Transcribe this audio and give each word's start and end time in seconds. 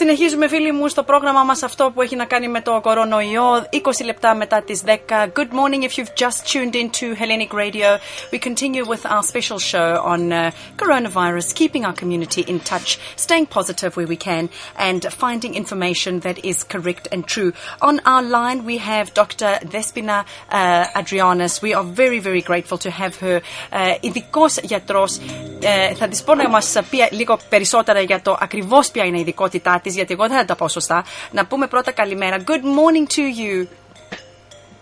Συνεχίζουμε 0.00 0.48
φίλοι 0.48 0.72
μου 0.72 0.88
στο 0.88 1.02
πρόγραμμα 1.02 1.42
μας 1.42 1.62
αυτό 1.62 1.90
που 1.94 2.02
έχει 2.02 2.16
να 2.16 2.24
κάνει 2.24 2.48
με 2.48 2.60
το 2.60 2.80
κορονοϊό 2.80 3.66
20 3.72 4.04
λεπτά 4.04 4.34
μετά 4.34 4.62
τις 4.62 4.82
10. 4.86 4.90
Good 5.34 5.50
morning 5.50 5.82
if 5.82 5.98
you've 5.98 6.14
just 6.24 6.38
tuned 6.52 6.74
into 6.82 7.06
Hellenic 7.20 7.52
Radio. 7.52 7.88
We 8.32 8.38
continue 8.48 8.84
with 8.92 9.04
our 9.14 9.24
special 9.32 9.58
show 9.72 9.88
on 10.12 10.20
uh, 10.32 10.40
coronavirus, 10.82 11.46
keeping 11.60 11.82
our 11.88 11.96
community 12.02 12.42
in 12.52 12.58
touch, 12.72 12.88
staying 13.26 13.46
positive 13.58 13.90
where 13.96 14.10
we 14.14 14.18
can 14.28 14.44
and 14.88 15.00
finding 15.24 15.52
information 15.62 16.12
that 16.26 16.36
is 16.50 16.58
correct 16.74 17.04
and 17.12 17.20
true. 17.34 17.50
On 17.88 17.96
our 18.12 18.24
line 18.36 18.58
we 18.70 18.76
have 18.90 19.06
Dr. 19.22 19.50
Despina 19.74 20.18
uh, 20.58 21.00
Adrianis. 21.00 21.54
We 21.66 21.70
are 21.78 21.86
very 22.02 22.20
very 22.28 22.42
grateful 22.50 22.78
to 22.86 22.90
have 23.00 23.14
her. 23.24 23.36
Uh, 23.72 23.94
ειδικός 24.00 24.56
γιατρός. 24.62 25.18
Uh, 25.18 25.94
θα 25.94 26.08
της 26.08 26.22
πω 26.22 26.34
να 26.34 26.48
μας 26.48 26.76
πει 26.90 27.08
λίγο 27.10 27.38
περισσότερα 27.48 28.00
για 28.00 28.20
το 28.22 28.36
ακριβώς 28.40 28.90
ποια 28.90 29.04
είναι 29.04 29.16
η 29.16 29.20
ειδικότητά 29.20 29.80
της, 29.82 29.87
γιατί 29.94 30.12
εγώ 30.12 30.28
δεν 30.28 30.36
θα 30.36 30.44
τα 30.44 30.56
πω 30.56 30.68
σωστά. 30.68 31.04
Να 31.30 31.46
πούμε 31.46 31.66
πρώτα 31.66 31.90
καλημέρα. 31.90 32.36
Good 32.46 32.62
morning 32.62 33.06
to 33.16 33.22
you. 33.40 33.66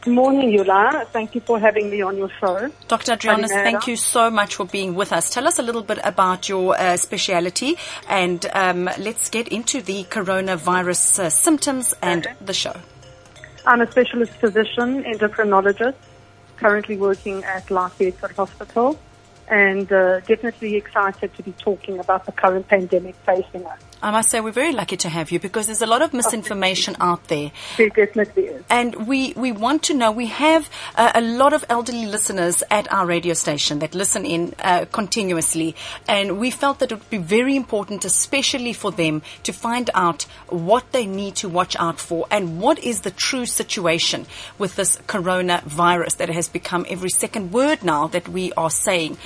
Good 0.06 0.14
morning, 0.14 0.52
Youla. 0.56 1.04
Thank 1.16 1.34
you 1.34 1.40
for 1.40 1.58
having 1.58 1.90
me 1.90 2.00
on 2.00 2.16
your 2.16 2.30
show. 2.40 2.70
Dr. 2.86 3.16
Andreanis, 3.16 3.50
thank 3.68 3.88
you 3.88 3.96
so 3.96 4.30
much 4.30 4.54
for 4.54 4.64
being 4.64 4.94
with 4.94 5.12
us. 5.12 5.30
Tell 5.30 5.48
us 5.48 5.58
a 5.58 5.62
little 5.62 5.82
bit 5.82 5.98
about 6.04 6.48
your 6.48 6.66
uh, 6.78 6.96
speciality 6.96 7.76
and 8.08 8.46
um, 8.52 8.84
let's 8.98 9.28
get 9.30 9.48
into 9.48 9.82
the 9.82 10.04
coronavirus 10.04 11.24
uh, 11.24 11.28
symptoms 11.28 11.92
and 12.02 12.24
okay. 12.24 12.36
the 12.48 12.54
show. 12.54 12.76
I'm 13.66 13.80
a 13.80 13.90
specialist 13.90 14.34
physician, 14.34 15.02
endocrinologist, 15.02 15.96
currently 16.56 16.96
working 16.96 17.42
at 17.42 17.68
Life 17.68 18.20
Hospital, 18.36 18.96
and 19.48 19.90
uh, 19.90 20.20
definitely 20.20 20.76
excited 20.76 21.34
to 21.34 21.42
be 21.42 21.50
talking 21.52 21.98
about 21.98 22.26
the 22.26 22.32
current 22.32 22.68
pandemic 22.68 23.16
facing 23.26 23.66
us. 23.66 23.80
I 24.02 24.10
must 24.10 24.30
say 24.30 24.40
we're 24.40 24.50
very 24.52 24.72
lucky 24.72 24.96
to 24.98 25.08
have 25.08 25.30
you 25.30 25.40
because 25.40 25.66
there's 25.66 25.82
a 25.82 25.86
lot 25.86 26.02
of 26.02 26.12
misinformation 26.12 26.96
out 27.00 27.28
there. 27.28 27.50
There 27.78 27.88
definitely 27.88 28.44
is. 28.44 28.62
And 28.68 29.06
we, 29.06 29.32
we 29.34 29.52
want 29.52 29.84
to 29.84 29.94
know, 29.94 30.12
we 30.12 30.26
have 30.26 30.68
uh, 30.96 31.12
a 31.14 31.20
lot 31.20 31.52
of 31.52 31.64
elderly 31.68 32.06
listeners 32.06 32.62
at 32.70 32.92
our 32.92 33.06
radio 33.06 33.34
station 33.34 33.78
that 33.78 33.94
listen 33.94 34.26
in 34.26 34.54
uh, 34.58 34.84
continuously. 34.92 35.74
And 36.06 36.38
we 36.38 36.50
felt 36.50 36.80
that 36.80 36.92
it 36.92 36.96
would 36.96 37.10
be 37.10 37.18
very 37.18 37.56
important, 37.56 38.04
especially 38.04 38.72
for 38.72 38.92
them, 38.92 39.22
to 39.44 39.52
find 39.52 39.88
out 39.94 40.24
what 40.48 40.92
they 40.92 41.06
need 41.06 41.36
to 41.36 41.48
watch 41.48 41.74
out 41.76 41.98
for 41.98 42.26
and 42.30 42.60
what 42.60 42.78
is 42.80 43.00
the 43.00 43.10
true 43.10 43.46
situation 43.46 44.26
with 44.58 44.76
this 44.76 44.96
coronavirus 45.08 46.18
that 46.18 46.28
has 46.28 46.48
become 46.48 46.84
every 46.88 47.10
second 47.10 47.52
word 47.52 47.82
now 47.82 48.06
that 48.08 48.28
we 48.28 48.52
are 48.52 48.70
saying. 48.70 49.16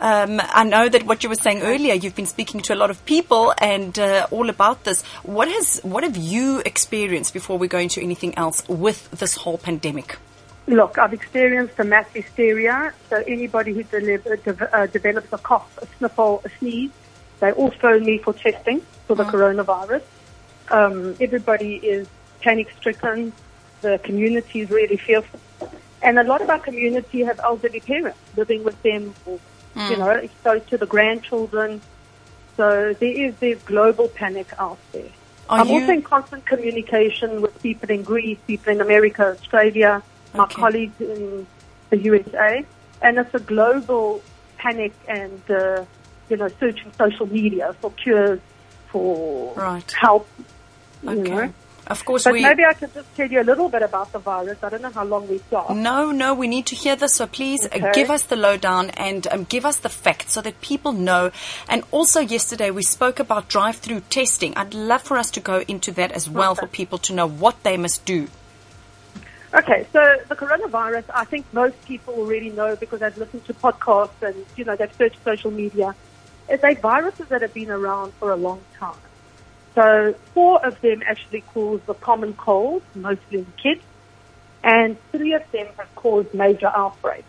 Um, 0.00 0.40
I 0.44 0.64
know 0.64 0.88
that 0.88 1.04
what 1.04 1.22
you 1.22 1.28
were 1.28 1.34
saying 1.36 1.62
earlier, 1.62 1.94
you've 1.94 2.14
been 2.14 2.26
speaking 2.26 2.60
to 2.62 2.74
a 2.74 2.76
lot 2.76 2.90
of 2.90 3.04
people 3.06 3.54
and 3.58 3.98
uh, 3.98 4.09
all 4.30 4.48
about 4.48 4.84
this. 4.84 5.02
What 5.22 5.48
has 5.48 5.80
what 5.82 6.02
have 6.04 6.16
you 6.16 6.62
experienced 6.64 7.32
before 7.34 7.58
we 7.58 7.68
go 7.68 7.78
into 7.78 8.00
anything 8.00 8.36
else 8.36 8.66
with 8.68 9.10
this 9.10 9.36
whole 9.36 9.58
pandemic? 9.58 10.18
Look, 10.66 10.98
I've 10.98 11.12
experienced 11.12 11.78
a 11.78 11.84
mass 11.84 12.06
hysteria. 12.14 12.92
So 13.08 13.16
anybody 13.26 13.72
who 13.72 13.82
deli- 13.84 14.14
uh, 14.14 14.36
de- 14.36 14.76
uh, 14.76 14.86
develops 14.86 15.32
a 15.32 15.38
cough, 15.38 15.78
a 15.82 15.86
sniffle, 15.98 16.42
a 16.44 16.50
sneeze, 16.58 16.92
they 17.40 17.52
all 17.52 17.70
phone 17.70 18.04
me 18.04 18.18
for 18.18 18.32
testing 18.32 18.82
for 19.06 19.16
the 19.16 19.24
coronavirus. 19.24 20.02
Um, 20.70 21.16
everybody 21.20 21.76
is 21.76 22.06
panic 22.40 22.68
stricken. 22.78 23.32
The 23.80 23.98
community 23.98 24.60
is 24.60 24.70
really 24.70 24.96
fearful. 24.96 25.40
And 26.02 26.18
a 26.18 26.24
lot 26.24 26.40
of 26.40 26.48
our 26.48 26.58
community 26.58 27.24
have 27.24 27.40
elderly 27.40 27.80
parents 27.80 28.18
living 28.36 28.62
with 28.62 28.80
them, 28.82 29.14
or, 29.26 29.38
you 29.90 29.96
know, 29.96 30.10
exposed 30.10 30.68
to 30.68 30.78
the 30.78 30.86
grandchildren. 30.86 31.80
So 32.56 32.94
there 32.98 33.26
is 33.26 33.34
this 33.36 33.60
global 33.62 34.08
panic 34.08 34.48
out 34.58 34.78
there. 34.92 35.04
Are 35.48 35.60
I'm 35.60 35.68
you- 35.68 35.80
also 35.80 35.92
in 35.92 36.02
constant 36.02 36.44
communication 36.46 37.40
with 37.42 37.60
people 37.62 37.90
in 37.90 38.02
Greece, 38.02 38.38
people 38.46 38.72
in 38.72 38.80
America, 38.80 39.36
Australia, 39.38 40.02
my 40.34 40.44
Okay. 40.44 40.54
colleagues 40.62 41.00
in 41.00 41.46
the 41.90 41.98
USA, 41.98 42.64
and 43.02 43.18
it's 43.18 43.34
a 43.34 43.40
global 43.40 44.22
panic 44.58 44.92
and 45.08 45.40
uh, 45.50 45.84
you 46.28 46.36
know 46.36 46.48
searching 46.60 46.92
social 46.98 47.26
media 47.26 47.74
for 47.80 47.90
cures, 47.92 48.40
for 48.88 49.54
Right. 49.56 49.90
help. 49.92 50.28
You 51.02 51.10
Okay. 51.10 51.30
know. 51.46 51.52
Of 51.90 52.04
course, 52.04 52.22
But 52.22 52.34
we. 52.34 52.42
maybe 52.42 52.64
I 52.64 52.72
could 52.72 52.94
just 52.94 53.14
tell 53.16 53.28
you 53.28 53.40
a 53.40 53.42
little 53.42 53.68
bit 53.68 53.82
about 53.82 54.12
the 54.12 54.20
virus. 54.20 54.58
I 54.62 54.68
don't 54.68 54.80
know 54.80 54.90
how 54.90 55.04
long 55.04 55.28
we've 55.28 55.50
got. 55.50 55.74
No, 55.74 56.12
no, 56.12 56.34
we 56.34 56.46
need 56.46 56.66
to 56.66 56.76
hear 56.76 56.94
this. 56.94 57.14
So 57.14 57.26
please 57.26 57.64
uh, 57.64 57.70
Okay. 57.74 57.90
give 57.92 58.10
us 58.10 58.22
the 58.22 58.36
lowdown 58.36 58.90
and 58.90 59.26
um, 59.26 59.44
give 59.44 59.66
us 59.66 59.78
the 59.78 59.88
facts 59.88 60.34
so 60.34 60.40
that 60.42 60.60
people 60.60 60.92
know. 60.92 61.32
And 61.68 61.82
also, 61.90 62.20
yesterday 62.20 62.70
we 62.70 62.84
spoke 62.84 63.18
about 63.18 63.48
drive-through 63.48 64.02
testing. 64.08 64.56
I'd 64.56 64.72
love 64.72 65.02
for 65.02 65.18
us 65.18 65.32
to 65.32 65.40
go 65.40 65.64
into 65.66 65.90
that 65.92 66.12
as 66.12 66.30
well 66.30 66.54
for 66.54 66.68
people 66.68 66.98
to 66.98 67.12
know 67.12 67.26
what 67.26 67.62
they 67.64 67.76
must 67.76 68.04
do. 68.04 68.28
Okay, 69.52 69.84
so 69.92 70.16
the 70.28 70.36
coronavirus, 70.36 71.04
I 71.12 71.24
think 71.24 71.44
most 71.52 71.74
people 71.86 72.14
already 72.14 72.50
know 72.50 72.76
because 72.76 73.00
they've 73.00 73.18
listened 73.18 73.44
to 73.46 73.54
podcasts 73.54 74.22
and, 74.22 74.46
you 74.56 74.64
know, 74.64 74.76
they've 74.76 74.94
searched 74.94 75.18
social 75.24 75.50
media. 75.50 75.96
It's 76.48 76.62
a 76.62 76.74
viruses 76.74 77.26
that 77.28 77.42
have 77.42 77.52
been 77.52 77.70
around 77.70 78.12
for 78.14 78.30
a 78.30 78.36
long 78.36 78.60
time. 78.78 78.94
So 79.74 80.14
four 80.34 80.64
of 80.64 80.80
them 80.80 81.02
actually 81.06 81.42
cause 81.42 81.80
the 81.86 81.94
common 81.94 82.34
cold, 82.34 82.82
mostly 82.94 83.38
in 83.38 83.46
kids, 83.62 83.82
and 84.64 84.96
three 85.12 85.34
of 85.34 85.50
them 85.52 85.66
have 85.76 85.94
caused 85.94 86.34
major 86.34 86.66
outbreaks. 86.74 87.24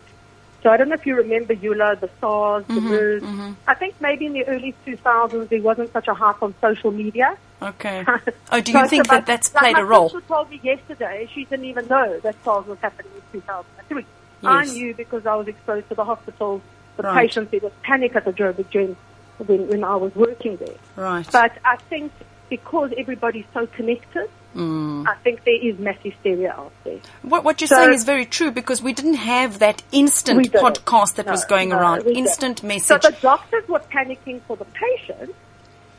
So 0.63 0.69
I 0.69 0.77
don't 0.77 0.89
know 0.89 0.95
if 0.95 1.05
you 1.07 1.15
remember, 1.15 1.55
Youla, 1.55 1.99
the 1.99 2.09
SARS, 2.19 2.65
the 2.67 2.73
mm-hmm, 2.73 2.89
MERS. 2.89 3.23
Mm-hmm. 3.23 3.51
I 3.67 3.73
think 3.73 3.95
maybe 3.99 4.27
in 4.27 4.33
the 4.33 4.45
early 4.45 4.75
2000s 4.85 5.49
there 5.49 5.61
wasn't 5.61 5.91
such 5.91 6.07
a 6.07 6.13
hype 6.13 6.41
on 6.43 6.53
social 6.61 6.91
media. 6.91 7.37
Okay. 7.61 8.05
Oh, 8.53 8.59
do 8.59 8.73
you 8.73 8.79
it's 8.79 8.89
think 8.89 9.07
that 9.07 9.25
that's 9.25 9.47
played 9.47 9.75
my 9.75 9.79
a 9.79 9.85
role? 9.85 10.03
My 10.03 10.07
sister 10.09 10.27
told 10.27 10.49
me 10.49 10.59
yesterday 10.61 11.29
she 11.33 11.45
didn't 11.45 11.63
even 11.65 11.87
know 11.87 12.19
that 12.19 12.35
SARS 12.43 12.67
was 12.67 12.77
happening 12.79 13.13
in 13.15 13.39
2003. 13.39 14.05
I 14.43 14.65
knew 14.65 14.93
because 14.93 15.25
I 15.25 15.35
was 15.35 15.47
exposed 15.47 15.87
to 15.87 15.95
the 15.95 16.03
hospitals, 16.03 16.61
the 16.97 17.03
Right. 17.03 17.21
patients, 17.27 17.51
there 17.51 17.61
was 17.61 17.71
panic 17.83 18.13
at 18.15 18.25
the 18.25 18.33
Joburg 18.33 18.69
Gen 18.69 18.97
when, 19.37 19.67
when 19.69 19.83
I 19.85 19.95
was 19.95 20.13
working 20.15 20.57
there. 20.57 20.75
Right. 20.97 21.25
But 21.31 21.53
I 21.63 21.77
think 21.89 22.11
because 22.51 22.93
everybody's 22.97 23.49
so 23.53 23.65
connected, 23.65 24.29
Mm. 24.53 25.07
I 25.07 25.15
think 25.23 25.45
there 25.45 25.55
is 25.67 25.79
mass 25.79 25.95
hysteria 26.03 26.51
out 26.51 26.73
there. 26.83 26.99
What, 27.21 27.45
what 27.45 27.61
you're 27.61 27.69
So- 27.69 27.77
saying 27.77 27.93
is 27.93 28.03
very 28.03 28.25
true 28.25 28.51
because 28.51 28.83
we 28.83 28.91
didn't 28.91 29.21
have 29.35 29.59
that 29.59 29.81
instant 29.93 30.51
podcast 30.51 31.15
that 31.15 31.25
No, 31.27 31.31
was 31.31 31.45
going 31.45 31.69
no, 31.69 31.77
around, 31.79 32.03
we 32.03 32.15
don't. 32.15 32.27
instant 32.27 32.59
So 32.81 32.97
the 32.97 33.15
doctors 33.21 33.65
were 33.69 33.79
panicking 33.79 34.41
for 34.47 34.57
the 34.57 34.65
patients, 34.65 35.33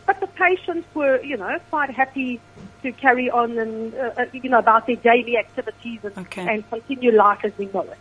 but 0.04 0.20
the 0.20 0.26
patients 0.26 0.86
were, 0.94 1.16
you 1.22 1.38
know, 1.38 1.56
quite 1.70 1.88
happy 2.02 2.40
to 2.82 2.92
carry 2.92 3.30
on 3.30 3.56
and, 3.58 3.94
uh, 3.94 4.10
uh, 4.18 4.26
you 4.34 4.50
know, 4.50 4.58
about 4.58 4.86
their 4.86 4.96
daily 4.96 5.38
activities 5.38 6.00
and, 6.04 6.18
Okay. 6.18 6.46
and 6.46 6.68
continue 6.68 7.10
life 7.10 7.40
as 7.44 7.52
we 7.56 7.70
know 7.72 7.86
it. 7.94 7.96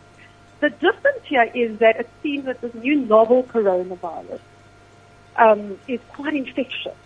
The 0.59 0.69
difference 0.69 1.23
here 1.33 1.49
is 1.55 1.77
that 1.79 1.95
it 2.01 2.09
seems 2.21 2.43
that 2.43 2.59
this 2.59 2.73
new 2.73 2.97
novel 3.15 3.43
coronavirus 3.43 4.41
um, 5.37 5.79
is 5.87 6.01
quite 6.09 6.33
infectious 6.35 6.97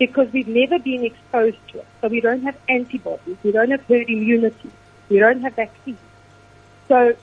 because 0.00 0.32
we've 0.32 0.48
never 0.48 0.78
been 0.78 1.04
exposed 1.04 1.58
to 1.68 1.78
it. 1.78 1.86
So 2.00 2.08
we 2.08 2.20
don't 2.20 2.42
have 2.42 2.56
antibodies, 2.68 3.36
we 3.44 3.52
don't 3.52 3.70
have 3.70 3.82
herd 3.82 4.08
immunity, 4.08 4.70
we 5.10 5.18
don't 5.18 5.42
have 5.42 5.54
vaccines. 5.54 5.98
So 6.88 7.14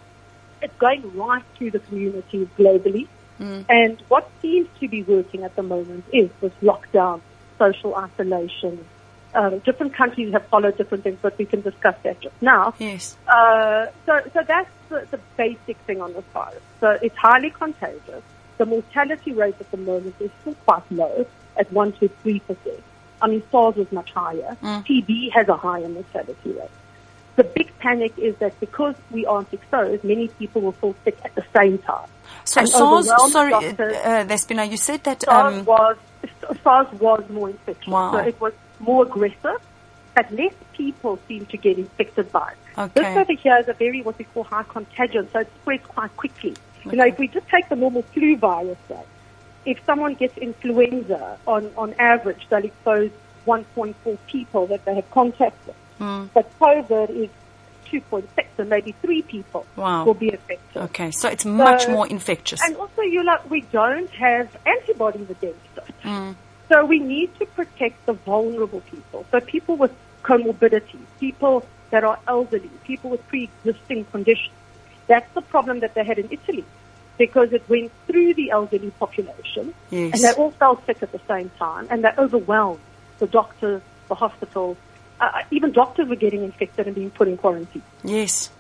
it's 0.62 0.78
going 0.78 1.18
right 1.18 1.44
through 1.56 1.72
the 1.72 1.80
communities 1.80 2.48
globally. 2.58 3.08
And 3.70 4.02
what 4.08 4.30
seems 4.42 4.68
to 4.80 4.88
be 4.88 5.04
working 5.04 5.44
at 5.44 5.56
the 5.56 5.64
moment 5.64 6.06
is 6.14 6.30
this 6.40 6.54
lockdown, 6.62 7.22
social 7.58 7.96
isolation. 7.96 8.86
Um, 9.34 9.60
different 9.60 9.94
countries 9.94 10.34
have 10.34 10.48
followed 10.48 10.78
different 10.78 11.04
things, 11.04 11.20
but 11.22 11.38
we 11.38 11.46
can 11.46 11.62
discuss 11.62 11.96
that 12.04 12.22
just 12.22 12.42
now. 12.42 12.74
yes. 12.80 13.18
Uh, 13.28 13.88
so, 14.06 14.22
so 14.34 14.42
that's 14.48 14.70
the, 14.90 15.08
the 15.12 15.20
basic 15.36 15.78
thing 15.86 16.02
on 16.02 16.14
this 16.14 16.24
virus. 16.34 16.62
So 16.80 16.98
it's 17.02 17.16
highly 17.18 17.50
contagious. 17.50 18.24
The 18.58 18.66
mortality 18.66 19.34
rate 19.34 19.56
at 19.60 19.70
the 19.70 19.78
moment 19.78 20.16
is 20.20 20.32
still 20.42 20.56
quite 20.66 20.92
low 20.92 21.28
at 21.58 21.72
1 21.72 21.92
to 21.94 22.10
3%. 22.24 22.42
I 23.22 23.28
mean, 23.28 23.44
SARS 23.52 23.76
was 23.76 23.92
much 23.92 24.12
higher. 24.12 24.56
TB 24.64 25.32
has 25.32 25.48
a 25.50 25.58
higher 25.58 25.88
mortality 25.90 26.52
rate. 26.52 26.70
The 27.36 27.44
big 27.44 27.72
panic 27.80 28.14
is 28.18 28.36
that 28.38 28.60
because 28.60 28.96
we 29.12 29.26
aren't 29.26 29.52
exposed, 29.54 30.04
many 30.04 30.28
people 30.28 30.62
will 30.62 30.72
fall 30.72 30.96
sick 31.04 31.18
at 31.24 31.34
the 31.36 31.44
same 31.56 31.78
time. 31.80 32.08
So 32.46 32.62
And 32.62 32.70
SARS, 32.70 33.32
sorry, 33.32 33.54
uh, 33.54 33.60
doctors- 33.62 33.96
uh, 33.98 34.26
Despina, 34.28 34.70
you 34.70 34.78
said 34.78 35.04
that. 35.04 35.24
SARS 35.24 35.54
Um, 35.60 35.66
was 35.66 35.98
SARS 36.64 36.88
was 37.00 37.24
more 37.30 37.50
infectious, 37.50 37.88
Wow. 37.92 38.12
so 38.14 38.18
it 38.20 38.40
was 38.40 38.54
more 38.80 39.04
aggressive, 39.04 39.60
but 40.16 40.32
less 40.32 40.54
people 40.74 41.20
seem 41.28 41.46
to 41.48 41.58
get 41.58 41.78
infected 41.78 42.32
by 42.32 42.50
it. 42.52 42.80
Okay. 42.80 43.02
This 43.02 43.18
over 43.18 43.34
here 43.34 43.58
is 43.58 43.68
a 43.68 43.74
very 43.74 44.02
what 44.02 44.18
we 44.18 44.26
call 44.26 44.44
high 44.44 44.64
contagion, 44.64 45.28
so 45.32 45.40
it 45.40 45.50
spreads 45.62 45.86
quite 45.88 46.16
quickly. 46.18 46.54
You 46.86 46.94
know, 46.94 47.06
if 47.06 47.18
we 47.20 47.28
just 47.28 47.48
take 47.50 47.68
the 47.70 47.76
normal 47.76 48.04
flu 48.04 48.38
virus, 48.38 48.78
if 49.66 49.84
someone 49.86 50.14
gets 50.16 50.38
influenza, 50.38 51.38
on 51.48 51.72
on 51.78 51.94
average 52.00 52.48
they'll 52.50 52.64
expose 52.66 53.12
1.4 53.46 54.18
people 54.28 54.68
that 54.68 54.84
they 54.86 54.96
have 54.96 55.10
contact 55.12 55.58
with. 55.68 55.76
Hmm. 56.00 56.26
But 56.34 56.52
COVID 56.60 57.10
is 57.10 57.30
2.6, 57.90 58.28
and 58.58 58.70
maybe 58.70 58.92
three 59.02 59.22
people 59.22 59.66
Wow. 59.78 60.04
will 60.04 60.14
be 60.14 60.30
affected. 60.30 60.82
okay, 60.84 61.12
so 61.12 61.30
it's 61.30 61.46
much 61.46 61.86
So- 61.86 61.92
more 61.92 62.08
infectious. 62.08 62.60
And 62.66 62.76
also, 62.76 63.02
you 63.02 63.24
like, 63.24 63.50
we 63.50 63.62
don't 63.62 64.10
have 64.12 64.50
antibodies 64.66 65.30
against 65.30 65.60
it. 65.78 66.36
So 66.70 66.84
we 66.84 67.00
need 67.00 67.34
to 67.40 67.46
protect 67.46 68.06
the 68.06 68.12
vulnerable 68.14 68.82
people. 68.82 69.26
So 69.32 69.40
people 69.40 69.78
with 69.78 69.94
comorbidities, 70.24 71.06
people 71.18 71.66
that 71.92 72.04
are 72.04 72.20
elderly, 72.28 72.70
people 72.84 73.10
with 73.10 73.26
pre-existing 73.30 74.04
conditions. 74.12 74.54
That's 75.08 75.34
the 75.34 75.42
problem 75.42 75.80
that 75.80 75.94
they 75.94 76.04
had 76.04 76.20
in 76.20 76.28
Italy 76.30 76.66
because 77.18 77.52
it 77.54 77.68
went 77.70 77.92
through 78.06 78.34
the 78.36 78.52
elderly 78.52 78.92
population 78.92 79.74
Yes. 79.90 80.14
and 80.14 80.24
they 80.24 80.34
all 80.40 80.52
fell 80.52 80.82
sick 80.86 81.02
at 81.02 81.12
the 81.12 81.22
same 81.28 81.50
time 81.58 81.88
and 81.90 82.04
they 82.04 82.12
overwhelmed 82.18 82.80
the 83.20 83.28
doctors, 83.28 83.82
the 84.08 84.16
hospitals. 84.16 84.78
Uh, 85.20 85.42
even 85.52 85.72
doctors 85.72 86.08
were 86.08 86.16
getting 86.16 86.44
infected 86.44 86.86
and 86.86 86.96
being 86.96 87.10
put 87.10 87.28
in 87.28 87.38
quarantine. 87.38 87.82
Yes. 88.04 88.52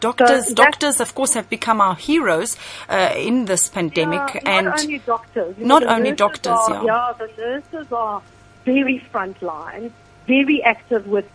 Doctors, 0.00 0.46
that- 0.48 0.56
doctors, 0.56 1.00
of 1.00 1.14
course, 1.14 1.32
have 1.34 1.48
become 1.48 1.80
our 1.80 1.94
heroes 1.94 2.56
uh, 2.90 3.14
in 3.16 3.46
this 3.46 3.68
pandemic, 3.70 4.34
Yeah, 4.34 4.40
and 4.58 4.66
not 4.66 4.80
only 4.82 4.98
doctors. 4.98 5.56
You 5.58 5.64
Not 5.64 5.82
the 5.82 5.88
only 5.90 6.10
nurses 6.10 6.16
doctors, 6.18 6.58
Are, 6.68 6.84
yeah. 6.84 7.12
the 7.18 7.30
nurses 7.42 7.92
are 7.92 8.20
very 8.66 9.02
frontline, 9.12 9.92
very 10.26 10.62
active 10.62 11.06
with 11.06 11.26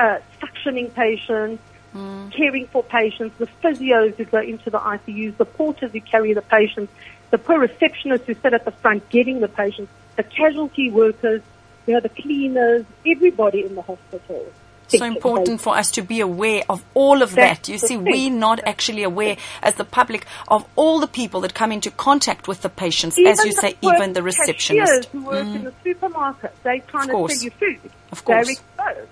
uh, 0.00 0.18
suctioning 0.40 0.92
patients, 0.92 1.62
Mm. 1.94 2.32
caring 2.32 2.66
for 2.68 2.84
patients, 2.84 3.36
the 3.38 3.48
physios 3.62 4.14
who 4.16 4.24
go 4.24 4.38
into 4.38 4.70
the 4.70 4.78
ICUs, 4.78 5.36
the 5.38 5.44
porters 5.44 5.90
who 5.90 6.00
carry 6.00 6.32
the 6.34 6.42
patients, 6.42 6.92
the 7.30 7.38
poor 7.38 7.58
receptionists 7.66 8.26
who 8.26 8.34
sit 8.34 8.54
at 8.54 8.64
the 8.64 8.70
front 8.70 9.08
getting 9.08 9.40
the 9.40 9.48
patients, 9.48 9.90
the 10.16 10.22
casualty 10.22 10.88
workers, 10.90 11.42
you 11.86 11.94
know, 11.94 12.00
the 12.00 12.08
cleaners, 12.08 12.84
everybody 13.04 13.64
in 13.64 13.74
the 13.74 13.82
hospital. 13.82 14.46
so 14.86 15.04
important 15.04 15.60
for 15.60 15.76
us 15.76 15.90
to 15.92 16.02
be 16.02 16.20
aware 16.20 16.62
of 16.68 16.84
all 16.94 17.22
of 17.22 17.34
That's 17.34 17.66
that. 17.66 17.72
You 17.72 17.78
see, 17.78 17.96
thing. 17.96 18.04
we're 18.04 18.30
not 18.30 18.60
actually 18.66 19.02
aware 19.02 19.36
as 19.62 19.74
the 19.74 19.84
public 19.84 20.26
of 20.48 20.64
all 20.76 21.00
the 21.00 21.06
people 21.08 21.40
that 21.42 21.54
come 21.54 21.72
into 21.72 21.90
contact 21.90 22.46
with 22.48 22.62
the 22.62 22.68
patients, 22.68 23.18
Even 23.18 23.32
as 23.32 23.44
you 23.44 23.52
say, 23.52 23.76
even 23.82 24.12
the 24.12 24.20
cashiers 24.22 24.38
receptionist. 24.38 25.08
Mm. 25.08 25.10
who 25.12 25.24
work 25.24 25.46
in 25.46 25.64
the 25.64 25.72
supermarket, 25.82 26.54
they 26.62 26.80
trying 26.86 27.06
to 27.08 27.12
course. 27.14 27.34
sell 27.34 27.44
you 27.44 27.50
food. 27.50 27.90
Of 28.12 28.24
course. 28.24 28.46
They're 28.46 28.52
exposed. 28.92 29.10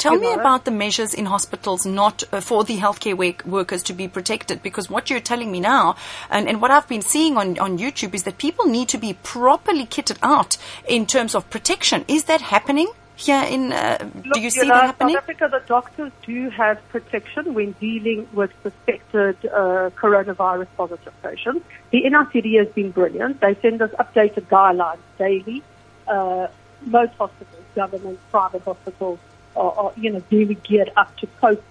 Tell 0.00 0.16
me 0.16 0.32
about 0.32 0.64
the 0.64 0.70
measures 0.70 1.12
in 1.12 1.26
hospitals 1.26 1.84
not 1.84 2.24
uh, 2.32 2.40
for 2.40 2.64
the 2.64 2.78
healthcare 2.78 3.14
work- 3.14 3.44
workers 3.44 3.82
to 3.82 3.92
be 3.92 4.08
protected 4.08 4.62
because 4.62 4.88
what 4.88 5.10
you're 5.10 5.20
telling 5.20 5.52
me 5.52 5.60
now 5.60 5.94
and, 6.30 6.48
and 6.48 6.62
what 6.62 6.70
I've 6.70 6.88
been 6.88 7.02
seeing 7.02 7.36
on, 7.36 7.58
on 7.58 7.76
YouTube 7.76 8.14
is 8.14 8.22
that 8.22 8.38
people 8.38 8.64
need 8.64 8.88
to 8.88 8.98
be 8.98 9.12
properly 9.12 9.84
kitted 9.84 10.16
out 10.22 10.56
in 10.88 11.04
terms 11.04 11.34
of 11.34 11.50
protection. 11.50 12.06
Is 12.08 12.24
that 12.24 12.40
happening 12.40 12.88
here 13.14 13.42
in, 13.42 13.72
uh, 13.72 13.98
Look, 14.00 14.32
do 14.32 14.40
you 14.40 14.48
see 14.48 14.66
know, 14.66 14.74
that 14.74 14.84
happening? 14.86 15.16
South 15.16 15.24
Africa, 15.24 15.48
the 15.52 15.62
doctors 15.66 16.12
do 16.22 16.48
have 16.48 16.80
protection 16.88 17.52
when 17.52 17.72
dealing 17.72 18.26
with 18.32 18.50
suspected 18.62 19.36
uh, 19.44 19.90
coronavirus 19.96 20.68
positive 20.78 21.12
patients. 21.22 21.66
The 21.90 22.04
NICD 22.04 22.58
has 22.58 22.68
been 22.68 22.90
brilliant. 22.90 23.40
They 23.42 23.54
send 23.56 23.82
us 23.82 23.90
updated 23.98 24.46
guidelines 24.46 25.00
daily. 25.18 25.62
Uh, 26.08 26.46
most 26.86 27.12
hospitals, 27.18 27.64
government, 27.74 28.18
private 28.30 28.62
hospitals, 28.62 29.18
are, 29.56 29.72
are 29.72 29.92
you 29.96 30.10
know 30.10 30.20
very 30.30 30.54
geared 30.54 30.90
up 30.96 31.16
to 31.18 31.26
cope 31.40 31.62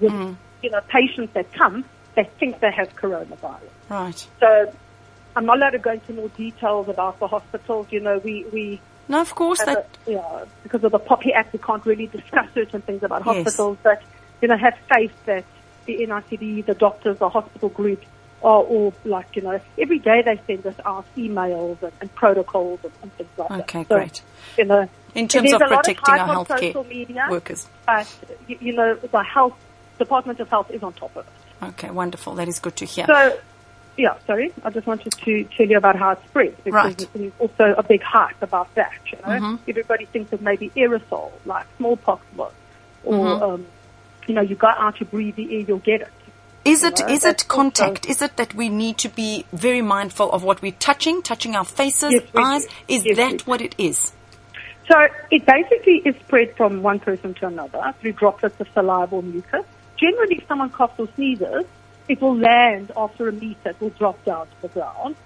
with 0.00 0.12
Mm. 0.12 0.36
you 0.62 0.70
know 0.70 0.80
patients 0.88 1.32
that 1.34 1.52
come 1.52 1.84
that 2.14 2.32
think 2.38 2.60
they 2.60 2.70
have 2.70 2.94
coronavirus. 2.96 3.60
Right. 3.90 4.26
So 4.40 4.72
I'm 5.36 5.44
not 5.46 5.58
allowed 5.58 5.70
to 5.70 5.78
go 5.78 5.92
into 5.92 6.12
more 6.14 6.28
details 6.30 6.88
about 6.88 7.18
the 7.20 7.26
hospitals. 7.28 7.86
You 7.90 8.00
know, 8.00 8.18
we 8.18 8.44
we 8.52 8.80
No, 9.08 9.20
of 9.20 9.34
course 9.34 9.62
that 9.64 9.86
a- 10.06 10.10
yeah, 10.12 10.44
because 10.62 10.82
of 10.84 10.92
the 10.92 10.98
POPI 10.98 11.32
Act, 11.34 11.52
we 11.52 11.58
can't 11.58 11.84
really 11.84 12.06
discuss 12.06 12.46
certain 12.54 12.80
things 12.82 13.02
about 13.02 13.24
Yes. 13.26 13.44
hospitals. 13.44 13.78
But 13.82 14.02
you 14.40 14.48
know, 14.48 14.56
have 14.56 14.74
faith 14.92 15.12
that 15.26 15.44
the 15.86 15.98
NICD, 16.06 16.64
the 16.66 16.74
doctors, 16.74 17.18
the 17.18 17.28
hospital 17.28 17.68
groups 17.68 18.06
are 18.42 18.62
all 18.62 18.94
like 19.04 19.34
you 19.34 19.42
know 19.42 19.60
every 19.78 19.98
day 19.98 20.22
they 20.22 20.40
send 20.46 20.66
us 20.66 20.74
out 20.84 21.06
emails 21.16 21.80
and, 21.82 21.92
and 22.00 22.14
protocols 22.14 22.80
and, 22.84 22.92
and 23.02 23.12
things 23.14 23.30
like 23.36 23.48
that. 23.48 23.60
Okay, 23.62 23.84
So, 23.88 23.94
great. 23.96 24.22
You 24.58 24.64
know, 24.66 24.88
in 25.14 25.28
terms 25.28 25.52
of 25.52 25.60
protecting 25.60 26.14
our 26.18 26.28
healthcare 26.36 26.58
social 26.58 26.84
media, 26.84 27.26
workers. 27.30 27.66
but 27.86 28.06
you, 28.46 28.56
you 28.60 28.72
know 28.74 28.94
the 28.94 29.22
health 29.22 29.54
Department 29.98 30.40
of 30.40 30.48
Health 30.50 30.70
is 30.70 30.82
on 30.82 30.92
top 30.92 31.16
of 31.16 31.26
it. 31.26 31.64
Okay, 31.64 31.90
wonderful. 31.90 32.34
That 32.34 32.48
is 32.48 32.58
good 32.58 32.76
to 32.76 32.84
hear. 32.84 33.06
So, 33.06 33.38
yeah, 33.96 34.14
sorry, 34.26 34.52
I 34.62 34.68
just 34.68 34.86
wanted 34.86 35.10
to 35.12 35.44
tell 35.56 35.66
you 35.66 35.78
about 35.78 35.96
how 35.96 36.10
it 36.10 36.18
spreads 36.28 36.54
because 36.62 36.74
Right. 36.96 37.08
there's 37.14 37.32
also 37.38 37.74
a 37.78 37.82
big 37.82 38.02
hype 38.02 38.42
about 38.42 38.74
that. 38.74 38.92
You 39.10 39.18
know, 39.26 39.40
Mhm. 39.40 39.58
everybody 39.66 40.04
thinks 40.04 40.32
of 40.34 40.42
maybe 40.42 40.70
aerosol, 40.76 41.32
like 41.46 41.66
smallpox 41.78 42.26
was, 42.36 42.52
or 43.04 43.14
Mhm. 43.14 43.42
um, 43.42 43.66
you 44.26 44.34
know, 44.34 44.42
you 44.42 44.54
go 44.54 44.66
out, 44.66 45.00
you 45.00 45.06
breathe 45.06 45.36
the 45.36 45.50
air, 45.54 45.60
you'll 45.66 45.78
get 45.78 46.02
it. 46.02 46.08
Is 46.66 46.82
it 46.82 46.98
know, 47.00 47.06
is 47.06 47.24
it 47.24 47.46
contact? 47.48 48.06
Is 48.06 48.22
it 48.22 48.36
that 48.36 48.54
we 48.54 48.68
need 48.68 48.98
to 48.98 49.08
be 49.08 49.46
very 49.52 49.82
mindful 49.82 50.30
of 50.32 50.42
what 50.42 50.62
we're 50.62 50.72
touching, 50.72 51.22
touching 51.22 51.54
our 51.54 51.64
faces, 51.64 52.12
Yes, 52.12 52.22
eyes? 52.34 52.66
Is 52.88 53.04
Yes, 53.04 53.16
that 53.16 53.46
what 53.46 53.60
it 53.60 53.74
is? 53.78 54.12
So 54.88 55.06
it 55.30 55.44
basically 55.46 56.02
is 56.04 56.16
spread 56.16 56.56
from 56.56 56.82
one 56.82 56.98
person 57.00 57.34
to 57.34 57.46
another 57.46 57.94
through 58.00 58.12
droplets 58.12 58.60
of 58.60 58.68
saliva 58.72 59.16
or 59.16 59.22
mucus. 59.22 59.64
Generally, 59.96 60.36
if 60.36 60.46
someone 60.46 60.70
coughs 60.70 60.98
or 60.98 61.08
sneezes, 61.14 61.64
it 62.08 62.20
will 62.20 62.36
land 62.36 62.92
after 62.96 63.28
a 63.28 63.32
meter. 63.32 63.70
It 63.70 63.80
will 63.80 63.90
drop 63.90 64.22
down 64.24 64.46
to 64.46 64.62
the 64.62 64.68
ground. 64.68 65.16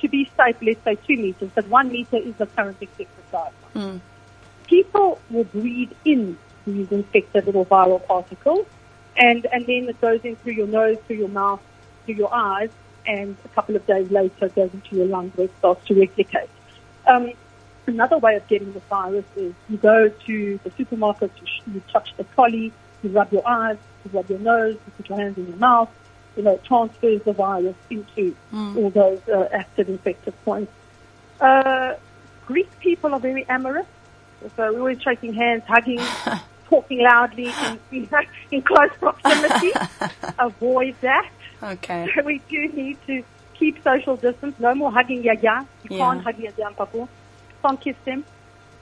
To 0.00 0.08
be 0.08 0.30
safe, 0.36 0.56
let's 0.60 0.82
say 0.84 0.96
two 1.06 1.16
meters, 1.22 1.50
but 1.54 1.68
one 1.68 1.88
meter 1.88 2.16
is 2.16 2.34
the 2.36 2.46
current 2.46 2.76
accepted 2.82 3.08
guideline. 3.32 3.52
Mm. 3.74 4.00
People 4.66 5.20
will 5.30 5.44
breathe 5.44 5.92
in 6.04 6.36
these 6.66 6.90
infected 6.90 7.46
little 7.46 7.64
viral 7.64 8.04
particles, 8.06 8.66
and, 9.18 9.46
and 9.52 9.66
then 9.66 9.88
it 9.88 10.00
goes 10.00 10.20
in 10.24 10.36
through 10.36 10.52
your 10.52 10.66
nose, 10.66 10.96
through 11.06 11.16
your 11.16 11.28
mouth, 11.28 11.60
through 12.04 12.14
your 12.14 12.32
eyes, 12.32 12.70
and 13.06 13.36
a 13.44 13.48
couple 13.48 13.76
of 13.76 13.86
days 13.86 14.10
later 14.10 14.46
it 14.46 14.54
goes 14.54 14.72
into 14.72 14.96
your 14.96 15.06
lungs 15.06 15.36
where 15.36 15.46
it 15.46 15.52
starts 15.58 15.86
to 15.86 15.94
replicate. 15.94 16.48
Um, 17.06 17.32
Another 17.86 18.18
way 18.18 18.36
of 18.36 18.46
getting 18.48 18.70
the 18.74 18.80
virus 18.80 19.24
is 19.34 19.54
you 19.70 19.78
go 19.78 20.10
to 20.10 20.60
the 20.62 20.70
supermarket, 20.72 21.32
you, 21.40 21.46
sh- 21.46 21.62
you 21.72 21.82
touch 21.90 22.14
the 22.18 22.24
trolley, 22.24 22.70
you 23.02 23.08
rub 23.08 23.32
your 23.32 23.48
eyes, 23.48 23.78
you 24.04 24.10
rub 24.12 24.28
your 24.28 24.38
nose, 24.40 24.74
you 24.74 24.92
put 24.98 25.08
your 25.08 25.18
hands 25.18 25.38
in 25.38 25.46
your 25.48 25.56
mouth. 25.56 25.88
You 26.36 26.42
know, 26.42 26.52
it 26.52 26.64
transfers 26.64 27.22
the 27.22 27.32
virus 27.32 27.76
into 27.88 28.36
all 28.76 28.90
those 28.90 29.26
uh, 29.26 29.48
active 29.52 29.88
infected 29.88 30.34
points. 30.44 30.70
Uh, 31.40 31.94
Greek 32.46 32.68
people 32.78 33.14
are 33.14 33.20
very 33.20 33.46
amorous, 33.48 33.86
so 34.54 34.70
we're 34.70 34.78
always 34.80 35.00
shaking 35.00 35.32
hands, 35.32 35.62
hugging, 35.66 35.98
talking 36.68 36.98
loudly 37.00 37.46
in, 37.46 37.80
in, 37.92 38.08
in 38.50 38.62
close 38.62 38.90
proximity. 38.98 39.72
Avoid 40.38 40.94
that. 41.00 41.28
Okay. 41.62 42.08
So 42.14 42.22
we 42.24 42.38
do 42.48 42.68
need 42.68 42.98
to 43.06 43.22
keep 43.54 43.82
social 43.82 44.16
distance. 44.16 44.54
No 44.58 44.74
more 44.74 44.92
hugging 44.92 45.22
yaya. 45.22 45.66
You 45.84 45.96
Yeah. 45.96 45.98
can't 45.98 46.22
hug 46.22 46.38
yaya 46.38 46.66
and 46.66 46.76
papu. 46.76 47.08
Can't 47.62 47.80
kiss 47.80 47.96
them. 48.04 48.24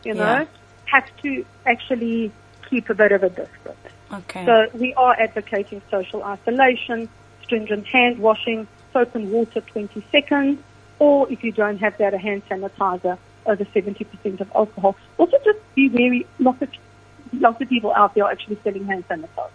You 0.05 0.15
know, 0.15 0.39
Yeah. 0.41 0.45
have 0.87 1.09
to 1.23 1.45
actually 1.67 2.33
keep 2.69 2.91
a 2.91 2.95
bit 2.95 3.13
of 3.13 3.23
a 3.23 3.29
distance. 3.31 3.79
Okay. 4.13 4.45
So 4.45 4.69
we 4.75 4.95
are 4.95 5.15
advocating 5.19 5.83
social 5.91 6.23
isolation, 6.23 7.09
stringent 7.43 7.87
hand 7.87 8.19
washing, 8.19 8.67
soap 8.93 9.15
and 9.15 9.31
water 9.33 9.61
20 9.61 10.05
seconds, 10.13 10.61
or 10.99 11.31
if 11.31 11.43
you 11.43 11.53
don't 11.53 11.79
have 11.79 11.97
that, 11.99 12.15
a 12.15 12.19
hand 12.19 12.43
sanitizer 12.49 13.19
over 13.47 13.65
70% 13.65 14.41
of 14.41 14.51
alcohol. 14.55 14.97
Also 15.19 15.37
just 15.45 15.59
be 15.75 15.89
wary, 15.89 16.27
lots 16.39 16.61
of, 16.63 16.69
lots 17.33 17.61
of 17.61 17.69
people 17.69 17.93
out 17.95 18.15
there 18.15 18.25
are 18.25 18.31
actually 18.31 18.59
selling 18.65 18.85
hand 18.87 19.05
sanitizer. 19.09 19.51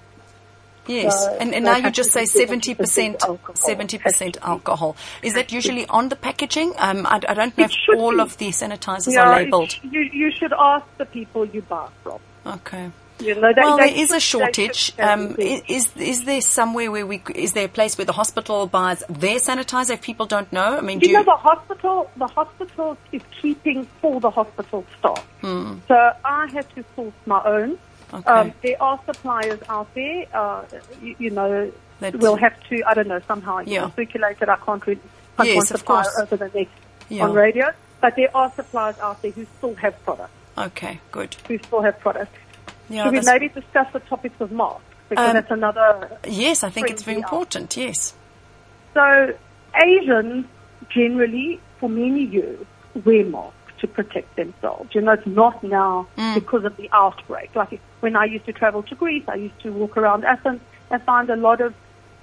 yes. 0.87 1.23
so 1.23 1.37
and 1.39 1.53
and 1.53 1.65
that 1.65 1.81
now 1.81 1.87
you 1.87 1.91
just 1.91 2.11
say 2.11 2.23
70% 2.23 2.75
70% 2.77 3.21
alcohol. 3.23 3.55
70% 3.55 4.01
Has 4.01 4.17
to 4.17 4.25
be. 4.25 4.33
alcohol. 4.41 4.95
Is 5.21 5.33
that 5.35 5.51
usually 5.51 5.85
on 5.87 6.09
the 6.09 6.15
packaging? 6.15 6.73
Um, 6.77 7.05
I, 7.05 7.15
I 7.27 7.33
don't 7.33 7.57
know 7.57 7.65
It 7.65 7.71
if 7.71 7.97
all 7.99 8.11
be. 8.15 8.19
of 8.19 8.37
the 8.37 8.47
sanitizers 8.49 9.13
Yeah, 9.13 9.29
are 9.29 9.35
labeled. 9.43 9.71
sh- 9.71 9.79
You, 9.83 10.01
you 10.01 10.31
should 10.31 10.53
ask 10.53 10.85
the 10.97 11.05
people 11.05 11.45
you 11.45 11.61
buy 11.61 11.87
from. 12.03 12.19
Okay. 12.45 12.89
You 13.21 13.35
know, 13.35 13.53
well, 13.55 13.77
there 13.77 13.93
is 13.93 14.11
a 14.11 14.19
shortage. 14.19 14.93
Um, 14.99 15.35
is 15.37 15.95
is 15.95 16.25
there 16.25 16.41
somewhere 16.41 16.91
where 16.91 17.05
we 17.05 17.21
is 17.35 17.53
there 17.53 17.65
a 17.65 17.69
place 17.69 17.97
where 17.97 18.05
the 18.05 18.13
hospital 18.13 18.65
buys 18.67 19.03
their 19.09 19.37
sanitizer 19.37 19.91
if 19.91 20.01
people 20.01 20.25
don't 20.25 20.51
know? 20.51 20.77
I 20.77 20.81
mean, 20.81 20.99
do 20.99 21.07
You 21.07 21.13
know, 21.13 21.23
the 21.23 21.31
hospital, 21.49 22.09
the 22.17 22.27
hospital 22.27 22.97
is 23.11 23.21
keeping 23.41 23.85
for 24.01 24.19
the 24.19 24.29
hospital 24.31 24.85
staff. 24.97 25.23
So 25.41 26.11
I 26.25 26.47
had 26.51 26.67
to 26.75 26.83
source 26.95 27.13
my 27.25 27.41
own. 27.45 27.77
Hmm. 28.09 28.15
Okay. 28.17 28.29
Um, 28.31 28.53
there 28.61 28.81
are 28.83 28.99
suppliers 29.05 29.59
out 29.69 29.93
there. 29.93 30.25
Uh, 30.33 30.63
you, 31.01 31.15
you 31.19 31.29
know, 31.29 31.71
That- 32.01 32.15
we'll 32.17 32.35
have 32.35 32.55
to. 32.69 32.83
I 32.85 32.93
don't 32.93 33.07
know 33.07 33.21
somehow 33.27 33.59
you 33.59 33.73
Yeah. 33.75 33.89
circulate 33.95 34.37
it. 34.41 34.49
I 34.49 34.57
can't 34.57 34.85
really. 34.87 34.99
Can't 35.37 35.47
Yes, 35.49 35.71
one 35.71 35.75
of 35.79 35.85
course. 35.85 36.19
over 36.21 36.35
the 36.35 36.49
next 36.53 36.73
Yeah. 37.09 37.23
on 37.23 37.33
radio, 37.33 37.71
but 38.01 38.15
there 38.15 38.29
are 38.35 38.51
suppliers 38.55 38.97
out 38.99 39.21
there 39.21 39.31
who 39.31 39.45
still 39.57 39.75
have 39.75 39.95
products. 40.03 40.33
okay, 40.57 40.99
good. 41.11 41.35
Who 41.47 41.57
still 41.59 41.81
have 41.81 41.99
products. 42.01 42.37
Yeah, 42.91 43.03
Should 43.05 43.13
we 43.13 43.21
maybe 43.21 43.49
discuss 43.49 43.87
the 43.93 43.99
topics 44.01 44.39
of 44.39 44.51
masks 44.51 44.81
because 45.09 45.27
Um, 45.29 45.33
that's 45.33 45.51
another 45.51 46.11
yes, 46.27 46.63
I 46.63 46.69
think 46.69 46.89
it's 46.89 47.03
very 47.03 47.17
out. 47.17 47.23
important. 47.23 47.75
Yes. 47.77 48.13
So 48.93 49.33
Asians 49.75 50.45
generally, 50.89 51.59
for 51.79 51.89
many 51.89 52.25
years, 52.25 52.65
wear 53.05 53.23
masks 53.25 53.55
to 53.79 53.87
protect 53.87 54.35
themselves. 54.35 54.93
You 54.93 55.01
know, 55.01 55.13
it's 55.13 55.25
not 55.25 55.63
now 55.63 56.07
Mm. 56.17 56.35
because 56.35 56.65
of 56.65 56.75
the 56.77 56.89
outbreak. 56.91 57.55
Like 57.55 57.79
when 58.01 58.15
I 58.15 58.25
used 58.25 58.45
to 58.45 58.53
travel 58.53 58.83
to 58.83 58.95
Greece, 58.95 59.23
I 59.27 59.35
used 59.35 59.59
to 59.61 59.71
walk 59.71 59.97
around 59.97 60.25
Athens 60.25 60.61
and 60.89 61.01
find 61.03 61.29
a 61.29 61.35
lot 61.35 61.61
of, 61.61 61.73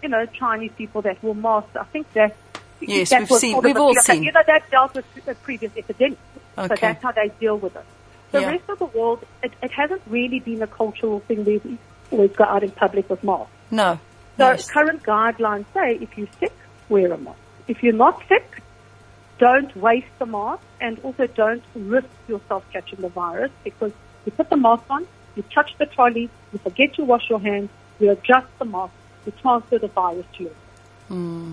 you 0.02 0.08
know, 0.08 0.26
Chinese 0.26 0.72
people 0.76 1.02
that 1.02 1.22
wore 1.22 1.34
masks. 1.34 1.74
I 1.76 1.84
think 1.84 2.12
that 2.14 2.34
Yes, 2.80 3.10
That 3.10 3.28
we've 3.28 3.40
seen- 3.40 3.60
we've 3.60 3.76
all 3.76 3.92
seen. 3.96 4.22
You 4.22 4.30
know, 4.30 4.42
that 4.46 4.70
dealt 4.70 4.94
with 4.94 5.04
the 5.24 5.34
previous 5.34 5.72
epidemic. 5.76 6.16
So 6.54 6.68
that's 6.68 7.02
how 7.02 7.10
they 7.10 7.32
deal 7.40 7.58
with 7.58 7.74
it. 7.74 7.84
The 8.32 8.40
Yeah. 8.40 8.50
rest 8.50 8.68
of 8.68 8.78
the 8.78 8.86
world, 8.86 9.24
it, 9.42 9.52
it 9.62 9.70
hasn't 9.72 10.02
really 10.06 10.40
been 10.40 10.62
a 10.62 10.66
cultural 10.66 11.20
thing 11.20 11.44
where 11.44 11.60
we 11.64 11.78
always 12.10 12.32
go 12.32 12.44
out 12.44 12.62
in 12.62 12.70
public 12.70 13.08
with 13.08 13.22
masks. 13.24 13.50
No. 13.70 13.98
So 14.36 14.50
yes. 14.50 14.70
current 14.70 15.02
guidelines 15.02 15.64
say 15.74 15.96
if 16.00 16.16
you're 16.16 16.28
sick, 16.38 16.52
wear 16.88 17.12
a 17.12 17.18
mask. 17.18 17.38
If 17.66 17.82
you're 17.82 17.92
not 17.94 18.22
sick, 18.28 18.62
don't 19.38 19.74
waste 19.76 20.06
the 20.18 20.26
mask 20.26 20.62
and 20.80 20.98
also 21.00 21.26
don't 21.26 21.62
risk 21.74 22.08
yourself 22.28 22.64
catching 22.72 23.00
the 23.00 23.08
virus 23.08 23.50
because 23.64 23.92
you 24.24 24.32
put 24.32 24.50
the 24.50 24.56
mask 24.56 24.84
on, 24.90 25.06
you 25.36 25.42
touch 25.54 25.74
the 25.78 25.86
trolley, 25.86 26.28
you 26.52 26.58
forget 26.58 26.94
to 26.94 27.04
wash 27.04 27.28
your 27.30 27.40
hands, 27.40 27.70
you 28.00 28.10
adjust 28.10 28.46
the 28.58 28.64
mask, 28.64 28.92
you 29.26 29.32
transfer 29.40 29.78
the 29.78 29.88
virus 29.88 30.26
to. 30.38 30.50
Hmm. 31.08 31.52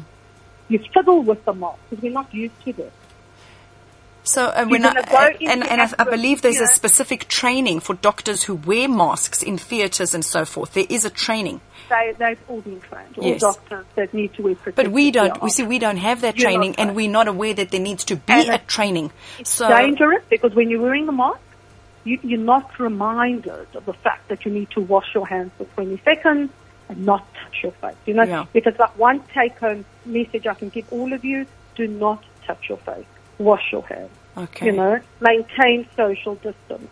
You 0.68 0.80
fiddle 0.94 1.22
with 1.22 1.46
the 1.46 1.54
mask 1.54 1.78
because 1.90 2.04
we're 2.04 2.12
not 2.12 2.34
used 2.34 2.60
to 2.66 2.74
this. 2.74 2.92
So 4.26 4.46
uh, 4.48 4.66
when 4.66 4.86
I, 4.86 4.90
uh, 4.90 5.30
and, 5.42 5.64
and 5.64 5.82
I, 5.82 5.90
I 6.00 6.04
believe 6.04 6.42
there's 6.42 6.60
a 6.60 6.68
specific 6.68 7.28
training 7.28 7.80
for 7.80 7.94
doctors 7.94 8.44
who 8.44 8.56
wear 8.56 8.90
masks 8.90 9.44
in 9.44 9.58
theatres 9.58 10.16
and 10.16 10.26
so 10.26 10.46
forth. 10.46 10.74
There 10.74 10.86
is 10.90 11.06
a 11.06 11.12
training, 11.12 11.62
They, 11.90 12.16
they've 12.18 12.40
all 12.48 12.62
been 12.62 12.82
trained, 12.82 13.18
all 13.18 13.24
Yes. 13.24 13.42
doctors 13.42 13.86
that 13.96 14.14
need 14.14 14.34
to 14.34 14.42
wear 14.42 14.56
but 14.76 14.88
we 14.88 15.12
don't. 15.12 15.42
We 15.44 15.52
see 15.52 15.64
we 15.64 15.78
don't 15.80 15.98
have 15.98 16.22
that 16.22 16.38
You're 16.38 16.50
training, 16.50 16.76
and 16.78 16.96
we're 16.96 17.10
not 17.10 17.28
aware 17.28 17.54
that 17.54 17.70
there 17.70 17.80
needs 17.80 18.04
to 18.06 18.16
be 18.16 18.34
And 18.34 18.50
a 18.50 18.58
training. 18.58 19.12
It's 19.40 19.52
So 19.52 19.68
dangerous 19.68 20.24
because 20.30 20.56
when 20.56 20.70
you're 20.70 20.82
wearing 20.82 21.06
the 21.06 21.12
mask, 21.12 21.40
you, 22.04 22.20
you're 22.24 22.40
not 22.40 22.80
reminded 22.80 23.68
of 23.76 23.86
the 23.86 23.94
fact 23.94 24.28
that 24.30 24.44
you 24.46 24.52
need 24.52 24.72
to 24.72 24.82
wash 24.82 25.14
your 25.14 25.28
hands 25.28 25.52
for 25.58 25.66
20 25.66 26.02
seconds 26.04 26.52
and 26.90 27.06
not 27.06 27.26
touch 27.36 27.64
your 27.64 27.72
face. 27.74 27.96
You 28.06 28.16
know, 28.16 28.24
Yeah. 28.24 28.46
it's 28.56 28.80
like 28.80 28.98
one 28.98 29.22
take-home 29.34 29.86
message 30.06 30.48
I 30.48 30.54
can 30.56 30.70
give 30.70 30.92
all 30.92 31.14
of 31.14 31.24
you, 31.24 31.46
do 31.76 31.88
not 31.88 32.24
touch 32.46 32.70
your 32.70 32.78
face. 32.80 33.06
Wash 33.38 33.72
your 33.72 33.84
hands. 33.84 34.12
okay, 34.38 34.68
You 34.68 34.72
know, 34.74 35.00
maintain 35.20 35.88
social 35.96 36.36
distance. 36.36 36.90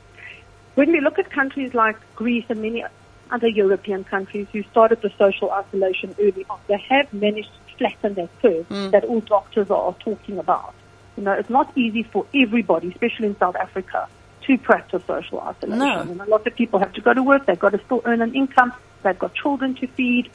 When 0.75 0.91
we 0.91 1.01
look 1.01 1.19
at 1.19 1.29
countries 1.29 1.73
like 1.73 1.97
Greece 2.15 2.45
and 2.49 2.61
many 2.61 2.83
other 3.31 3.47
European 3.47 4.03
countries 4.03 4.47
who 4.51 4.63
started 4.63 5.01
the 5.01 5.11
social 5.17 5.51
isolation 5.51 6.15
early 6.19 6.45
on, 6.49 6.59
they 6.67 6.77
have 6.89 7.13
managed 7.13 7.49
to 7.67 7.77
flatten 7.77 8.13
that 8.15 8.29
curve 8.41 8.67
mm. 8.69 8.91
that 8.91 9.03
all 9.03 9.19
doctors 9.21 9.69
are 9.69 9.93
talking 9.99 10.37
about. 10.37 10.73
You 11.17 11.23
know, 11.23 11.33
it's 11.33 11.49
not 11.49 11.71
easy 11.77 12.03
for 12.03 12.25
everybody, 12.33 12.89
especially 12.89 13.27
in 13.27 13.37
South 13.37 13.55
Africa, 13.55 14.07
to 14.47 14.57
practice 14.57 15.03
social 15.05 15.39
isolation. 15.41 15.79
No. 15.79 15.99
And 16.01 16.21
a 16.21 16.25
lot 16.25 16.45
of 16.45 16.55
people 16.55 16.79
have 16.79 16.93
to 16.93 17.01
go 17.01 17.13
to 17.13 17.23
work, 17.23 17.45
they've 17.45 17.59
got 17.59 17.71
to 17.71 17.81
still 17.85 18.01
earn 18.05 18.21
an 18.21 18.35
income, 18.35 18.73
they've 19.03 19.17
got 19.17 19.33
children 19.35 19.75
to 19.75 19.87
feed, 19.87 20.29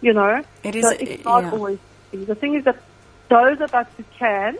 you 0.00 0.12
know. 0.12 0.42
It 0.62 0.74
is- 0.76 0.84
so 0.84 0.90
it's 0.90 1.26
uh, 1.26 1.30
not 1.30 1.44
yeah. 1.44 1.50
always 1.52 1.78
easy. 2.12 2.24
The 2.24 2.34
thing 2.34 2.54
is 2.54 2.64
that 2.64 2.82
those 3.28 3.60
of 3.60 3.72
us 3.74 3.86
who 3.96 4.04
can 4.18 4.58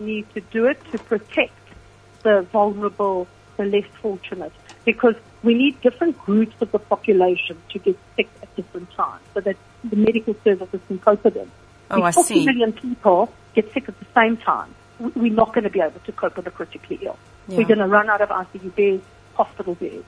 need 0.00 0.32
to 0.34 0.40
do 0.40 0.66
it 0.66 0.80
to 0.92 0.98
protect 0.98 1.52
the 2.22 2.42
vulnerable, 2.52 3.26
the 3.56 3.64
less 3.64 3.84
fortunate, 4.00 4.52
because 4.84 5.14
we 5.42 5.54
need 5.54 5.80
different 5.82 6.18
groups 6.18 6.54
of 6.60 6.72
the 6.72 6.78
population 6.78 7.60
to 7.70 7.78
get 7.78 7.98
sick 8.16 8.28
at 8.42 8.54
different 8.56 8.90
times 8.92 9.22
so 9.34 9.40
that 9.40 9.56
the 9.84 9.96
medical 9.96 10.34
services 10.42 10.80
can 10.88 10.98
cope 10.98 11.22
with 11.24 11.34
them. 11.34 11.50
Oh, 11.90 12.02
I 12.02 12.08
if 12.08 12.14
40 12.14 12.34
see. 12.34 12.44
million 12.46 12.72
people 12.72 13.32
get 13.54 13.72
sick 13.72 13.88
at 13.88 13.98
the 13.98 14.06
same 14.14 14.36
time, 14.38 14.74
we- 14.98 15.12
we're 15.14 15.32
not 15.34 15.52
going 15.52 15.64
to 15.64 15.70
be 15.70 15.80
able 15.80 16.00
to 16.00 16.12
cope 16.12 16.36
with 16.36 16.46
the 16.46 16.50
critically 16.50 16.98
ill. 17.02 17.18
Yeah. 17.48 17.58
We're 17.58 17.66
going 17.66 17.78
to 17.78 17.86
run 17.86 18.08
out 18.08 18.20
of 18.22 18.30
ICU 18.30 18.74
beds, 18.74 19.04
hospital 19.34 19.74
beds. 19.74 20.04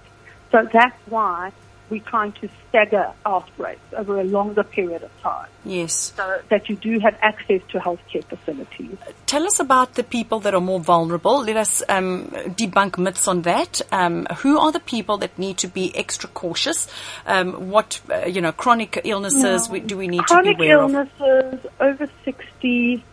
So 0.50 0.66
that's 0.72 0.96
why 1.06 1.52
we're 1.88 2.00
trying 2.00 2.32
to 2.32 2.48
stagger 2.68 3.12
outbreaks 3.24 3.80
over 3.96 4.20
a 4.20 4.24
longer 4.24 4.64
period 4.64 5.02
of 5.02 5.22
time 5.22 5.48
yes. 5.64 6.12
so 6.16 6.40
that 6.48 6.68
you 6.68 6.76
do 6.76 6.98
have 6.98 7.16
access 7.22 7.60
to 7.68 7.78
healthcare 7.78 8.24
facilities. 8.24 8.96
Tell 9.26 9.44
us 9.44 9.60
about 9.60 9.94
the 9.94 10.02
people 10.02 10.40
that 10.40 10.54
are 10.54 10.60
more 10.60 10.80
vulnerable. 10.80 11.42
Let 11.42 11.56
us 11.56 11.82
um, 11.88 12.26
debunk 12.30 12.98
myths 12.98 13.28
on 13.28 13.42
that. 13.42 13.80
Um, 13.92 14.26
who 14.38 14.58
are 14.58 14.72
the 14.72 14.80
people 14.80 15.18
that 15.18 15.38
need 15.38 15.58
to 15.58 15.68
be 15.68 15.94
extra 15.96 16.28
cautious? 16.28 16.88
Um, 17.26 17.70
what 17.70 18.00
uh, 18.10 18.26
you 18.26 18.40
know, 18.40 18.52
chronic 18.52 19.00
illnesses 19.04 19.68
we, 19.68 19.80
do 19.80 19.96
we 19.96 20.08
need 20.08 20.24
Chronic 20.24 20.56
to 20.56 20.62
be 20.62 20.70
aware 20.70 20.84
of? 20.84 21.10
illnesses, 21.20 21.70
over 21.80 22.08
60, 22.24 23.04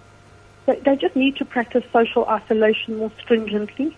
they, 0.66 0.80
they 0.80 0.96
just 0.96 1.16
need 1.16 1.38
to 1.38 1.46
practice 1.46 1.84
social 1.92 2.26
isolation 2.26 2.98
more 2.98 3.12
stringently. 3.22 3.98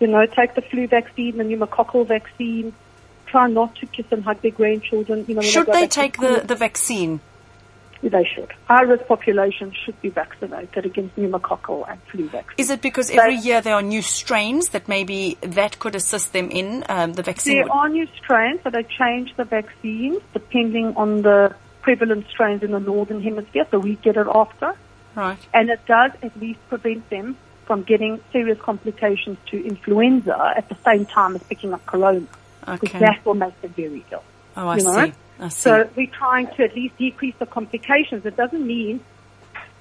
You 0.00 0.06
know, 0.06 0.26
take 0.26 0.54
the 0.54 0.62
flu 0.62 0.86
vaccine, 0.86 1.38
the 1.38 1.44
pneumococcal 1.44 2.06
vaccine. 2.06 2.72
Try 3.30 3.48
not 3.48 3.74
to 3.76 3.86
kiss 3.86 4.06
and 4.10 4.24
hug 4.24 4.40
their 4.42 4.50
grandchildren. 4.50 5.24
You 5.28 5.34
know, 5.36 5.40
Should 5.42 5.66
go 5.66 5.72
they 5.72 5.86
take 5.86 6.16
the, 6.18 6.42
the 6.44 6.54
vaccine? 6.54 7.20
They 8.00 8.24
should. 8.32 8.52
High 8.68 8.82
risk 8.82 9.06
population 9.06 9.72
should 9.84 10.00
be 10.00 10.08
vaccinated 10.08 10.86
against 10.86 11.16
pneumococcal 11.16 11.84
and 11.90 12.00
flu 12.04 12.28
vaccine. 12.28 12.54
Is 12.56 12.70
it 12.70 12.80
because 12.80 13.10
every 13.10 13.36
They- 13.36 13.42
year 13.42 13.60
there 13.60 13.74
are 13.74 13.82
new 13.82 14.02
strains 14.02 14.68
that 14.70 14.88
maybe 14.88 15.36
that 15.42 15.78
could 15.80 15.94
assist 15.96 16.32
them 16.32 16.48
in 16.50 16.84
um, 16.88 17.14
the 17.14 17.22
vaccine? 17.22 17.54
There 17.56 17.64
would- 17.64 17.72
are 17.72 17.88
new 17.88 18.06
strains, 18.16 18.60
so 18.62 18.70
they 18.70 18.84
change 18.84 19.34
the 19.36 19.44
vaccines 19.44 20.18
depending 20.32 20.94
on 20.96 21.22
the 21.22 21.54
prevalent 21.82 22.28
strains 22.28 22.62
in 22.62 22.70
the 22.70 22.80
northern 22.80 23.20
hemisphere, 23.22 23.66
so 23.70 23.78
we 23.78 23.96
get 23.96 24.16
it 24.16 24.26
after. 24.32 24.74
right. 25.16 25.38
And 25.52 25.68
it 25.68 25.80
does 25.86 26.12
at 26.22 26.38
least 26.40 26.60
prevent 26.68 27.10
them 27.10 27.36
from 27.66 27.82
getting 27.82 28.20
serious 28.32 28.58
complications 28.60 29.36
to 29.50 29.62
influenza 29.66 30.54
at 30.56 30.68
the 30.68 30.76
same 30.84 31.04
time 31.04 31.34
as 31.34 31.42
picking 31.42 31.74
up 31.74 31.84
corona. 31.84 32.22
Because 32.72 32.90
Okay. 32.90 32.98
that 33.00 33.24
will 33.24 33.34
make 33.34 33.60
them 33.60 33.72
very 33.76 34.04
ill. 34.12 34.22
Oh, 34.56 34.68
I 34.68 34.76
you 34.76 34.84
know? 34.84 35.06
see. 35.06 35.12
I 35.40 35.48
see. 35.48 35.60
So 35.62 35.88
we're 35.96 36.06
trying 36.10 36.48
to 36.56 36.64
at 36.64 36.74
least 36.74 36.96
decrease 36.98 37.34
the 37.38 37.46
complications. 37.46 38.26
It 38.26 38.36
doesn't 38.36 38.66
mean 38.66 39.00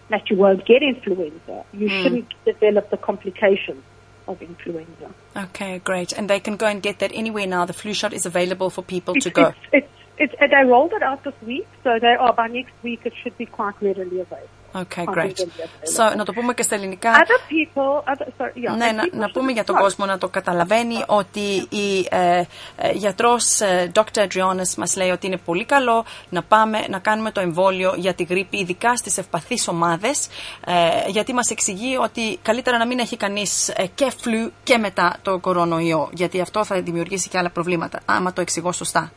that 0.10 0.30
you 0.30 0.38
won't 0.38 0.66
get 0.66 0.82
influenza. 0.84 1.66
You 1.74 1.90
Hmm. 1.90 2.02
shouldn't 2.04 2.34
develop 2.46 2.90
the 2.90 2.98
complications 2.98 3.84
of 4.28 4.42
influenza. 4.42 5.10
okay, 5.36 5.80
great. 5.80 6.12
And 6.12 6.30
they 6.30 6.40
can 6.40 6.58
go 6.58 6.66
and 6.68 6.82
get 6.82 7.00
that 7.00 7.12
anywhere 7.14 7.48
now. 7.48 7.66
The 7.66 7.74
flu 7.74 7.94
shot 7.94 8.14
is 8.14 8.26
available 8.26 8.70
for 8.70 8.82
people 8.82 9.16
It's, 9.16 9.24
to 9.24 9.30
go. 9.30 9.48
It's, 9.72 9.88
it's, 10.20 10.34
it's, 10.42 10.52
they 10.52 10.64
rolled 10.66 10.94
it 10.94 11.02
out 11.02 11.24
this 11.24 11.34
week, 11.46 11.68
so 11.84 11.98
they 12.00 12.16
are 12.20 12.34
by 12.34 12.48
next 12.48 12.74
week. 12.84 13.02
It 13.06 13.14
should 13.24 13.38
be 13.38 13.46
quite 13.46 13.76
readily 13.82 14.20
available. 14.20 14.50
Okay, 14.82 15.04
Quite 15.06 15.14
great. 15.16 15.38
readily 15.38 15.44
available. 15.44 16.12
So, 16.14 16.16
να 16.18 16.26
το 16.26 16.34
πούμε 16.34 16.54
και 16.54 16.62
στα 16.64 16.76
ελληνικά. 16.76 17.12
Other 17.14 17.42
people, 17.52 18.12
other, 18.14 18.28
sorry, 18.38 18.72
yeah, 18.74 18.78
Ναι, 18.78 18.88
and 18.92 18.96
να, 18.96 19.04
people 19.04 19.18
να 19.18 19.26
should 19.28 19.34
πούμε 19.34 19.52
για 19.52 19.64
τον 19.64 19.76
know. 19.76 19.82
κόσμο 19.82 20.06
να 20.06 20.18
το 20.18 20.28
καταλαβαίνει 20.28 21.04
ότι 21.08 21.68
η 21.70 22.08
ε, 22.10 22.42
ε, 22.78 22.92
γιατρός 22.94 23.60
ε, 23.62 23.92
Dr. 23.96 24.02
Adrianis 24.28 24.74
μας 24.78 24.96
λέει 24.96 25.10
ότι 25.10 25.28
είναι 25.28 25.38
πολύ 25.38 25.66
καλό 25.66 26.06
να 26.30 26.44
πάμε 26.44 26.86
να 26.90 27.00
κάνουμε 27.00 27.32
το 27.32 27.40
εμβόλιο 27.40 27.94
για 27.98 28.14
τη 28.14 28.24
γρήπη, 28.24 28.58
ειδικά 28.58 28.96
στις 28.96 29.18
ευπαθείς 29.18 29.68
ομάδες, 29.68 30.28
ε, 30.66 30.74
γιατί 31.10 31.34
μας 31.34 31.50
εξηγεί 31.50 31.98
ότι 31.98 32.38
καλύτερα 32.42 32.78
να 32.78 32.86
μην 32.86 33.00
έχει 33.00 33.18
κανείς 33.18 33.70
ε, 33.70 33.86
και 33.96 34.12
φλου 34.22 34.52
και 34.64 34.78
μετά 34.78 35.16
το 35.22 35.40
κορονοϊό, 35.40 36.10
γιατί 36.14 36.42
αυτό 36.42 36.66
θα 36.66 36.82
δημιουργήσει 36.82 37.30
και 37.30 37.38
άλλα 37.38 37.50
προβλήματα, 37.50 38.00
άμα 38.06 38.34
το 38.34 38.42
εξηγώ 38.42 38.72
σωστά. 38.72 39.12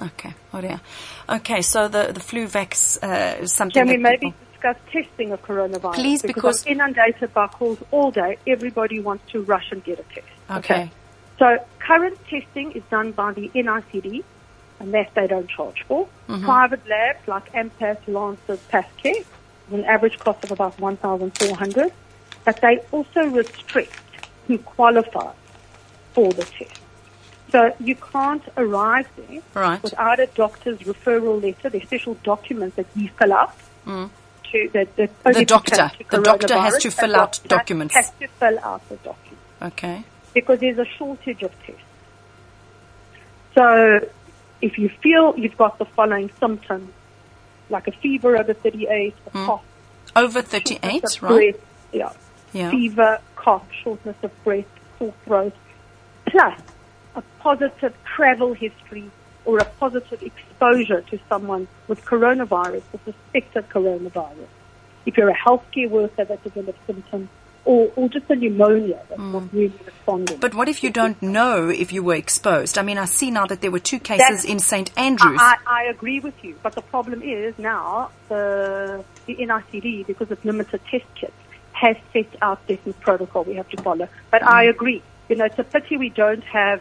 Okay. 0.00 0.34
Oh 0.52 1.36
okay, 1.36 1.62
so 1.62 1.88
the, 1.88 2.12
the 2.12 2.20
flu 2.20 2.46
vax 2.46 2.98
uh, 3.02 3.42
is 3.42 3.52
something 3.52 3.86
Can 3.86 3.88
we 3.88 3.96
maybe 3.96 4.26
people... 4.26 4.34
discuss 4.52 4.76
testing 4.92 5.32
of 5.32 5.42
coronavirus? 5.42 5.94
Please, 5.94 6.22
because... 6.22 6.64
because... 6.64 6.66
I'm 6.66 6.72
inundated 6.72 7.32
by 7.34 7.46
calls 7.48 7.78
all 7.90 8.10
day. 8.10 8.38
Everybody 8.46 9.00
wants 9.00 9.30
to 9.32 9.42
rush 9.42 9.70
and 9.72 9.82
get 9.84 10.00
a 10.00 10.02
test. 10.14 10.26
Okay. 10.50 10.58
okay. 10.58 10.90
So 11.38 11.64
current 11.78 12.18
testing 12.26 12.72
is 12.72 12.82
done 12.90 13.12
by 13.12 13.32
the 13.32 13.48
NICD, 13.50 14.24
and 14.80 14.94
that 14.94 15.14
they 15.14 15.26
don't 15.26 15.48
charge 15.48 15.84
for. 15.86 16.08
Mm-hmm. 16.28 16.44
Private 16.44 16.86
labs 16.88 17.28
like 17.28 17.52
Ampath, 17.52 18.06
Lancet, 18.08 18.60
PathCare, 18.70 19.24
with 19.68 19.80
an 19.80 19.84
average 19.84 20.18
cost 20.18 20.44
of 20.44 20.52
about 20.52 20.78
1400 20.80 21.92
but 22.48 22.62
they 22.62 22.78
also 22.92 23.26
restrict 23.26 23.92
who 24.46 24.56
qualifies 24.56 25.34
for 26.14 26.32
the 26.32 26.44
test. 26.44 26.80
So 27.50 27.74
you 27.80 27.94
can't 27.94 28.42
arrive 28.56 29.08
there 29.16 29.40
Right. 29.54 29.82
without 29.82 30.20
a 30.20 30.26
doctor's 30.26 30.78
referral 30.80 31.42
letter. 31.42 31.70
There's 31.70 31.84
special 31.84 32.14
documents 32.22 32.76
that 32.76 32.86
we 32.94 33.08
mm. 33.08 33.10
fill 33.18 33.32
out. 33.32 33.54
To, 33.86 34.70
that, 34.72 34.96
that 34.96 35.10
only 35.26 35.44
doctor. 35.44 35.76
to 35.76 36.04
The 36.10 36.22
doctor 36.22 36.58
has 36.58 36.78
to 36.78 36.90
fill 36.90 37.16
out 37.16 37.40
documents. 37.46 37.94
Has 37.94 38.10
to 38.20 38.28
fill 38.28 38.58
out 38.60 38.86
the 38.88 38.96
document 38.96 39.38
Okay. 39.60 40.04
because 40.34 40.60
there's 40.60 40.78
a 40.78 40.84
shortage 40.84 41.42
of 41.42 41.52
tests. 41.64 41.82
So 43.54 44.08
if 44.60 44.78
you 44.78 44.88
feel 45.02 45.34
you've 45.38 45.56
got 45.56 45.78
the 45.78 45.84
following 45.84 46.30
symptoms, 46.38 46.90
like 47.70 47.88
a 47.88 47.92
fever 47.92 48.36
over 48.36 48.54
38, 48.54 49.14
a 49.26 49.30
mm. 49.30 49.46
cough, 49.46 49.64
Over 50.16 50.42
38, 50.42 50.82
right? 50.82 51.20
breath, 51.20 51.66
yeah, 51.92 52.12
Yeah. 52.52 52.70
fever, 52.70 53.20
cough, 53.36 53.66
shortness 53.82 54.16
of 54.22 54.44
breath, 54.44 54.64
sore 54.98 55.14
throat, 55.24 55.54
plus 56.26 56.58
a 57.18 57.22
positive 57.40 57.94
travel 58.04 58.54
history 58.54 59.10
or 59.44 59.58
a 59.58 59.64
positive 59.64 60.22
exposure 60.22 61.00
to 61.02 61.18
someone 61.28 61.66
with 61.88 62.04
coronavirus, 62.04 62.82
with 62.92 63.02
suspected 63.04 63.68
coronavirus. 63.70 64.48
If 65.06 65.16
you're 65.16 65.30
a 65.30 65.34
healthcare 65.46 65.88
worker 65.88 66.24
that 66.24 66.42
develops 66.44 66.78
symptoms, 66.86 67.28
or, 67.64 67.90
or 67.96 68.08
just 68.08 68.30
a 68.30 68.36
pneumonia 68.36 68.98
that's 69.08 69.20
not 69.20 69.52
really 69.52 69.72
responding. 69.84 70.36
Hmm. 70.36 70.40
But 70.40 70.54
what 70.54 70.68
if 70.68 70.82
you 70.82 70.90
don't 70.90 71.20
know 71.20 71.68
if 71.68 71.92
you 71.92 72.02
were 72.02 72.14
exposed? 72.14 72.78
I 72.78 72.82
mean, 72.82 72.96
I 72.98 73.04
see 73.04 73.30
now 73.30 73.44
that 73.46 73.60
there 73.60 73.70
were 73.70 73.78
two 73.78 73.98
cases 73.98 74.18
That's- 74.26 74.44
in 74.44 74.58
St. 74.58 74.90
Andrews. 74.98 75.38
I, 75.40 75.56
I 75.66 75.80
I 75.80 75.82
agree 75.90 76.20
with 76.20 76.42
you, 76.44 76.56
but 76.62 76.72
the 76.74 76.80
problem 76.82 77.22
is 77.22 77.58
now 77.58 78.10
the, 78.28 79.04
the 79.26 79.36
NICD, 79.36 80.06
because 80.06 80.30
of 80.30 80.42
limited 80.44 80.80
test 80.90 81.04
kits, 81.14 81.32
has 81.72 81.96
set 82.12 82.26
out 82.42 82.66
definite 82.66 82.98
protocol 83.00 83.44
we 83.44 83.54
have 83.54 83.68
to 83.70 83.82
follow. 83.82 84.08
But 84.30 84.42
I 84.42 84.66
Mm. 84.66 84.70
agree. 84.70 85.02
You 85.28 85.36
know, 85.36 85.44
it's 85.44 85.58
a 85.58 85.64
pity 85.64 85.96
we 85.98 86.08
don't 86.08 86.42
have 86.44 86.80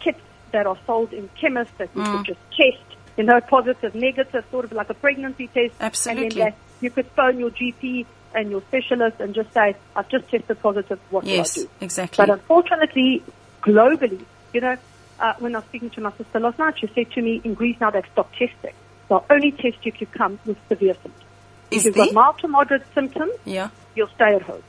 kits 0.00 0.20
that 0.52 0.66
are 0.66 0.76
sold 0.86 1.12
in 1.12 1.28
chemists 1.40 1.74
that 1.78 1.88
you 1.94 2.02
Mm. 2.02 2.16
could 2.18 2.26
just 2.26 2.40
test, 2.56 2.96
you 3.16 3.24
know, 3.24 3.40
positive, 3.40 3.94
negative, 3.94 4.44
sort 4.50 4.64
of 4.64 4.72
like 4.72 4.88
a 4.90 4.94
pregnancy 4.94 5.48
test. 5.48 5.74
Absolutely. 5.80 6.22
And 6.24 6.32
then 6.32 6.38
that 6.38 6.54
you 6.80 6.90
could 6.90 7.06
phone 7.08 7.38
your 7.38 7.50
GP 7.50 8.06
and 8.34 8.50
your 8.50 8.60
specialist 8.62 9.20
and 9.20 9.34
just 9.34 9.52
say, 9.52 9.74
I've 9.96 10.08
just 10.08 10.28
tested 10.28 10.60
positive, 10.62 10.98
what 11.10 11.24
yes, 11.24 11.54
do 11.54 11.60
I 11.60 11.64
do? 11.64 11.70
exactly. 11.80 12.26
But 12.26 12.32
unfortunately, 12.32 13.22
globally, 13.62 14.24
you 14.52 14.60
know, 14.60 14.76
uh, 15.20 15.34
when 15.38 15.54
I 15.54 15.58
was 15.58 15.66
speaking 15.68 15.90
to 15.90 16.00
my 16.00 16.12
sister 16.16 16.38
last 16.40 16.58
night, 16.58 16.78
she 16.78 16.86
said 16.94 17.10
to 17.12 17.22
me, 17.22 17.40
in 17.44 17.54
Greece 17.54 17.76
now 17.80 17.90
they've 17.90 18.04
stopped 18.12 18.36
testing. 18.38 18.72
They'll 19.08 19.24
only 19.30 19.50
test 19.52 19.78
you 19.84 19.92
if 19.94 20.00
you 20.00 20.06
come 20.06 20.38
with 20.46 20.56
severe 20.68 20.94
symptoms. 20.94 21.24
Is 21.70 21.86
if 21.86 21.96
you've 21.96 22.06
got 22.06 22.14
mild 22.14 22.38
to 22.40 22.48
moderate 22.48 22.82
symptoms, 22.94 23.32
yeah. 23.44 23.70
you'll 23.94 24.08
stay 24.08 24.34
at 24.34 24.42
home. 24.42 24.62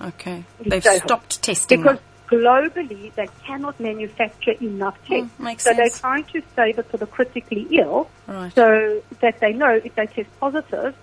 Okay. 0.00 0.44
You 0.62 0.70
They've 0.70 0.82
stay 0.82 0.98
home. 0.98 1.06
stopped 1.08 1.42
testing. 1.42 1.82
Because. 1.82 1.98
Globally, 2.38 3.14
they 3.14 3.28
cannot 3.46 3.78
manufacture 3.80 4.54
enough 4.60 4.96
tests. 5.06 5.30
Mm, 5.38 5.60
so 5.60 5.72
they're 5.74 5.88
trying 5.90 6.24
to 6.24 6.42
save 6.56 6.78
it 6.78 6.86
for 6.90 6.96
the 6.96 7.06
critically 7.06 7.66
ill 7.70 8.08
Right. 8.26 8.52
so 8.54 9.02
that 9.20 9.40
they 9.40 9.52
know 9.52 9.74
if 9.84 9.94
they 9.94 10.06
test 10.06 10.28
positive, 10.40 10.94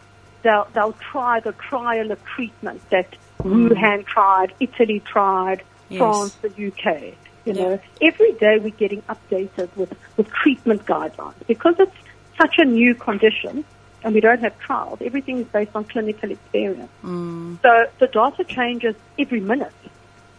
they'll, 0.44 0.68
they'll 0.74 0.98
try 1.12 1.40
the 1.40 1.54
trial 1.54 2.12
of 2.12 2.24
treatment 2.26 2.82
that 2.90 3.16
Wuhan 3.44 4.06
tried, 4.06 4.54
Italy 4.60 5.00
tried, 5.00 5.64
Yes. 5.90 6.00
France, 6.00 6.36
the 6.42 6.50
UK. 6.68 7.16
You 7.46 7.54
Yeah. 7.54 7.54
know, 7.54 7.80
every 8.02 8.32
day 8.34 8.58
we're 8.60 8.70
getting 8.70 9.02
updated 9.04 9.70
with, 9.76 9.94
with 10.18 10.30
treatment 10.32 10.86
guidelines 10.86 11.34
because 11.48 11.76
it's 11.80 11.96
such 12.40 12.56
a 12.60 12.66
new 12.66 12.96
condition 12.96 13.66
and 14.04 14.14
we 14.16 14.22
don't 14.22 14.40
have 14.42 14.58
trials. 14.60 15.00
Everything 15.02 15.40
is 15.40 15.48
based 15.48 15.72
on 15.76 15.84
clinical 15.86 16.32
experience. 16.32 16.90
Mm. 17.04 17.62
So 17.62 17.88
the 18.00 18.08
data 18.08 18.44
changes 18.46 18.96
every 19.20 19.42
minute. 19.42 19.74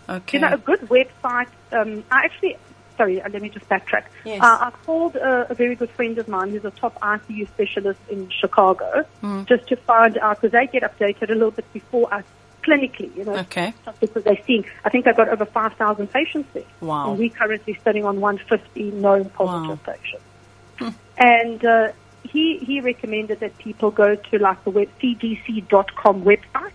Okay. 0.09 0.39
You 0.39 0.43
know, 0.43 0.55
a 0.55 0.59
good 0.59 0.81
website. 0.83 1.49
Um, 1.73 2.05
I 2.11 2.25
actually, 2.25 2.57
sorry, 2.97 3.21
uh, 3.23 3.29
let 3.29 3.41
me 3.43 3.49
just 3.49 3.69
backtrack. 3.69 4.05
Yes. 4.25 4.41
Uh, 4.43 4.59
I 4.61 4.71
called 4.85 5.17
a, 5.17 5.51
a 5.51 5.55
very 5.55 5.75
good 5.75 5.91
friend 5.91 6.19
of 6.19 6.29
mine 6.29 6.51
who's 6.51 6.65
a 6.65 6.71
top 6.71 6.99
ICU 7.01 7.49
specialist 7.49 8.01
in 8.11 8.29
Chicago 8.31 9.05
Hmm. 9.21 9.45
just 9.45 9.69
to 9.69 9.77
find 9.77 10.19
out 10.19 10.41
because 10.41 10.53
they 10.53 10.67
get 10.67 10.83
updated 10.83 11.31
a 11.31 11.35
little 11.35 11.51
bit 11.53 11.71
before 11.73 12.13
us 12.13 12.25
clinically. 12.63 13.15
You 13.17 13.25
know, 13.25 13.37
Okay. 13.39 13.75
Because 14.01 14.25
they're 14.25 14.39
seeing. 14.47 14.65
I 14.85 14.89
think 14.91 15.05
they've 15.05 15.17
got 15.17 15.29
over 15.29 15.45
five 15.47 15.75
thousand 15.75 16.09
patients 16.13 16.49
there. 16.53 16.65
Wow. 16.81 17.11
And 17.11 17.19
we're 17.19 17.31
currently 17.31 17.79
sitting 17.85 18.05
on 18.05 18.21
one 18.21 18.39
fifty 18.39 18.91
known 18.91 19.27
positive 19.31 19.81
Wow. 19.87 19.95
patients. 19.95 20.99
And 21.19 21.65
uh, 21.65 21.93
he 22.25 22.59
he 22.59 22.81
recommended 22.81 23.41
that 23.41 23.57
people 23.59 23.91
go 23.91 24.15
to 24.17 24.39
like 24.39 24.63
the 24.65 24.71
web 24.71 24.89
CDC.com 25.01 26.23
website 26.25 26.73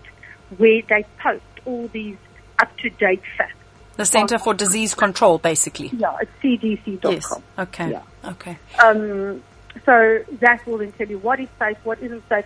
where 0.58 0.82
they 0.88 1.04
post 1.22 1.44
all 1.66 1.88
these 1.90 2.18
up 2.60 2.76
to 2.78 2.90
date 2.90 3.22
facts. 3.38 3.54
The 3.96 4.06
Center 4.06 4.38
for 4.38 4.54
Disease 4.54 4.94
Control, 4.94 5.40
basically. 5.40 5.88
Yeah, 5.88 6.16
it's 6.22 6.32
CDC.com. 6.44 7.12
Yes. 7.14 7.34
Okay. 7.58 7.92
Yeah. 7.92 8.02
Okay. 8.26 8.58
Um, 8.84 9.42
so 9.86 10.24
that 10.40 10.66
will 10.68 10.78
then 10.78 10.92
tell 10.92 11.08
you 11.08 11.18
what 11.18 11.40
is 11.40 11.50
safe, 11.58 11.78
what 11.84 12.00
isn't 12.00 12.24
safe. 12.30 12.46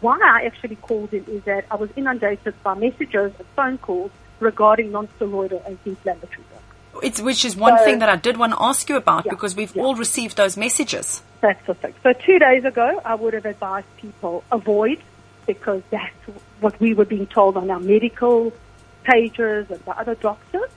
Why 0.00 0.18
I 0.22 0.44
actually 0.46 0.76
called 0.76 1.12
in 1.14 1.24
is 1.24 1.44
that 1.44 1.64
I 1.70 1.76
was 1.76 1.88
inundated 1.96 2.54
by 2.62 2.74
messages 2.74 3.32
and 3.38 3.46
phone 3.56 3.78
calls 3.78 4.10
regarding 4.40 4.90
non-steroidal 4.92 5.66
anti-inflammatory 5.66 6.44
drugs. 6.50 7.04
It's 7.04 7.20
which 7.22 7.44
is 7.46 7.56
one 7.56 7.78
So- 7.78 7.84
thing 7.84 7.98
that 8.00 8.08
I 8.10 8.16
did 8.16 8.36
want 8.36 8.52
to 8.52 8.62
ask 8.62 8.88
you 8.90 8.96
about 8.96 9.24
Yeah, 9.24 9.30
because 9.32 9.56
we've 9.56 9.74
yeah. 9.74 9.82
all 9.82 9.94
received 9.94 10.36
those 10.36 10.56
messages. 10.58 11.22
That's 11.40 11.64
the 11.66 11.74
thing. 11.74 11.94
So 12.02 12.12
two 12.12 12.38
days 12.38 12.64
ago, 12.64 13.00
I 13.04 13.14
would 13.14 13.32
have 13.32 13.46
advised 13.46 13.86
people 13.96 14.44
avoid 14.52 14.98
because 15.46 15.82
that's 15.90 16.14
what 16.60 16.78
we 16.80 16.92
were 16.94 17.04
being 17.06 17.26
told 17.26 17.56
on 17.56 17.70
our 17.70 17.80
medical 17.80 18.52
pages 19.04 19.70
and 19.70 19.80
the 19.84 19.98
other 19.98 20.14
doctors, 20.14 20.70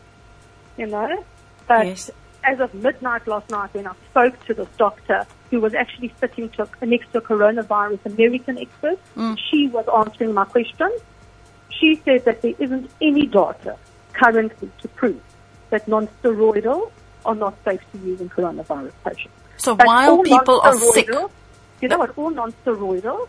you 0.78 0.88
know. 0.88 1.24
But 1.68 1.88
Yes. 1.88 2.12
as 2.44 2.60
of 2.60 2.74
midnight 2.74 3.28
last 3.28 3.50
night, 3.50 3.70
when 3.74 3.88
I 3.88 3.94
spoke 4.10 4.46
to 4.46 4.54
this 4.54 4.68
doctor 4.78 5.26
who 5.50 5.60
was 5.62 5.74
actually 5.74 6.14
sitting 6.20 6.50
to, 6.50 6.68
next 6.82 7.12
to 7.14 7.20
a 7.20 7.22
coronavirus 7.22 8.06
American 8.06 8.58
expert, 8.58 9.00
mm. 9.16 9.38
she 9.50 9.68
was 9.68 9.86
answering 9.88 10.34
my 10.34 10.46
questions. 10.46 11.02
She 11.70 12.02
said 12.06 12.26
that 12.26 12.42
there 12.42 12.54
isn't 12.60 12.90
any 13.02 13.28
data 13.28 13.78
currently 14.14 14.72
to 14.82 14.88
prove 14.90 15.22
that 15.70 15.88
non-steroidal 15.88 16.92
are 17.26 17.36
not 17.36 17.56
safe 17.66 17.82
to 17.92 17.98
use 18.00 18.22
in 18.22 18.30
coronavirus 18.30 18.94
patients. 19.04 19.34
So 19.58 19.76
But 19.76 19.88
while 19.88 20.22
people 20.24 20.62
are 20.62 20.78
sick, 20.78 21.10
you 21.82 21.88
know 21.88 21.98
what? 21.98 22.18
All 22.18 22.30
non-steroidals 22.30 23.28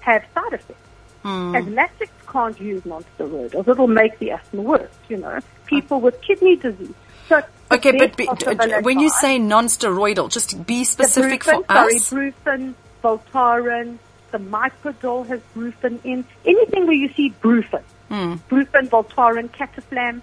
have 0.00 0.24
side 0.34 0.52
effects. 0.52 0.80
Hmm. 1.24 1.54
Asthmatics 1.56 2.10
can't 2.30 2.60
use 2.60 2.84
non-steroidals. 2.84 3.66
It'll 3.66 3.86
make 3.88 4.18
the 4.18 4.32
asthma 4.32 4.60
worse. 4.60 4.90
You 5.08 5.16
know, 5.16 5.38
people 5.66 6.00
with 6.00 6.20
kidney 6.20 6.56
disease. 6.56 6.92
So 7.28 7.42
okay, 7.72 7.96
but 7.96 8.14
be, 8.16 8.28
uh, 8.28 8.82
when 8.82 9.00
you 9.00 9.08
say 9.08 9.38
non-steroidal, 9.38 10.30
just 10.30 10.66
be 10.66 10.84
specific 10.84 11.42
Brufen, 11.42 11.64
for 11.66 11.74
sorry, 11.74 11.96
us. 11.96 12.10
Brufen, 12.12 12.74
Voltaren, 13.02 13.98
the 14.32 14.38
Myprodol 14.38 15.26
has 15.28 15.40
Brufen 15.56 15.98
in. 16.04 16.26
Anything 16.44 16.86
where 16.86 16.94
you 16.96 17.08
see 17.14 17.32
Brufen, 17.42 17.82
Hmm. 18.10 18.34
Brufen, 18.50 18.88
Voltaren, 18.90 19.48
Cataflam. 19.48 20.20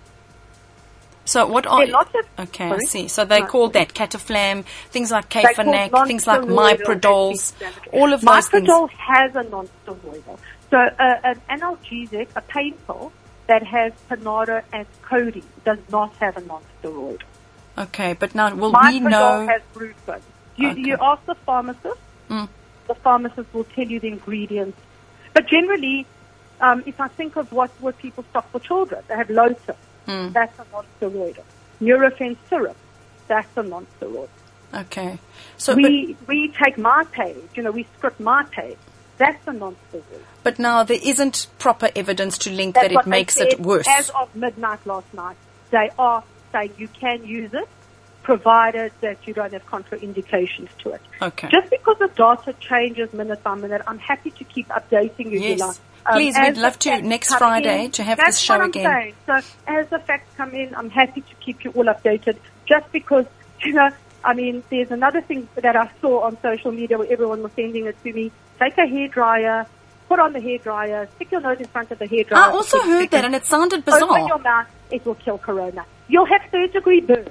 So 1.25 1.47
what 1.47 1.65
are 1.65 1.83
of- 1.83 2.15
okay? 2.39 2.71
I 2.71 2.77
see. 2.79 3.07
So 3.07 3.25
they 3.25 3.39
No. 3.39 3.45
call 3.47 3.69
that 3.69 3.93
cataflam, 3.93 4.65
things 4.89 5.11
like 5.11 5.29
Kafanac, 5.29 5.91
things 6.07 6.27
like 6.27 6.41
anti-inflammatory. 6.41 6.99
all 7.93 8.11
of 8.13 8.21
those 8.21 8.47
things. 8.49 8.67
Myprodol 8.67 8.89
has 8.91 9.35
a 9.35 9.43
non-steroidal. 9.43 10.37
So 10.71 10.77
uh, 10.79 11.19
an 11.23 11.41
analgesic, 11.49 12.29
a 12.35 12.41
pain 12.41 12.73
pill 12.87 13.11
that 13.47 13.63
has 13.63 13.91
Panado 14.09 14.63
and 14.71 14.85
codeine 15.03 15.43
does 15.65 15.79
not 15.91 16.13
have 16.15 16.37
a 16.37 16.41
non-steroidal. 16.41 17.19
Okay, 17.77 18.13
but 18.13 18.33
now 18.33 18.53
will 18.55 18.71
Myprodol 18.71 18.91
we 18.93 18.99
know? 19.01 19.47
has 19.47 19.61
Brufen. 19.75 20.21
You, 20.55 20.69
Okay. 20.69 20.79
you 20.81 20.97
ask 20.99 21.25
the 21.25 21.35
pharmacist, 21.35 21.99
Mm. 22.29 22.47
the 22.87 22.95
pharmacist 22.95 23.53
will 23.53 23.65
tell 23.75 23.85
you 23.85 23.99
the 23.99 24.07
ingredients. 24.07 24.77
But 25.33 25.47
generally, 25.47 26.05
um, 26.61 26.83
if 26.85 26.99
I 27.01 27.07
think 27.09 27.35
of 27.35 27.51
what, 27.51 27.69
what 27.81 27.97
people 27.97 28.23
stock 28.29 28.49
for 28.51 28.59
children, 28.59 29.03
they 29.07 29.15
have 29.15 29.29
Lotus. 29.29 29.75
Mm. 30.07 30.31
That's 30.33 30.57
a 30.59 30.65
non-steroidal. 30.71 31.43
Nurofen 31.81 32.37
syrup. 32.49 32.77
That's 33.27 33.47
a 33.57 33.63
non-steroidal. 33.63 34.29
Okay, 34.73 35.19
so 35.57 35.73
but, 35.75 35.83
we 35.83 36.15
we 36.27 36.47
take 36.47 36.77
Mypaid, 36.77 37.41
you 37.55 37.63
know, 37.63 37.71
we 37.71 37.85
script 37.97 38.21
Mypaid. 38.21 38.77
That's 39.17 39.45
a 39.47 39.51
non-steroidal. 39.51 40.23
But 40.43 40.59
now 40.59 40.83
there 40.83 40.99
isn't 41.01 41.47
proper 41.59 41.89
evidence 41.95 42.37
to 42.39 42.51
link 42.51 42.75
That's 42.75 42.87
that 42.89 43.01
it 43.01 43.07
makes 43.07 43.37
it 43.37 43.59
worse. 43.59 43.87
As 43.87 44.09
of 44.09 44.35
midnight 44.35 44.85
last 44.85 45.13
night, 45.13 45.37
they 45.69 45.89
are 45.99 46.23
saying 46.51 46.73
you 46.77 46.87
can 46.87 47.23
use 47.25 47.53
it, 47.53 47.67
provided 48.23 48.91
that 49.01 49.27
you 49.27 49.33
don't 49.33 49.53
have 49.53 49.65
contraindications 49.65 50.69
to 50.79 50.91
it. 50.91 51.01
Okay. 51.21 51.49
Just 51.51 51.69
because 51.69 51.97
the 51.99 52.07
data 52.09 52.53
changes 52.59 53.13
minute 53.13 53.43
by 53.43 53.55
minute, 53.55 53.81
I'm 53.87 53.99
happy 53.99 54.31
to 54.31 54.43
keep 54.43 54.67
updating 54.69 55.31
you. 55.31 55.39
Yes. 55.39 55.59
Youla. 55.59 55.79
Please, 56.13 56.35
as 56.35 56.55
we'd 56.55 56.61
love 56.61 56.79
to 56.79 57.01
next 57.01 57.35
Friday 57.35 57.85
in- 57.85 57.91
to 57.91 58.03
have 58.03 58.17
this 58.17 58.39
show 58.39 58.55
what 58.55 58.63
I'm 58.63 58.69
again. 58.69 58.91
saying. 58.91 59.15
So 59.27 59.47
as 59.67 59.87
the 59.89 59.99
facts 59.99 60.33
come 60.35 60.53
in, 60.53 60.73
I'm 60.73 60.89
happy 60.89 61.21
to 61.21 61.35
keep 61.35 61.63
you 61.63 61.71
all 61.71 61.85
updated. 61.85 62.37
Just 62.65 62.91
because, 62.91 63.25
you 63.63 63.73
know, 63.73 63.89
I 64.23 64.33
mean, 64.33 64.63
there's 64.69 64.91
another 64.91 65.21
thing 65.21 65.47
that 65.55 65.75
I 65.75 65.89
saw 66.01 66.21
on 66.21 66.39
social 66.41 66.71
media 66.71 66.97
where 66.97 67.11
everyone 67.11 67.43
was 67.43 67.51
sending 67.53 67.85
it 67.85 68.01
to 68.03 68.13
me. 68.13 68.31
Take 68.59 68.77
a 68.77 68.81
hairdryer, 68.81 69.67
put 70.11 70.19
on 70.19 70.33
the 70.33 70.39
hairdryer, 70.39 71.07
stick 71.15 71.31
your 71.31 71.39
nose 71.39 71.57
in 71.57 71.67
front 71.67 71.89
of 71.89 71.97
the 71.97 72.05
hairdryer. 72.05 72.35
I 72.35 72.51
also 72.51 72.81
heard 72.81 73.09
that, 73.11 73.23
and 73.23 73.33
it 73.33 73.45
sounded 73.45 73.85
bizarre. 73.85 74.03
Open 74.03 74.27
your 74.27 74.39
mouth, 74.39 74.67
it 74.89 75.05
will 75.05 75.15
kill 75.15 75.37
corona. 75.37 75.85
You'll 76.09 76.25
have 76.25 76.41
third 76.51 76.73
degree 76.73 76.99
burns. 76.99 77.29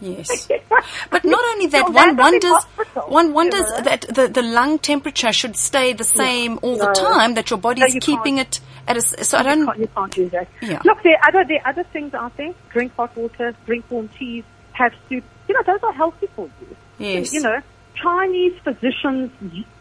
Yes. 0.00 0.48
But 1.10 1.24
not 1.24 1.44
only 1.52 1.66
that, 1.66 1.84
one 1.84 1.94
land 1.94 2.18
up 2.20 2.32
in 2.32 2.50
wonders, 2.50 2.64
one 3.08 3.26
you 3.28 3.32
wonders 3.34 3.70
know? 3.70 3.80
that 3.82 4.00
the, 4.08 4.28
the 4.28 4.42
lung 4.42 4.78
temperature 4.78 5.32
should 5.32 5.56
stay 5.56 5.92
the 5.92 6.04
same 6.04 6.58
all 6.62 6.76
the 6.78 6.92
time, 6.94 7.34
that 7.34 7.50
your 7.50 7.58
body 7.58 7.80
No, 7.80 7.86
is 7.86 7.94
you 7.94 8.00
keeping 8.00 8.36
can't. 8.36 8.56
it 8.56 8.60
at 8.88 8.96
a, 8.96 9.02
so 9.02 9.38
I 9.38 9.42
don't, 9.42 9.66
can't, 9.66 9.78
you 9.78 9.88
can't 9.88 10.12
do 10.12 10.28
that. 10.30 10.48
Yeah. 10.62 10.80
Look, 10.84 11.02
there 11.02 11.16
are 11.18 11.28
other 11.28 11.44
there 11.46 11.60
are 11.64 11.68
other 11.68 11.84
things 11.84 12.14
out 12.14 12.36
there. 12.38 12.54
Drink 12.70 12.94
hot 12.96 13.14
water, 13.16 13.54
drink 13.66 13.84
warm 13.90 14.08
teas, 14.18 14.44
have 14.72 14.92
soup. 15.08 15.24
You 15.48 15.54
know, 15.54 15.62
those 15.66 15.82
are 15.82 15.92
healthy 15.92 16.28
for 16.34 16.48
you. 16.60 16.76
Yes. 16.98 17.32
You 17.34 17.42
know, 17.42 17.60
Chinese 17.94 18.54
physicians 18.64 19.30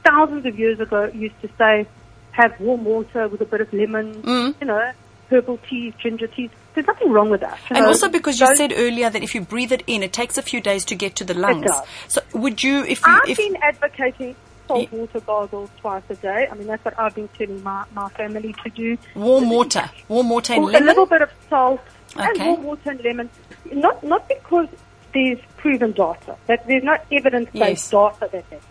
thousands 0.06 0.45
of 0.45 0.60
years 0.60 0.79
ago 0.79 1.06
used 1.13 1.39
to 1.41 1.49
say, 1.58 1.88
have 2.33 2.59
warm 2.59 2.83
water 2.85 3.27
with 3.27 3.41
a 3.41 3.45
bit 3.45 3.61
of 3.61 3.71
lemon. 3.73 4.21
Mm. 4.21 4.55
You 4.59 4.67
know, 4.67 4.91
herbal 5.29 5.59
teas, 5.69 5.93
ginger 5.97 6.27
teas. 6.27 6.51
There's 6.73 6.87
nothing 6.87 7.11
wrong 7.11 7.29
with 7.29 7.41
that. 7.41 7.57
and 7.69 7.79
know. 7.79 7.87
also 7.87 8.09
because 8.09 8.39
you 8.39 8.47
Those- 8.47 8.57
said 8.57 8.73
earlier 8.75 9.09
that 9.09 9.23
if 9.23 9.33
you 9.33 9.41
breathe 9.41 9.71
it 9.71 9.83
in, 9.87 10.03
it 10.03 10.11
takes 10.13 10.37
a 10.37 10.41
few 10.41 10.59
days 10.61 10.83
to 10.85 10.95
get 10.95 11.15
to 11.17 11.23
the 11.23 11.33
lungs. 11.33 11.63
It 11.63 11.67
does. 11.67 11.85
So 12.07 12.21
would 12.33 12.61
you, 12.63 12.83
if 12.83 12.99
you, 13.05 13.13
I've 13.13 13.29
if, 13.29 13.37
been 13.37 13.55
advocating 13.61 14.35
salt 14.67 14.91
water 14.91 15.19
gargles 15.19 15.69
twice 15.79 16.03
a 16.09 16.15
day. 16.15 16.47
I 16.49 16.55
mean, 16.55 16.67
that's 16.67 16.83
what 16.83 16.97
I've 16.99 17.13
been 17.15 17.27
telling 17.29 17.61
my, 17.63 17.85
my 17.93 18.09
family 18.09 18.55
to 18.63 18.69
do. 18.69 18.97
Warm 19.15 19.49
water. 19.49 19.89
Warm 20.07 20.29
water 20.29 20.53
and 20.53 20.65
lemon. 20.65 20.83
a 20.83 20.85
little 20.85 21.05
bit 21.05 21.21
of 21.21 21.29
salt 21.49 21.81
and 22.15 22.39
warm 22.39 22.63
water 22.63 22.91
and 22.91 23.01
lemon. 23.03 23.29
Not 23.71 24.03
not 24.03 24.27
because 24.27 24.67
there's 25.13 25.39
proven 25.57 25.91
data. 25.91 26.35
That 26.47 26.65
there's 26.67 26.83
not 26.83 27.05
evidence-based 27.11 27.53
Yes. 27.63 27.89
data 27.91 28.29
that 28.31 28.49
that. 28.49 28.61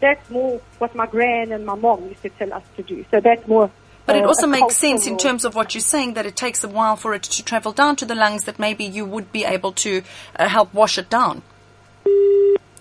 That's 0.00 0.28
more 0.30 0.60
what 0.78 0.94
my 0.94 1.06
gran 1.06 1.52
and 1.52 1.66
my 1.66 1.74
mom 1.74 2.08
used 2.08 2.22
to 2.22 2.30
tell 2.30 2.52
us 2.52 2.64
to 2.76 2.82
do. 2.82 3.04
So 3.10 3.20
that's 3.20 3.46
more. 3.46 3.70
But 4.06 4.16
it 4.16 4.24
uh, 4.24 4.28
also 4.28 4.46
makes 4.46 4.76
sense 4.76 5.06
in 5.06 5.18
terms 5.18 5.44
of 5.44 5.54
what 5.54 5.74
you're 5.74 5.82
saying 5.82 6.14
that 6.14 6.26
it 6.26 6.36
takes 6.36 6.64
a 6.64 6.68
while 6.68 6.96
for 6.96 7.14
it 7.14 7.22
to 7.24 7.44
travel 7.44 7.72
down 7.72 7.96
to 7.96 8.06
the 8.06 8.14
lungs, 8.14 8.44
that 8.44 8.58
maybe 8.58 8.84
you 8.84 9.04
would 9.04 9.30
be 9.30 9.44
able 9.44 9.72
to 9.72 10.02
uh, 10.36 10.48
help 10.48 10.72
wash 10.74 10.98
it 10.98 11.10
down. 11.10 11.42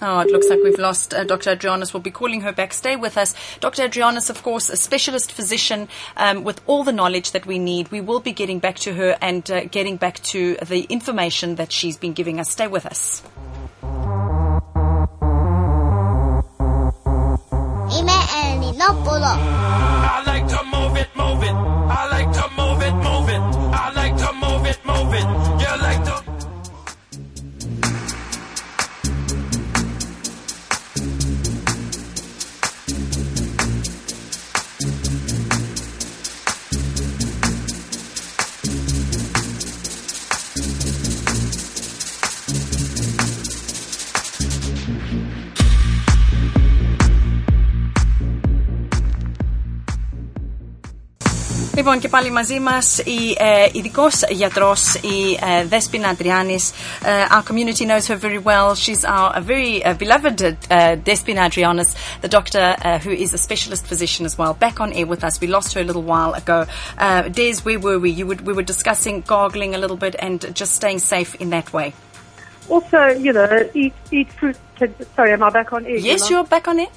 Oh, 0.01 0.21
it 0.21 0.31
looks 0.31 0.47
like 0.47 0.59
we've 0.63 0.79
lost 0.79 1.13
uh, 1.13 1.25
Dr. 1.25 1.55
Andreanis. 1.55 1.93
We'll 1.93 2.01
be 2.01 2.09
calling 2.09 2.41
her 2.41 2.53
back. 2.53 2.71
Stay 2.71 2.95
with 2.95 3.17
us. 3.17 3.35
Dr. 3.59 3.83
Andreanis, 3.83 4.29
of 4.29 4.41
course, 4.43 4.69
a 4.69 4.77
specialist 4.77 5.31
physician 5.31 5.89
um, 6.15 6.45
with 6.45 6.61
all 6.67 6.85
the 6.85 6.93
knowledge 6.93 7.31
that 7.31 7.45
we 7.45 7.59
need. 7.59 7.91
We 7.91 7.99
will 7.99 8.21
be 8.21 8.31
getting 8.31 8.59
back 8.59 8.77
to 8.77 8.93
her 8.93 9.17
and 9.21 9.49
uh, 9.51 9.65
getting 9.65 9.97
back 9.97 10.21
to 10.23 10.55
the 10.65 10.83
information 10.83 11.55
that 11.55 11.73
she's 11.73 11.97
been 11.97 12.13
giving 12.13 12.39
us. 12.39 12.49
Stay 12.49 12.67
with 12.67 12.85
us. 12.85 13.21
Nopolo. 18.89 19.33
I 20.15 20.23
like 20.25 20.47
to 20.47 20.63
move 20.63 20.97
it, 20.97 21.09
move 21.15 21.43
it. 21.43 21.53
I 21.53 22.09
like 22.09 22.31
to 22.33 22.49
move 22.57 22.81
it, 22.81 22.95
move 23.07 23.29
it. 23.29 23.41
I 23.71 23.91
like 23.93 24.17
to 24.17 24.33
move 24.33 24.65
it, 24.65 24.79
move 24.83 25.13
it. 25.13 25.27
You 25.61 25.73
like 25.83 25.88
Λοιπόν, 51.79 51.99
και 51.99 52.07
πάλι 52.07 52.31
μαζί 52.31 52.59
μα 52.59 52.77
η 53.03 53.37
ειδικό 53.71 54.07
γιατρό, 54.29 54.75
η 55.01 55.39
ε, 55.59 55.65
Δέσπινα 55.65 56.15
Andreanis. 56.15 56.65
Uh, 57.05 57.35
our 57.35 57.43
community 57.49 57.85
knows 57.85 58.05
her 58.07 58.17
very 58.27 58.41
well. 58.49 58.75
She's 58.75 59.05
our 59.05 59.31
a 59.39 59.41
very 59.53 59.73
uh, 59.85 59.93
beloved 60.03 60.37
uh, 60.41 60.49
Despina 61.07 61.41
Andreanis, 61.47 61.89
the 62.25 62.31
doctor 62.37 62.65
uh, 62.77 62.99
who 63.05 63.11
is 63.25 63.33
a 63.33 63.37
specialist 63.47 63.83
physician 63.91 64.23
as 64.29 64.35
well, 64.39 64.53
back 64.65 64.77
on 64.83 64.89
air 64.99 65.07
with 65.13 65.23
us. 65.27 65.33
We 65.43 65.47
lost 65.57 65.69
her 65.75 65.81
a 65.85 65.87
little 65.89 66.05
while 66.13 66.33
ago. 66.41 66.59
Uh, 66.97 67.29
Des, 67.37 67.57
where 67.65 67.79
were 67.85 67.99
we? 68.05 68.09
You 68.19 68.25
would, 68.29 68.41
we 68.49 68.53
were 68.57 68.67
discussing 68.73 69.15
gargling 69.35 69.71
a 69.77 69.79
little 69.83 69.99
bit 70.05 70.15
and 70.25 70.37
just 70.61 70.71
staying 70.81 70.99
safe 71.13 71.31
in 71.43 71.49
that 71.55 71.67
way. 71.77 71.87
Also, 72.75 72.99
you 73.25 73.31
know, 73.37 73.53
eat, 73.81 73.95
eat 74.17 74.29
fruit. 74.37 74.57
Sorry, 75.15 75.31
am 75.37 75.43
I 75.43 75.49
back 75.59 75.71
on 75.71 75.85
air? 75.85 75.95
Yes, 75.95 76.05
you 76.05 76.17
know? 76.17 76.29
you're 76.29 76.49
back 76.55 76.67
on 76.71 76.77
air. 76.85 76.91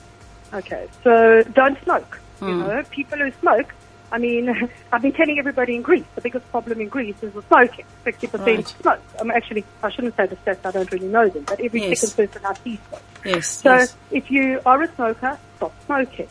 Okay, 0.60 0.84
so 1.04 1.12
don't 1.60 1.78
smoke. 1.84 2.12
Mm. 2.40 2.48
You 2.48 2.54
hmm. 2.54 2.60
know, 2.62 2.82
people 2.98 3.18
who 3.24 3.30
smoke 3.42 3.70
I 4.12 4.18
mean, 4.18 4.48
I've 4.92 5.02
been 5.02 5.12
telling 5.12 5.38
everybody 5.38 5.74
in 5.74 5.82
Greece 5.82 6.04
the 6.14 6.20
biggest 6.20 6.48
problem 6.50 6.80
in 6.80 6.88
Greece 6.88 7.16
is 7.22 7.32
the 7.32 7.42
smoking. 7.42 7.86
Sixty 8.04 8.26
percent 8.26 8.46
Right. 8.56 8.68
smoke. 8.68 9.00
I'm 9.18 9.30
um, 9.30 9.36
actually 9.36 9.64
I 9.82 9.90
shouldn't 9.90 10.14
say 10.16 10.26
the 10.26 10.36
stats. 10.36 10.64
I 10.64 10.70
don't 10.70 10.92
really 10.92 11.08
know 11.08 11.28
them, 11.28 11.44
but 11.44 11.58
every 11.60 11.80
Yes. 11.82 12.00
second 12.00 12.30
person 12.30 12.46
I 12.46 12.54
see 12.62 12.78
smokes. 12.88 13.02
Yes. 13.24 13.46
So 13.48 13.74
yes. 13.74 13.96
if 14.10 14.30
you 14.30 14.60
are 14.66 14.82
a 14.82 14.94
smoker, 14.94 15.38
stop 15.56 15.72
smoking. 15.86 16.28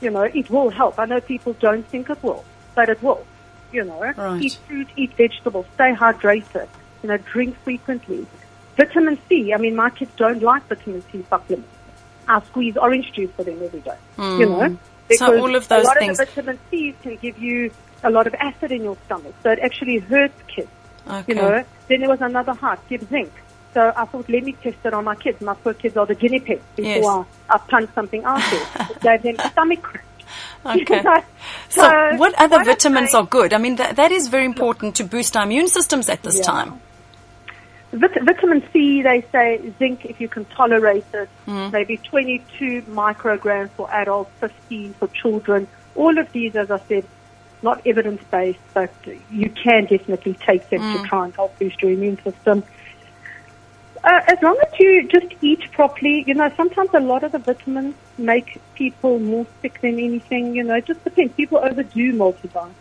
You 0.00 0.10
know, 0.10 0.22
it 0.22 0.50
will 0.50 0.70
help. 0.70 0.98
I 0.98 1.06
know 1.06 1.20
people 1.20 1.54
don't 1.54 1.86
think 1.86 2.10
it 2.10 2.22
will, 2.22 2.44
but 2.74 2.88
it 2.88 3.02
will. 3.02 3.24
You 3.72 3.84
know, 3.84 4.00
Right. 4.16 4.42
eat 4.42 4.58
fruit, 4.68 4.88
eat 4.96 5.14
vegetables, 5.14 5.66
stay 5.74 5.92
hydrated. 5.94 6.68
You 7.02 7.08
know, 7.08 7.16
drink 7.16 7.56
frequently. 7.64 8.26
Vitamin 8.76 9.18
C. 9.28 9.52
I 9.54 9.56
mean, 9.58 9.74
my 9.76 9.90
kids 9.90 10.10
don't 10.16 10.42
like 10.42 10.66
vitamin 10.68 11.02
C 11.10 11.24
supplements. 11.30 11.68
I 12.28 12.40
squeeze 12.42 12.76
orange 12.76 13.12
juice 13.12 13.30
for 13.36 13.44
them 13.44 13.60
every 13.62 13.80
day. 13.80 13.96
You 14.18 14.22
mm. 14.22 14.48
know, 14.48 14.78
because 15.18 15.34
Hmm. 15.36 15.40
all 15.42 15.54
of 15.56 15.68
those 15.68 15.84
a 15.84 15.88
lot 15.88 15.98
things- 15.98 16.20
of 16.20 16.26
the 16.28 16.34
vitamin 16.42 16.58
C 16.70 16.94
can 17.02 17.16
give 17.16 17.38
you 17.38 17.70
a 18.04 18.10
lot 18.10 18.26
of 18.26 18.34
acid 18.34 18.72
in 18.72 18.82
your 18.84 18.96
stomach, 19.06 19.34
so 19.42 19.50
it 19.50 19.58
actually 19.60 19.98
hurts 19.98 20.34
kids. 20.48 20.68
Okay. 21.08 21.24
You 21.28 21.34
know, 21.34 21.64
then 21.88 22.00
there 22.00 22.08
was 22.08 22.20
another 22.20 22.52
heart, 22.54 22.80
give 22.88 23.02
zinc. 23.08 23.32
So 23.74 23.92
I 23.96 24.04
thought, 24.04 24.28
let 24.28 24.44
me 24.44 24.52
test 24.62 24.76
it 24.84 24.92
on 24.92 25.04
my 25.04 25.14
kids. 25.14 25.40
My 25.40 25.54
poor 25.54 25.72
kids 25.72 25.96
are 25.96 26.04
the 26.04 26.14
guinea 26.14 26.40
pigs 26.40 26.62
before 26.76 26.92
Yes. 26.92 27.26
I, 27.48 27.54
I 27.54 27.58
punch 27.58 27.90
something 27.94 28.22
out 28.24 28.42
there. 28.50 29.16
Gave 29.18 29.22
them 29.38 29.50
stomach 29.52 29.82
cramp. 29.82 30.06
Okay. 30.64 31.00
Know, 31.02 31.22
So, 31.70 31.90
what 32.16 32.34
other 32.40 32.62
vitamins 32.64 33.14
are 33.14 33.24
good? 33.24 33.52
I 33.52 33.58
mean, 33.58 33.76
that, 33.76 33.96
that 33.96 34.12
is 34.12 34.28
very 34.28 34.44
important 34.44 34.94
to 34.96 35.04
boost 35.04 35.36
our 35.36 35.42
immune 35.44 35.68
systems 35.68 36.08
at 36.08 36.22
this 36.22 36.38
Yeah. 36.38 36.44
time. 36.44 36.80
Vit- 37.92 38.22
vitamin 38.22 38.62
C, 38.72 39.02
they 39.02 39.20
say 39.32 39.72
zinc 39.78 40.06
if 40.06 40.20
you 40.20 40.28
can 40.28 40.44
tolerate 40.46 41.04
it, 41.12 41.28
Hmm. 41.46 41.68
maybe 41.70 41.98
22 41.98 42.82
micrograms 42.82 43.70
for 43.70 43.90
adults, 43.92 44.30
15 44.40 44.94
for 44.94 45.08
children. 45.08 45.68
All 45.94 46.16
of 46.18 46.32
these, 46.32 46.56
as 46.56 46.70
I 46.70 46.78
said, 46.88 47.04
not 47.62 47.86
evidence 47.86 48.22
based, 48.30 48.58
but 48.72 48.92
you 49.30 49.50
can 49.50 49.84
definitely 49.84 50.34
take 50.34 50.68
them 50.70 50.80
Hmm. 50.80 50.92
to 50.94 51.08
try 51.08 51.24
and 51.26 51.34
help 51.34 51.58
boost 51.58 51.82
your 51.82 51.92
immune 51.92 52.18
system. 52.24 52.64
Uh, 54.04 54.20
as 54.26 54.42
long 54.42 54.56
as 54.66 54.80
you 54.80 55.06
just 55.06 55.32
eat 55.42 55.70
properly, 55.70 56.24
you 56.26 56.34
know, 56.34 56.50
sometimes 56.56 56.90
a 56.92 56.98
lot 56.98 57.22
of 57.22 57.30
the 57.32 57.38
vitamins 57.38 57.94
make 58.18 58.60
people 58.74 59.20
more 59.20 59.46
sick 59.60 59.80
than 59.80 59.98
anything, 59.98 60.56
you 60.56 60.64
know, 60.64 60.74
it 60.74 60.86
just 60.86 61.04
depends. 61.04 61.32
People 61.34 61.58
overdo 61.58 62.12
multivitamins. 62.12 62.72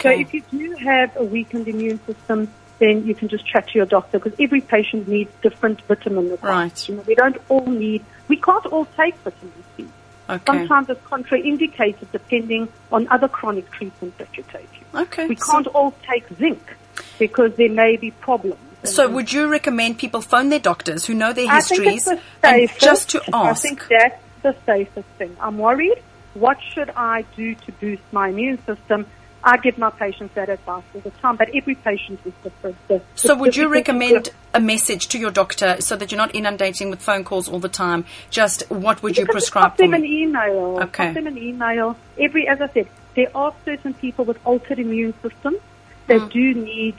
So 0.00 0.08
if 0.20 0.32
you 0.32 0.42
do 0.50 0.76
have 0.76 1.14
a 1.16 1.24
weakened 1.24 1.66
immune 1.68 2.00
system, 2.06 2.48
then 2.82 3.06
you 3.06 3.14
can 3.14 3.28
just 3.28 3.46
chat 3.46 3.68
to 3.68 3.78
your 3.78 3.86
doctor 3.86 4.18
because 4.18 4.38
every 4.40 4.60
patient 4.60 5.06
needs 5.06 5.30
different 5.40 5.80
vitamin 5.82 6.30
requirements. 6.30 6.82
Right. 6.82 6.88
You 6.88 6.96
know, 6.96 7.04
we 7.06 7.14
don't 7.14 7.36
all 7.48 7.66
need, 7.66 8.04
we 8.26 8.36
can't 8.36 8.66
all 8.66 8.86
take 8.86 9.14
vitamin 9.18 9.64
C. 9.76 9.86
okay. 10.28 10.42
Sometimes 10.44 10.90
it's 10.90 11.00
contraindicated 11.06 12.10
depending 12.10 12.68
on 12.90 13.06
other 13.08 13.28
chronic 13.28 13.70
treatments 13.70 14.18
that 14.18 14.36
you're 14.36 14.46
taking. 14.46 14.84
Okay. 14.94 15.28
We 15.28 15.36
can't 15.36 15.68
all 15.68 15.94
take 16.10 16.26
zinc 16.36 16.76
because 17.20 17.54
there 17.54 17.70
may 17.70 17.96
be 17.96 18.10
problems. 18.10 18.58
So, 18.84 19.08
would 19.08 19.32
you 19.32 19.46
recommend 19.46 19.98
people 19.98 20.20
phone 20.20 20.48
their 20.48 20.58
doctors 20.58 21.06
who 21.06 21.14
know 21.14 21.32
their 21.32 21.48
I 21.48 21.56
histories 21.56 22.04
the 22.04 22.18
safest. 22.42 22.80
just 22.80 23.10
to 23.10 23.22
ask? 23.32 23.64
I 23.64 23.68
think 23.68 23.86
that's 23.88 24.22
the 24.42 24.56
safest 24.66 25.06
thing. 25.18 25.36
I'm 25.40 25.58
worried. 25.58 26.02
What 26.34 26.58
should 26.74 26.90
I 26.90 27.22
do 27.36 27.54
to 27.54 27.72
boost 27.72 28.02
my 28.10 28.30
immune 28.30 28.58
system? 28.66 29.06
I 29.44 29.56
give 29.56 29.76
my 29.76 29.90
patients 29.90 30.34
that 30.34 30.48
advice 30.48 30.84
all 30.94 31.00
the 31.00 31.10
time, 31.10 31.36
but 31.36 31.48
every 31.54 31.74
patient 31.74 32.20
is 32.24 32.32
different. 32.44 32.76
The- 32.88 33.02
So, 33.16 33.28
the 33.28 33.36
would 33.36 33.56
you 33.56 33.68
recommend 33.68 34.28
a 34.54 34.60
message 34.60 35.08
to 35.08 35.18
your 35.18 35.30
doctor 35.32 35.76
so 35.80 35.96
that 35.96 36.12
you're 36.12 36.18
not 36.18 36.34
inundating 36.34 36.90
with 36.90 37.00
phone 37.02 37.24
calls 37.24 37.48
all 37.48 37.58
the 37.58 37.68
time? 37.68 38.04
Just 38.30 38.62
what 38.70 39.02
would 39.02 39.16
you 39.18 39.26
prescribe 39.26 39.62
pop 39.64 39.76
for 39.76 39.82
them 39.82 39.94
an 39.94 40.04
email. 40.04 40.78
Okay. 40.82 41.06
Pop 41.06 41.14
them 41.14 41.26
an 41.26 41.38
email. 41.38 41.96
Every, 42.18 42.46
as 42.46 42.60
I 42.60 42.68
said, 42.68 42.86
there 43.16 43.30
are 43.34 43.52
certain 43.64 43.94
people 43.94 44.24
with 44.24 44.38
altered 44.44 44.78
immune 44.78 45.12
systems 45.22 45.58
that 46.06 46.20
Mm. 46.20 46.30
do 46.32 46.54
need 46.54 46.94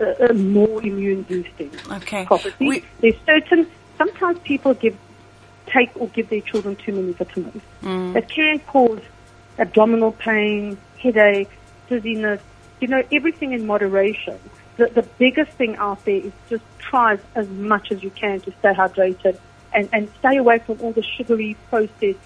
uh, 0.00 0.32
more 0.32 0.82
immune 0.82 1.22
boosting. 1.22 1.70
Okay. 1.92 2.24
Property. 2.24 2.66
We- 2.68 2.84
There's 3.00 3.14
certain. 3.24 3.68
Sometimes 3.96 4.40
people 4.40 4.74
give, 4.74 4.96
take 5.66 5.90
or 5.94 6.08
give 6.08 6.28
their 6.30 6.40
children 6.40 6.74
too 6.74 6.92
many 6.92 7.12
vitamins. 7.12 7.62
Mm. 7.84 8.12
That 8.14 8.28
can 8.28 8.58
cause 8.60 9.00
abdominal 9.56 10.10
pain, 10.10 10.76
headaches, 11.04 11.54
dizziness. 11.88 12.40
You 12.80 12.88
know, 12.88 13.02
everything 13.12 13.52
in 13.52 13.66
moderation. 13.66 14.38
The, 14.76 14.86
the 14.86 15.02
biggest 15.18 15.52
thing 15.52 15.76
out 15.76 16.04
there 16.04 16.16
is 16.16 16.32
just 16.50 16.64
try 16.78 17.18
as 17.36 17.48
much 17.48 17.92
as 17.92 18.02
you 18.02 18.10
can 18.10 18.40
to 18.40 18.52
stay 18.58 18.72
hydrated 18.72 19.38
and, 19.72 19.88
and 19.92 20.10
stay 20.18 20.36
away 20.36 20.58
from 20.58 20.80
all 20.80 20.92
the 20.92 21.02
sugary 21.02 21.56
processed 21.70 22.18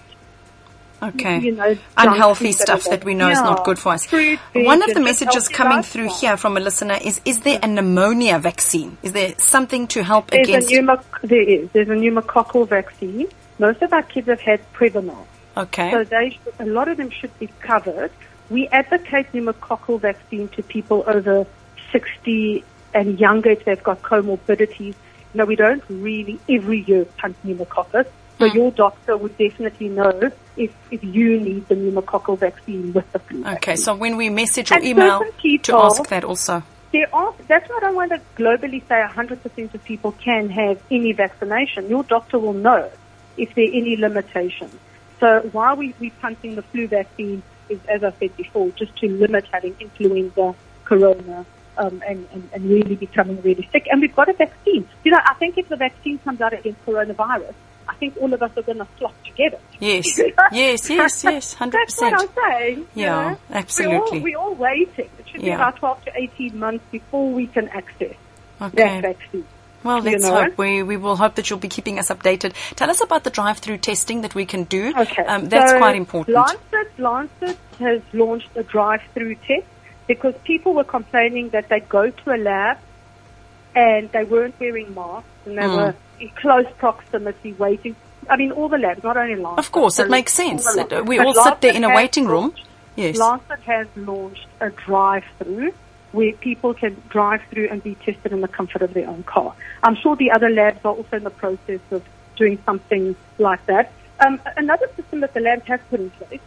Okay. 1.01 1.39
you 1.39 1.51
know, 1.53 1.77
Unhealthy 1.97 2.51
stuff 2.51 2.83
that 2.85 3.05
we 3.05 3.13
know 3.13 3.29
is 3.29 3.39
not 3.39 3.63
good 3.63 3.79
for 3.79 3.93
us. 3.93 4.05
Fruit, 4.05 4.39
One 4.53 4.81
of 4.81 4.93
the 4.93 4.99
messages 4.99 5.47
coming 5.47 5.83
through 5.83 6.09
here 6.19 6.37
from 6.37 6.57
a 6.57 6.59
listener 6.59 6.97
is 7.01 7.21
Is 7.25 7.41
there 7.41 7.59
a 7.61 7.67
pneumonia 7.67 8.39
vaccine? 8.39 8.97
Is 9.01 9.13
there 9.13 9.33
something 9.37 9.87
to 9.87 10.03
help 10.03 10.29
There's 10.31 10.47
against 10.47 10.71
a 10.71 10.75
pneumoc- 10.75 11.21
there 11.23 11.41
is. 11.41 11.69
There's 11.71 11.89
a 11.89 11.93
pneumococcal 11.93 12.67
vaccine. 12.67 13.27
Most 13.59 13.81
of 13.81 13.93
our 13.93 14.03
kids 14.03 14.27
have 14.27 14.41
had 14.41 14.61
Prevnar. 14.73 15.25
Okay. 15.55 15.91
So 15.91 16.03
they 16.03 16.31
should, 16.31 16.53
a 16.59 16.65
lot 16.65 16.87
of 16.87 16.97
them 16.97 17.09
should 17.09 17.37
be 17.39 17.47
covered. 17.59 18.11
We 18.49 18.67
advocate 18.69 19.31
pneumococcal 19.31 19.99
vaccine 20.01 20.47
to 20.49 20.63
people 20.63 21.03
over 21.07 21.45
60 21.91 22.63
and 22.93 23.19
younger 23.19 23.51
if 23.51 23.65
they've 23.65 23.83
got 23.83 24.01
comorbidities. 24.01 24.95
No, 25.33 25.45
we 25.45 25.55
don't 25.55 25.83
really 25.89 26.39
every 26.49 26.81
year 26.81 27.05
punt 27.05 27.37
pneumococcus. 27.43 28.07
So 28.39 28.49
hmm. 28.49 28.57
your 28.57 28.71
doctor 28.71 29.17
would 29.17 29.37
definitely 29.37 29.89
know 29.89 30.31
if, 30.55 30.73
if 30.89 31.03
you 31.03 31.39
need 31.39 31.67
the 31.67 31.75
pneumococcal 31.75 32.39
vaccine 32.39 32.93
with 32.93 33.11
the 33.11 33.19
flu. 33.19 33.41
Okay, 33.41 33.53
vaccine. 33.53 33.77
so 33.77 33.95
when 33.95 34.17
we 34.17 34.29
message 34.29 34.71
or 34.71 34.75
And 34.75 34.85
email 34.85 35.19
certain 35.19 35.59
to 35.59 35.77
ask 35.77 36.07
that 36.07 36.23
also. 36.23 36.63
There 36.91 37.13
are, 37.13 37.35
that's 37.47 37.69
why 37.69 37.77
I 37.77 37.79
don't 37.81 37.95
want 37.95 38.11
to 38.11 38.21
globally 38.35 38.81
say 38.87 39.05
100% 39.07 39.73
of 39.75 39.83
people 39.83 40.13
can 40.13 40.49
have 40.49 40.81
any 40.89 41.11
vaccination. 41.11 41.87
Your 41.87 42.03
doctor 42.03 42.39
will 42.39 42.53
know 42.53 42.89
if 43.37 43.53
there 43.53 43.65
are 43.65 43.67
any 43.67 43.95
limitations. 43.95 44.75
So 45.19 45.41
while 45.51 45.75
we, 45.75 45.93
we're 45.99 46.11
punting 46.19 46.55
the 46.55 46.63
flu 46.63 46.87
vaccine, 46.87 47.43
is, 47.69 47.79
as 47.87 48.03
I 48.03 48.11
said 48.19 48.35
before, 48.37 48.69
just 48.71 48.95
to 48.97 49.07
limit 49.09 49.45
having 49.51 49.75
influenza, 49.79 50.55
corona, 50.85 51.45
um, 51.77 52.01
and, 52.07 52.27
and, 52.33 52.49
and 52.53 52.69
really 52.69 52.95
becoming 52.95 53.41
really 53.41 53.67
sick. 53.71 53.87
And 53.91 54.01
we've 54.01 54.15
got 54.15 54.27
a 54.29 54.33
vaccine. 54.33 54.87
You 55.03 55.11
know, 55.11 55.19
I 55.23 55.33
think 55.35 55.57
if 55.57 55.69
the 55.69 55.75
vaccine 55.77 56.17
comes 56.19 56.41
out 56.41 56.53
against 56.53 56.85
coronavirus, 56.85 57.53
I 57.87 57.95
think 57.95 58.17
all 58.21 58.33
of 58.33 58.41
us 58.43 58.51
are 58.57 58.61
going 58.61 58.77
to 58.79 58.85
flock 58.97 59.13
together. 59.23 59.59
Yes, 59.79 60.17
yes, 60.51 60.89
yes, 60.89 61.23
yes, 61.23 61.53
hundred 61.53 61.85
percent. 61.85 62.17
That's 62.17 62.35
what. 62.35 62.43
I'm 62.45 62.51
saying. 62.59 62.77
you 62.79 62.85
Yeah, 62.95 63.29
know. 63.31 63.37
absolutely. 63.51 64.19
We're 64.19 64.35
all, 64.37 64.53
we're 64.53 64.53
all 64.53 64.55
waiting. 64.55 65.09
It 65.19 65.29
should 65.29 65.39
be 65.41 65.47
Yeah. 65.47 65.55
about 65.55 65.77
12 65.77 66.05
to 66.05 66.11
18 66.17 66.59
months 66.59 66.83
before 66.91 67.31
we 67.31 67.47
can 67.47 67.69
access 67.69 68.15
that 68.59 68.73
vaccine. 69.01 69.45
Well, 69.83 69.99
let's 70.01 70.23
know. 70.23 70.43
hope. 70.43 70.57
We, 70.57 70.83
we 70.83 70.97
will 70.97 71.15
hope 71.15 71.35
that 71.35 71.49
you'll 71.49 71.59
be 71.59 71.69
keeping 71.69 71.99
us 71.99 72.09
updated. 72.09 72.53
Tell 72.75 72.89
us 72.89 73.01
about 73.01 73.23
the 73.23 73.29
drive-through 73.29 73.77
testing 73.77 74.21
that 74.21 74.35
we 74.35 74.45
can 74.45 74.63
do. 74.65 74.93
Okay. 74.97 75.23
Um, 75.23 75.47
that's 75.49 75.71
So 75.71 75.77
quite 75.77 75.95
important. 75.95 76.35
Lancet, 76.35 76.99
Lancet 76.99 77.57
has 77.79 78.01
launched 78.13 78.49
a 78.55 78.63
drive-through 78.63 79.35
test 79.35 79.65
because 80.07 80.33
people 80.43 80.73
were 80.73 80.83
complaining 80.83 81.49
that 81.49 81.69
they'd 81.69 81.87
go 81.87 82.09
to 82.09 82.35
a 82.35 82.37
lab 82.37 82.77
and 83.75 84.11
they 84.11 84.23
weren't 84.23 84.59
wearing 84.59 84.93
masks 84.93 85.27
and 85.45 85.57
they 85.57 85.61
Mm. 85.63 85.75
were 85.77 85.95
in 86.19 86.29
close 86.29 86.65
proximity 86.77 87.53
waiting. 87.53 87.95
I 88.29 88.35
mean, 88.35 88.51
all 88.51 88.67
the 88.69 88.77
labs, 88.77 89.03
not 89.03 89.15
only 89.17 89.35
Lancet. 89.35 89.59
Of 89.59 89.71
course, 89.71 89.99
it 89.99 90.09
makes 90.09 90.33
sense. 90.33 90.75
labs. 90.75 91.07
we 91.07 91.19
all 91.19 91.33
sit 91.33 91.61
there 91.61 91.73
in 91.73 91.83
a 91.83 91.89
waiting 91.95 92.25
room. 92.27 92.49
launched- 92.49 92.65
Yes. 92.95 93.17
Lancet 93.17 93.59
has 93.61 93.87
launched 93.95 94.47
a 94.59 94.71
drive-through 94.71 95.73
where 96.11 96.31
people 96.33 96.73
can 96.73 97.01
drive 97.09 97.41
through 97.51 97.67
and 97.69 97.83
be 97.83 97.95
tested 97.95 98.31
in 98.31 98.41
the 98.41 98.47
comfort 98.47 98.81
of 98.81 98.93
their 98.93 99.07
own 99.07 99.23
car. 99.23 99.53
I'm 99.83 99.95
sure 99.95 100.15
the 100.15 100.31
other 100.31 100.49
labs 100.49 100.79
are 100.83 100.93
also 100.93 101.17
in 101.17 101.23
the 101.23 101.29
process 101.29 101.79
of 101.91 102.03
doing 102.35 102.57
something 102.65 103.15
like 103.37 103.65
that. 103.67 103.91
Um, 104.19 104.41
another 104.57 104.87
system 104.95 105.19
that 105.21 105.33
the 105.33 105.39
labs 105.39 105.65
have 105.67 105.87
put 105.89 105.99
in 105.99 106.09
place, 106.11 106.41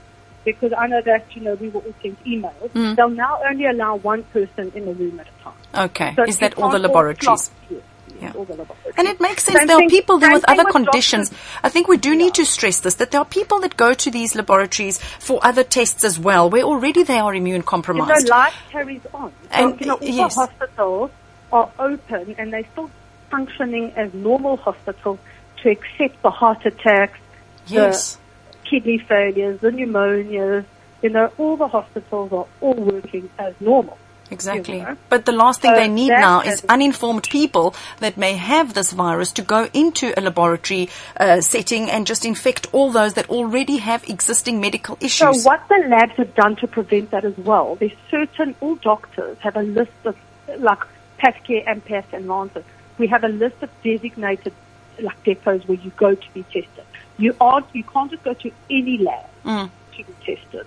because 0.45 0.73
I 0.77 0.87
know 0.89 1.01
that, 1.03 1.35
you 1.37 1.43
know, 1.43 1.55
we 1.55 1.69
were 1.69 1.81
all 1.81 1.95
sent 2.03 2.23
emails, 2.25 2.71
Mm. 2.75 2.97
they'll 2.97 3.09
now 3.11 3.39
only 3.49 3.67
allow 3.67 3.97
one 3.97 4.25
person 4.25 4.73
in 4.75 4.89
a 4.89 4.93
room 4.93 5.21
at 5.21 5.29
a 5.29 5.43
time. 5.45 5.85
Okay. 5.87 6.13
So 6.17 6.25
Is 6.25 6.39
that 6.41 6.59
all 6.59 6.71
the 6.71 6.79
laboratories? 6.79 7.25
slot- 7.25 7.51
yes, 7.71 7.79
yes, 7.79 7.83
Yeah. 8.23 8.33
all 8.35 8.45
the 8.45 8.55
laboratories. 8.57 8.95
And 8.97 9.09
it 9.09 9.21
makes 9.21 9.45
sense. 9.45 9.59
Same 9.59 9.67
there 9.67 9.77
are 9.85 9.89
people 9.89 10.19
there 10.19 10.33
with 10.33 10.45
other 10.49 10.65
with 10.65 10.73
conditions. 10.73 11.31
doctors. 11.31 11.49
I 11.65 11.69
think 11.69 11.89
we 11.89 11.97
do 11.97 12.15
need 12.15 12.35
to 12.35 12.45
stress 12.47 12.81
this 12.81 12.95
that 12.95 13.11
there 13.11 13.21
are 13.21 13.25
people 13.25 13.61
that 13.61 13.77
go 13.77 13.95
to 13.95 14.11
these 14.11 14.35
laboratories 14.35 14.99
for 14.99 15.41
other 15.45 15.65
tests 15.65 16.05
as 16.05 16.19
well, 16.19 16.49
where 16.49 16.63
already 16.63 17.03
they 17.03 17.19
are 17.19 17.35
immune 17.35 17.57
You 17.57 17.63
compromised. 17.63 18.29
know, 18.29 18.31
life 18.37 18.55
carries 18.71 19.01
on. 19.13 19.31
So, 19.31 19.49
And, 19.51 19.81
you 19.81 19.87
know, 19.87 19.99
yes. 20.01 20.35
the 20.35 20.41
hospitals 20.43 21.11
are 21.53 21.71
open 21.79 22.35
and 22.39 22.53
they're 22.53 22.67
still 22.73 22.91
functioning 23.31 23.93
as 23.97 24.13
normal 24.15 24.57
hospitals 24.59 25.19
to 25.63 25.71
accept 25.71 26.21
the 26.23 26.31
heart 26.31 26.65
attacks, 26.67 27.19
yes. 27.67 28.19
the 28.51 28.69
kidney 28.69 28.99
failures, 28.99 29.61
the 29.61 29.71
pneumonias. 29.71 30.65
You 31.03 31.11
know, 31.11 31.33
all 31.39 31.57
the 31.57 31.67
hospitals 31.69 32.33
are 32.33 32.47
all 32.61 32.75
working 32.75 33.29
as 33.39 33.55
normal. 33.61 33.99
Exactly. 34.33 34.79
you 34.79 34.83
know. 34.83 34.97
But 35.09 35.25
the 35.25 35.33
last 35.33 35.61
thing 35.63 35.73
So 35.73 35.77
they 35.77 35.89
need 35.89 36.09
now 36.09 36.41
is 36.41 36.65
uninformed 36.69 37.29
people 37.31 37.75
that 38.01 38.17
may 38.17 38.35
have 38.35 38.75
this 38.75 38.93
virus 38.93 39.33
to 39.33 39.43
go 39.43 39.69
into 39.73 40.13
a 40.19 40.21
laboratory 40.21 40.89
uh, 41.19 41.41
setting 41.41 41.91
and 41.91 42.07
just 42.07 42.25
infect 42.25 42.69
all 42.73 42.91
those 42.91 43.15
that 43.15 43.29
already 43.31 43.77
have 43.79 44.09
existing 44.09 44.61
medical 44.61 44.97
issues. 45.01 45.43
So 45.43 45.49
what 45.49 45.69
the 45.69 45.85
labs 45.89 46.15
have 46.17 46.35
done 46.35 46.57
to 46.57 46.67
prevent 46.67 47.11
that 47.11 47.25
as 47.25 47.37
well, 47.39 47.77
there's 47.77 47.93
certain, 48.11 48.55
all 48.61 48.77
doctors 48.77 49.39
have 49.39 49.57
a 49.57 49.63
list 49.63 49.93
of, 50.05 50.17
like 50.59 50.81
PathCare, 51.19 51.65
Ampath 51.67 52.13
and 52.13 52.27
Lancet, 52.29 52.65
we 52.99 53.07
have 53.09 53.25
a 53.25 53.29
list 53.29 53.63
of 53.63 53.71
designated 53.83 54.53
like 55.01 55.23
depots 55.25 55.67
where 55.67 55.79
you 55.79 55.91
go 55.97 56.15
to 56.15 56.35
be 56.35 56.43
tested. 56.45 56.85
You 57.19 57.35
aren't, 57.41 57.67
you 57.75 57.85
can't 57.85 58.11
just 58.11 58.23
go 58.23 58.35
to 58.35 58.51
any 58.71 58.99
lab 58.99 59.27
Mm. 59.45 59.71
to 59.97 60.05
be 60.05 60.13
tested. 60.25 60.67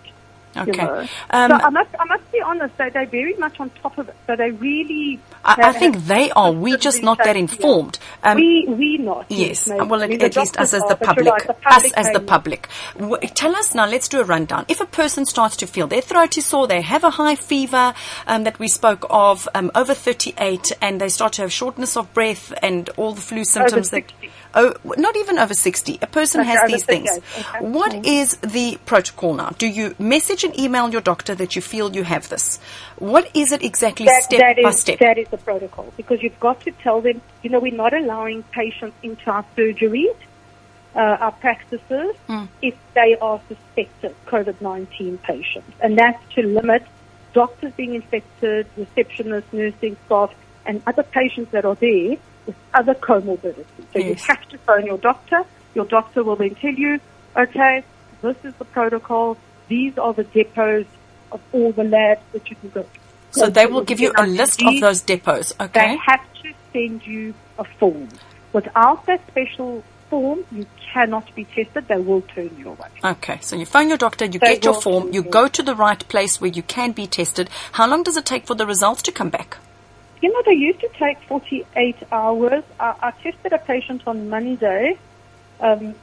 You 0.56 0.62
Okay. 0.64 0.84
know. 0.84 1.08
Um, 1.30 1.52
so 1.52 1.56
I 1.58 1.70
must, 1.70 1.90
I 2.00 2.06
must 2.06 2.32
be 2.32 2.42
honest, 2.42 2.78
they, 2.78 2.90
they're 2.90 3.06
very 3.06 3.34
much 3.36 3.60
on 3.60 3.70
top 3.82 3.98
of 3.98 4.10
it. 4.10 4.16
So 4.28 4.36
they 4.36 4.52
really. 4.52 5.20
I, 5.44 5.56
I 5.70 5.74
think 5.74 5.98
they 6.06 6.32
are. 6.32 6.52
We're 6.52 6.78
just 6.78 7.04
not 7.04 7.18
that 7.20 7.36
informed. 7.36 8.00
Um, 8.24 8.38
we 8.38 8.66
we 8.68 8.98
not. 8.98 9.26
Yes, 9.30 9.68
well, 9.68 10.02
at, 10.02 10.12
at 10.12 10.36
least 10.36 10.58
us 10.58 10.74
as 10.74 10.82
the 10.84 10.96
public, 10.96 11.28
right, 11.28 11.46
the 11.48 11.56
us 11.70 11.92
as 11.94 12.12
the 12.12 12.20
public. 12.20 12.68
W- 12.98 13.18
tell 13.30 13.56
us 13.56 13.76
now. 13.76 13.86
Let's 13.88 14.08
do 14.08 14.22
a 14.22 14.24
rundown. 14.24 14.66
If 14.68 14.82
a 14.82 14.86
person 14.88 15.26
starts 15.26 15.56
to 15.58 15.68
feel 15.68 15.88
their 15.88 16.02
throat 16.02 16.38
is 16.38 16.46
sore, 16.46 16.68
they 16.68 16.82
have 16.82 17.04
a 17.04 17.12
high 17.12 17.36
fever 17.36 17.94
um, 18.26 18.44
that 18.46 18.58
we 18.58 18.68
spoke 18.68 19.06
of, 19.10 19.48
um, 19.54 19.70
over 19.76 19.94
38, 19.94 20.72
and 20.82 21.00
they 21.02 21.10
start 21.10 21.34
to 21.34 21.42
have 21.44 21.52
shortness 21.52 21.96
of 21.98 22.12
breath 22.14 22.54
and 22.64 22.90
all 22.98 23.14
the 23.14 23.22
flu 23.22 23.44
symptoms 23.44 23.90
that. 23.92 24.10
60. 24.10 24.32
Oh, 24.58 24.74
not 24.98 25.18
even 25.18 25.38
over 25.38 25.54
60. 25.54 26.00
A 26.02 26.08
person 26.08 26.40
Okay, 26.40 26.50
has 26.52 26.72
these 26.72 26.86
things. 26.86 27.10
38, 27.10 27.46
okay. 27.56 27.66
What 27.66 27.92
Mm. 27.92 28.08
is 28.08 28.38
the 28.38 28.80
protocol 28.86 29.34
now? 29.34 29.50
Do 29.58 29.68
you 29.68 29.94
message 30.00 30.45
and 30.46 30.58
email 30.60 30.90
your 30.90 31.02
doctor 31.02 31.36
that 31.36 31.56
you 31.56 31.62
feel 31.62 31.94
you 31.94 32.04
have 32.04 32.30
this? 32.30 32.60
What 32.98 33.30
is 33.36 33.52
it 33.52 33.64
exactly 33.64 34.06
that, 34.06 34.24
step 34.24 34.40
that 34.40 34.64
by 34.64 34.70
is- 34.70 34.80
step? 34.80 35.00
That 35.00 35.18
is 35.18 35.28
the 35.30 35.38
protocol 35.38 35.92
because 35.98 36.22
you've 36.24 36.40
got 36.40 36.62
to 36.62 36.72
tell 36.72 37.02
them, 37.02 37.22
you 37.42 37.50
know, 37.50 37.60
we're 37.60 37.74
not 37.76 37.94
allowing 37.94 38.44
patients 38.44 38.96
into 39.04 39.30
our 39.30 39.44
surgeries, 39.58 40.16
uh, 40.96 41.00
our 41.00 41.32
practices, 41.34 42.16
Hmm. 42.28 42.46
if 42.62 42.76
they 42.94 43.18
are 43.20 43.42
suspected 43.50 44.16
COVID-19 44.28 45.18
patients. 45.24 45.72
And 45.82 45.98
that's 45.98 46.22
to 46.36 46.44
limit 46.44 46.84
doctors 47.34 47.74
being 47.74 47.96
infected, 47.96 48.68
receptionists, 48.78 49.52
nursing 49.52 49.98
staff, 50.06 50.34
and 50.66 50.82
other 50.88 51.04
patients 51.04 51.52
that 51.52 51.66
are 51.66 51.76
there 51.76 52.16
with 52.46 52.56
other 52.74 52.94
comorbidities. 52.94 53.66
So 53.92 54.00
you 54.00 54.16
have 54.16 54.48
to 54.50 54.58
phone 54.60 54.86
your 54.86 54.98
doctor. 54.98 55.44
Your 55.74 55.86
doctor 55.86 56.24
will 56.24 56.38
then 56.38 56.56
tell 56.56 56.74
you, 56.74 57.00
okay, 57.36 57.84
this 58.22 58.38
is 58.44 58.54
the 58.56 58.66
protocol. 58.66 59.38
These 59.68 59.98
are 59.98 60.14
the 60.14 60.24
depots 60.24 60.88
of 61.32 61.42
all 61.52 61.72
the 61.72 61.84
labs 61.84 62.22
that 62.34 62.50
you 62.50 62.56
can 62.56 62.70
go. 62.70 62.86
so 63.32 63.50
they 63.50 63.66
will 63.66 63.82
give 63.84 64.00
you 64.00 64.14
a 64.18 64.26
list 64.26 64.62
of 64.64 64.80
those 64.80 65.02
depots, 65.02 65.54
okay? 65.60 65.96
They 65.96 65.98
have 65.98 66.34
to 66.44 66.54
send 66.72 67.06
you 67.06 67.34
a 67.58 67.64
form. 67.64 68.08
Without 68.54 69.06
that 69.08 69.26
special 69.28 69.84
form, 70.10 70.46
you 70.52 70.66
cannot 70.94 71.34
be 71.36 71.44
tested. 71.44 71.88
They 71.88 71.98
will 71.98 72.22
turn 72.22 72.56
you 72.58 72.70
away. 72.70 72.88
Okay, 73.04 73.40
so 73.42 73.56
you 73.56 73.66
phone 73.66 73.90
your 73.90 73.98
doctor, 73.98 74.26
you 74.26 74.40
They 74.40 74.56
get 74.56 74.64
your 74.64 74.80
form, 74.82 75.12
you 75.12 75.24
go 75.24 75.48
to 75.48 75.64
the 75.64 75.76
right 75.76 76.08
place 76.08 76.40
where 76.40 76.52
you 76.52 76.64
can 76.64 76.92
be 76.94 77.08
tested. 77.08 77.50
How 77.74 77.88
long 77.88 78.04
does 78.04 78.16
it 78.16 78.26
take 78.26 78.46
for 78.46 78.56
the 78.56 78.66
results 78.66 79.02
to 79.04 79.12
come 79.12 79.30
back? 79.30 79.58
You 80.22 80.32
know, 80.32 80.42
they 80.46 80.54
used 80.54 80.80
to 80.80 80.90
take 80.98 81.22
48 81.24 81.98
hours. 82.12 82.64
I, 82.80 82.96
I 83.02 83.12
tested 83.12 83.52
a 83.52 83.58
patient 83.58 84.04
on 84.08 84.30
Monday. 84.30 84.98
Um, 85.60 85.96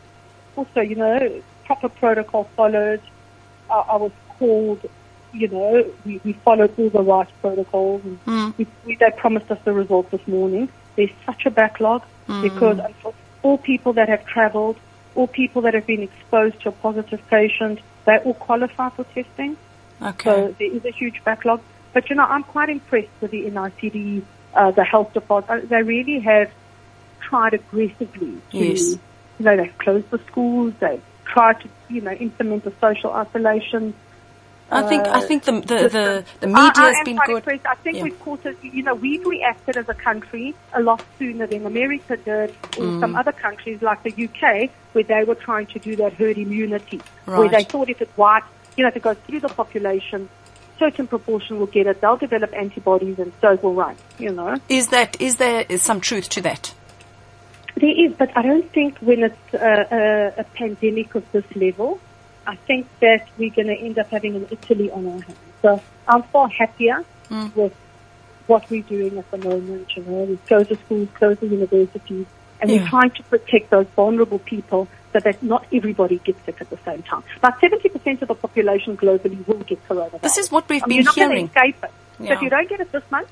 also, 0.56 0.80
you 0.80 0.96
know, 0.96 1.42
proper 1.64 1.88
protocol 1.88 2.44
followed. 2.56 3.00
I, 3.72 3.80
I 3.92 3.96
was 3.96 4.12
called, 4.38 4.80
you 5.32 5.48
know, 5.48 5.90
we, 6.04 6.20
we 6.24 6.32
followed 6.34 6.74
all 6.78 6.90
the 6.90 7.02
right 7.02 7.28
protocols. 7.40 8.02
And 8.04 8.24
Mm. 8.26 8.58
we, 8.58 8.66
we, 8.86 8.96
they 8.96 9.10
promised 9.16 9.50
us 9.50 9.58
the 9.64 9.72
results 9.72 10.10
this 10.10 10.26
morning. 10.28 10.68
There's 10.96 11.10
such 11.26 11.46
a 11.46 11.50
backlog 11.50 12.02
because 12.42 12.78
unfor- 12.78 13.14
all 13.42 13.58
people 13.58 13.92
that 13.94 14.08
have 14.08 14.24
traveled, 14.26 14.76
all 15.14 15.26
people 15.26 15.62
that 15.62 15.74
have 15.74 15.86
been 15.86 16.02
exposed 16.02 16.60
to 16.62 16.68
a 16.68 16.72
positive 16.72 17.20
patient, 17.28 17.80
they 18.04 18.18
all 18.18 18.34
qualify 18.34 18.90
for 18.90 19.04
testing. 19.04 19.56
Okay. 20.00 20.24
So 20.30 20.54
there 20.58 20.72
is 20.72 20.84
a 20.84 20.90
huge 20.90 21.22
backlog. 21.24 21.60
But 21.92 22.08
you 22.10 22.16
know, 22.16 22.24
I'm 22.24 22.42
quite 22.44 22.68
impressed 22.70 23.08
with 23.20 23.30
the 23.32 23.44
NICD, 23.50 24.22
uh, 24.54 24.70
the 24.70 24.84
health 24.84 25.12
department. 25.14 25.68
They 25.68 25.82
really 25.82 26.20
have 26.20 26.50
tried 27.20 27.54
aggressively 27.54 28.40
to, 28.50 28.58
Yes. 28.58 28.92
you 29.38 29.44
know, 29.44 29.56
they've 29.56 29.78
closed 29.78 30.10
the 30.10 30.18
schools. 30.26 30.72
They've 30.80 31.02
tried 31.24 31.60
to, 31.60 31.68
you 31.88 32.00
know, 32.00 32.12
implement 32.12 32.64
the 32.64 32.72
social 32.80 33.10
isolation. 33.12 33.94
I 34.70 34.82
think 34.88 35.02
I 35.06 35.18
uh, 35.18 35.20
think 35.20 35.44
the 35.44 35.52
the 35.52 35.76
the, 35.88 36.24
the 36.40 36.46
I- 36.46 36.46
media 36.46 36.72
I 36.76 36.88
has 36.88 36.96
am 36.98 37.04
been 37.04 37.16
quite 37.16 37.26
good. 37.28 37.36
impressed. 37.38 37.66
I 37.66 37.74
think 37.74 37.96
Yeah. 37.98 38.04
we've 38.04 38.20
caught 38.20 38.46
it. 38.46 38.56
You 38.62 38.82
know, 38.82 38.94
we've 38.94 39.24
reacted 39.26 39.76
as 39.76 39.88
a 39.88 39.94
country 39.94 40.54
a 40.72 40.80
lot 40.82 41.02
sooner 41.18 41.46
than 41.46 41.66
America 41.66 42.16
did, 42.16 42.50
or 42.78 42.84
Mm. 42.84 43.00
some 43.00 43.14
other 43.16 43.32
countries 43.32 43.82
like 43.82 44.02
the 44.02 44.10
UK, 44.12 44.70
where 44.92 45.04
they 45.04 45.24
were 45.24 45.34
trying 45.34 45.66
to 45.66 45.78
do 45.78 45.94
that 45.96 46.14
herd 46.14 46.38
immunity, 46.38 47.02
where 47.26 47.48
they 47.50 47.64
thought 47.64 47.90
if 47.90 48.00
it 48.00 48.08
wiped, 48.16 48.46
you 48.76 48.82
know, 48.84 48.88
if 48.88 48.96
it 48.96 49.02
goes 49.02 49.18
through 49.26 49.40
the 49.40 49.48
population, 49.48 50.28
certain 50.78 51.06
proportion 51.06 51.58
will 51.58 51.66
get 51.66 51.86
it. 51.86 52.00
They'll 52.00 52.16
develop 52.16 52.54
antibodies, 52.54 53.18
and 53.18 53.30
so 53.42 53.56
will 53.56 53.74
run. 53.74 53.96
You 54.18 54.32
know, 54.32 54.56
Is 54.70 54.88
that 54.88 55.20
is 55.20 55.36
there 55.36 55.66
is 55.68 55.82
some 55.82 56.00
truth 56.00 56.30
to 56.30 56.40
that? 56.42 56.72
There 57.82 57.96
is, 58.04 58.12
but 58.22 58.30
I 58.36 58.42
don't 58.42 58.68
think 58.72 58.98
when 59.00 59.22
it's 59.28 59.54
a, 59.54 60.34
a, 60.36 60.40
a 60.40 60.44
pandemic 60.44 61.14
of 61.14 61.24
this 61.32 61.44
level, 61.54 62.00
I 62.46 62.56
think 62.56 62.86
that 63.00 63.28
we're 63.38 63.50
going 63.58 63.68
to 63.68 63.76
end 63.76 63.98
up 63.98 64.08
having 64.10 64.34
an 64.36 64.46
Italy 64.50 64.90
on 64.90 65.06
our 65.06 65.20
hands. 65.20 65.36
So 65.62 65.82
I'm 66.08 66.22
far 66.34 66.48
happier 66.48 67.04
Mm. 67.30 67.54
with 67.56 67.74
what 68.46 68.68
we're 68.68 68.82
doing 68.82 69.16
at 69.16 69.30
the 69.30 69.38
moment. 69.38 69.96
You 69.96 70.02
know, 70.04 70.24
we 70.24 70.36
close 70.48 70.68
the 70.68 70.76
schools, 70.84 71.08
close 71.14 71.38
the 71.38 71.46
universities, 71.46 72.26
and 72.60 72.70
Yeah. 72.70 72.82
we're 72.82 72.88
trying 72.88 73.10
to 73.18 73.22
protect 73.24 73.70
those 73.70 73.86
vulnerable 73.96 74.38
people 74.40 74.86
so 75.12 75.20
that 75.20 75.42
not 75.42 75.64
everybody 75.72 76.18
gets 76.18 76.44
sick 76.44 76.58
at 76.60 76.68
the 76.68 76.78
same 76.84 77.02
time. 77.02 77.22
About 77.38 77.58
70% 77.60 78.20
of 78.22 78.28
the 78.28 78.34
population 78.34 78.96
globally 78.98 79.46
will 79.46 79.62
get 79.70 79.78
coronavirus. 79.88 80.20
This 80.20 80.36
is 80.38 80.50
what 80.52 80.68
we've 80.68 80.82
I 80.82 80.86
mean, 80.86 80.98
been 80.98 81.04
you're 81.04 81.04
not 81.04 81.14
hearing. 81.32 81.48
to 81.48 81.54
escape 81.58 81.84
it. 81.84 81.90
So 82.26 82.32
if 82.34 82.42
you 82.42 82.50
don't 82.50 82.68
get 82.68 82.80
it 82.80 82.92
this 82.92 83.08
month, 83.10 83.28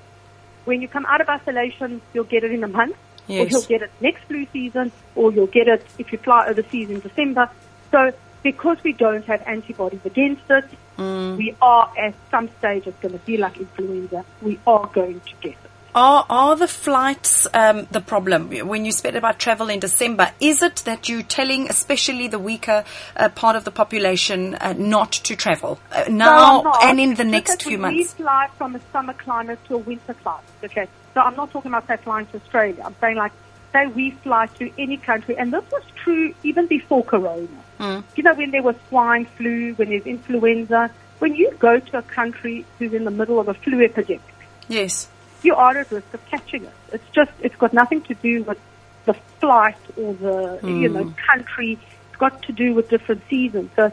when 0.64 0.80
you 0.82 0.88
come 0.88 1.04
out 1.06 1.20
of 1.20 1.28
isolation, 1.28 2.00
you'll 2.14 2.24
get 2.34 2.42
it 2.44 2.52
in 2.52 2.64
a 2.64 2.68
month, 2.68 2.96
or 3.38 3.46
you'll 3.46 3.62
get 3.62 3.82
it 3.82 3.90
next 4.00 4.24
flu 4.24 4.46
season, 4.52 4.92
or 5.14 5.32
you'll 5.32 5.46
get 5.46 5.68
it 5.68 5.84
if 5.98 6.12
you 6.12 6.18
fly 6.18 6.46
overseas 6.48 6.90
in 6.90 7.00
December. 7.00 7.50
So 7.90 8.12
because 8.42 8.78
we 8.82 8.92
don't 8.92 9.24
have 9.26 9.42
antibodies 9.46 10.04
against 10.04 10.42
it, 10.50 10.64
Mm. 11.00 11.38
we 11.38 11.56
are 11.62 11.90
at 11.96 12.14
some 12.30 12.50
stage 12.58 12.86
it's 12.86 12.98
going 13.00 13.18
to 13.18 13.24
be 13.24 13.38
like 13.38 13.56
influenza. 13.56 14.22
We 14.42 14.60
are 14.66 14.86
going 14.92 15.20
to 15.20 15.32
get 15.40 15.52
it. 15.52 15.70
Are 15.94 16.24
are 16.28 16.54
the 16.56 16.68
flights 16.68 17.48
um, 17.54 17.88
the 17.90 18.00
problem? 18.00 18.50
When 18.50 18.84
you 18.84 18.92
speak 18.92 19.14
about 19.14 19.38
travel 19.40 19.70
in 19.70 19.80
December, 19.80 20.30
is 20.40 20.62
it 20.62 20.76
that 20.84 21.08
you're 21.08 21.22
telling, 21.22 21.68
especially 21.68 22.28
the 22.28 22.38
weaker 22.38 22.84
uh, 23.16 23.28
part 23.30 23.56
of 23.56 23.64
the 23.64 23.72
population, 23.72 24.54
uh, 24.54 24.74
not 24.76 25.10
to 25.10 25.34
travel 25.34 25.80
uh, 25.90 26.04
now 26.08 26.62
I'm 26.64 26.90
and 26.90 27.00
in 27.00 27.14
the 27.14 27.24
next 27.24 27.62
few 27.62 27.78
months? 27.78 27.96
We 27.96 28.04
fly 28.04 28.48
from 28.56 28.76
a 28.76 28.80
summer 28.92 29.14
climate 29.14 29.58
to 29.68 29.74
a 29.74 29.78
winter 29.78 30.14
climate. 30.14 30.44
Okay, 30.62 30.86
so 31.14 31.20
I'm 31.20 31.36
not 31.36 31.50
talking 31.50 31.70
about 31.70 31.86
say 31.86 31.96
flying 31.96 32.26
to 32.26 32.36
Australia. 32.36 32.82
I'm 32.84 32.94
saying 33.00 33.16
like 33.16 33.32
say 33.72 33.86
we 33.86 34.10
fly 34.10 34.46
to 34.58 34.70
any 34.78 34.96
country, 34.96 35.36
and 35.36 35.52
this 35.52 35.64
was 35.70 35.82
true 36.02 36.34
even 36.42 36.66
before 36.66 37.04
Corona. 37.04 37.46
Mm. 37.78 38.04
You 38.16 38.22
know, 38.22 38.34
when 38.34 38.50
there 38.50 38.62
was 38.62 38.76
swine 38.88 39.26
flu, 39.36 39.74
when 39.74 39.90
there's 39.90 40.06
influenza, 40.06 40.90
when 41.18 41.34
you 41.34 41.52
go 41.58 41.78
to 41.78 41.98
a 41.98 42.02
country 42.02 42.64
who's 42.78 42.92
in 42.92 43.04
the 43.04 43.10
middle 43.10 43.38
of 43.38 43.48
a 43.48 43.54
flu 43.54 43.82
epidemic, 43.82 44.22
Yes. 44.68 45.08
you 45.42 45.54
are 45.54 45.76
at 45.76 45.90
risk 45.90 46.12
of 46.12 46.24
catching 46.26 46.64
it. 46.64 46.72
It's 46.92 47.08
just, 47.12 47.30
it's 47.40 47.56
got 47.56 47.72
nothing 47.72 48.02
to 48.02 48.14
do 48.14 48.42
with 48.42 48.58
the 49.04 49.14
flight 49.40 49.76
or 49.96 50.14
the, 50.14 50.60
you 50.62 50.88
know, 50.88 51.14
country. 51.26 51.78
It's 52.08 52.16
got 52.16 52.42
to 52.44 52.52
do 52.52 52.74
with 52.74 52.88
different 52.90 53.22
seasons. 53.30 53.70
So 53.76 53.92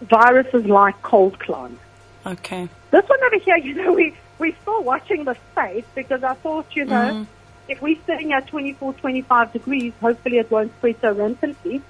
viruses 0.00 0.64
like 0.66 1.00
cold 1.02 1.38
climate. 1.38 1.78
Okay. 2.26 2.68
This 2.90 3.08
one 3.08 3.22
over 3.24 3.38
here, 3.44 3.56
you 3.62 3.74
know, 3.74 3.92
we, 3.92 4.14
we're 4.38 4.54
still 4.62 4.82
watching 4.82 5.24
the 5.24 5.36
space 5.52 5.84
because 5.94 6.22
I 6.22 6.34
thought, 6.34 6.66
you 6.74 6.84
know, 6.84 7.26
if 7.68 7.80
we're 7.80 7.96
sitting 8.06 8.32
at 8.32 8.46
24, 8.48 8.94
25 8.94 9.52
degrees, 9.52 9.92
hopefully 10.00 10.38
it 10.38 10.50
won't 10.50 10.72
spread 10.78 10.96
so 11.00 11.12
rampantly. 11.12 11.82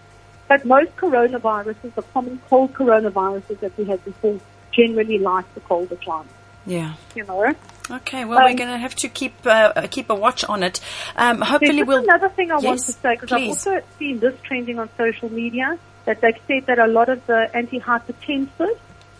But 0.48 0.64
most 0.64 0.94
coronaviruses, 0.96 1.94
the 1.94 2.02
common 2.02 2.40
cold 2.48 2.74
coronaviruses 2.74 3.60
that 3.60 3.76
we 3.78 3.84
had 3.86 4.04
before, 4.04 4.38
generally 4.72 5.18
like 5.18 5.52
the 5.54 5.60
colder 5.60 5.96
climate, 5.96 6.26
Yeah. 6.66 6.94
you 7.14 7.24
know. 7.24 7.54
Okay. 7.90 8.24
Well, 8.24 8.38
we're 8.42 8.50
Um, 8.50 8.56
going 8.56 8.70
to 8.70 8.78
have 8.78 8.94
to 8.96 9.08
keep 9.08 9.34
uh, 9.46 9.72
uh, 9.76 9.86
keep 9.90 10.08
a 10.10 10.14
watch 10.14 10.44
on 10.44 10.62
it. 10.62 10.80
Um, 11.16 11.40
hopefully, 11.40 11.82
we'll. 11.82 12.02
another 12.02 12.28
thing 12.30 12.50
I 12.50 12.56
want 12.58 12.80
to 12.80 12.92
say 12.92 13.14
because 13.14 13.32
I've 13.32 13.48
also 13.48 13.80
seen 13.98 14.20
this 14.20 14.34
trending 14.42 14.78
on 14.78 14.88
social 14.96 15.30
media 15.30 15.78
that 16.06 16.20
they've 16.20 16.38
said 16.46 16.66
that 16.66 16.78
a 16.78 16.86
lot 16.86 17.08
of 17.08 17.26
the 17.26 17.48
antihypertensives 17.54 18.78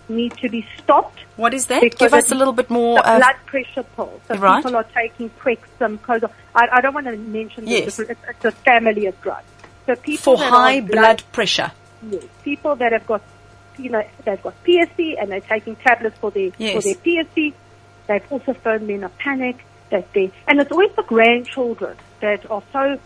need 0.09 0.37
to 0.39 0.49
be 0.49 0.67
stopped. 0.79 1.19
What 1.37 1.55
is 1.55 1.67
that? 1.67 1.83
Give 1.99 2.13
us 2.15 2.31
a 2.31 2.35
little 2.35 2.53
bit 2.53 2.71
more. 2.71 2.97
The 2.99 3.09
Uh, 3.09 3.19
blood 3.19 3.37
pressure 3.47 3.83
pills. 3.97 4.21
So 4.29 4.37
Right. 4.37 4.63
people 4.63 4.77
are 4.77 4.87
taking 4.95 5.31
Quexum, 5.31 5.99
Cozaar. 5.99 6.31
I, 6.55 6.69
I 6.73 6.81
don't 6.81 6.95
want 6.95 7.07
to 7.07 7.17
mention 7.17 7.65
the 7.65 7.71
Yes. 7.71 7.85
different. 7.97 8.11
It's, 8.13 8.21
it's 8.31 8.45
a 8.45 8.51
family 8.53 9.07
of 9.07 9.21
drugs. 9.23 9.45
So 9.87 9.95
people 9.97 10.37
for 10.39 10.45
high 10.45 10.79
are 10.79 10.83
blood 10.83 11.23
pressure. 11.33 11.73
yes, 12.11 12.25
people 12.43 12.77
that 12.77 12.93
have 12.93 13.07
got, 13.07 13.23
you 13.79 13.91
know, 13.91 14.03
they've 14.25 14.43
got 14.43 14.55
PSC 14.65 15.17
and 15.21 15.31
they're 15.33 15.41
taking 15.41 15.77
tablets 15.77 16.17
for 16.19 16.31
their 16.31 16.51
Yes. 16.59 16.75
for 16.75 16.83
their 16.83 16.95
PSC. 16.95 17.53
They've 18.07 18.25
also 18.33 18.53
phoned 18.55 18.87
me 18.87 18.95
in 18.95 19.05
a 19.05 19.09
panic 19.09 19.65
that 19.91 20.13
they, 20.13 20.31
and 20.47 20.61
it's 20.61 20.71
always 20.71 20.93
the 20.97 21.03
grandchildren 21.03 21.97
that 22.21 22.51
are 22.51 22.63
so 22.73 22.99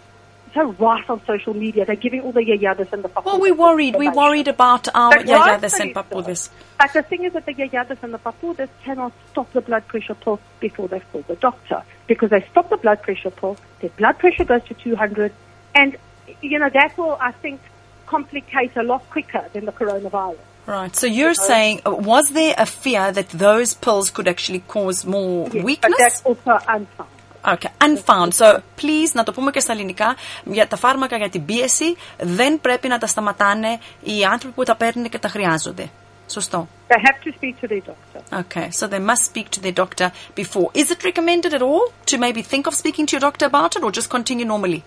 so 0.54 0.72
rife 0.72 1.08
on 1.10 1.24
social 1.26 1.54
media. 1.54 1.84
They're 1.84 1.96
giving 1.96 2.20
all 2.20 2.32
the 2.32 2.40
yayadas 2.40 2.92
and 2.92 3.02
the 3.02 3.08
papudas 3.08 3.24
Well, 3.24 3.40
we're 3.40 3.54
worried. 3.54 3.96
We're 3.96 4.12
worried 4.12 4.48
about 4.48 4.88
our 4.94 5.10
But 5.10 5.26
yayadas 5.26 5.78
and 5.80 5.94
papudas. 5.94 6.38
so. 6.48 6.52
But 6.78 6.92
the 6.92 7.02
thing 7.02 7.24
is 7.24 7.32
that 7.32 7.46
the 7.46 7.54
yayadas 7.54 8.02
and 8.02 8.12
the 8.14 8.18
papudas 8.18 8.68
cannot 8.84 9.12
stop 9.30 9.52
the 9.52 9.60
blood 9.60 9.86
pressure 9.86 10.14
pill 10.14 10.40
before 10.60 10.88
they 10.88 11.00
call 11.00 11.22
the 11.28 11.36
doctor. 11.36 11.82
Because 12.06 12.30
they 12.30 12.44
stop 12.50 12.68
the 12.70 12.76
blood 12.76 13.02
pressure 13.02 13.30
pill, 13.30 13.56
their 13.80 13.90
blood 13.90 14.18
pressure 14.18 14.44
goes 14.44 14.64
to 14.64 14.74
200, 14.74 15.32
and, 15.74 15.96
you 16.40 16.58
know, 16.58 16.70
that 16.70 16.96
will, 16.96 17.16
I 17.20 17.32
think, 17.32 17.60
complicate 18.06 18.76
a 18.76 18.82
lot 18.82 19.08
quicker 19.10 19.44
than 19.52 19.66
the 19.66 19.72
coronavirus. 19.72 20.38
Right. 20.66 20.94
So 20.94 21.06
you're 21.06 21.32
saying, 21.34 21.80
uh, 21.86 21.92
was 21.92 22.28
there 22.30 22.54
a 22.58 22.66
fear 22.66 23.10
that 23.10 23.30
those 23.30 23.72
pills 23.74 24.10
could 24.10 24.28
actually 24.28 24.60
cause 24.60 25.06
more 25.06 25.48
Yes, 25.50 25.64
weakness? 25.64 25.92
But 25.92 25.98
that's 25.98 26.22
also 26.24 26.58
unfound. 26.68 27.08
Okay, 27.47 27.71
unfound. 27.83 28.33
So, 28.33 28.59
please, 28.81 29.11
να 29.13 29.23
το 29.23 29.31
πούμε 29.31 29.51
και 29.51 29.59
στα 29.59 29.71
ελληνικά, 29.73 30.15
για 30.43 30.67
τα 30.67 30.77
φάρμακα 30.77 31.17
για 31.17 31.29
την 31.29 31.45
πίεση 31.45 31.95
δεν 32.19 32.61
πρέπει 32.61 32.87
να 32.87 32.97
τα 32.97 33.07
σταματάνε 33.07 33.79
οι 34.03 34.25
άνθρωποι 34.25 34.55
που 34.55 34.63
τα 34.63 34.75
παίρνουν 34.75 35.09
και 35.09 35.19
τα 35.19 35.27
χρειάζονται. 35.27 35.89
Σωστό. 36.27 36.67
They 36.87 36.93
have 36.93 37.19
to 37.25 37.31
speak 37.39 37.65
to 37.65 37.67
their 37.67 37.83
doctor. 37.91 38.19
Okay, 38.41 38.69
so 38.71 38.87
they 38.87 39.03
must 39.11 39.23
speak 39.31 39.49
to 39.49 39.59
their 39.61 39.75
doctor 39.83 40.11
before. 40.35 40.69
Is 40.73 40.91
it 40.91 41.03
recommended 41.03 41.53
at 41.53 41.61
all 41.61 41.85
to 42.11 42.17
maybe 42.17 42.41
think 42.51 42.67
of 42.67 42.73
speaking 42.73 43.05
to 43.07 43.11
your 43.15 43.23
doctor 43.29 43.45
about 43.51 43.71
it 43.75 43.83
or 43.83 43.91
just 43.99 44.09
continue 44.17 44.45
normally? 44.45 44.81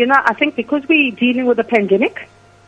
You 0.00 0.06
know, 0.10 0.20
I 0.30 0.34
think 0.38 0.50
because 0.62 0.82
we're 0.92 1.14
dealing 1.24 1.46
with 1.50 1.58
a 1.66 1.68
pandemic, 1.76 2.14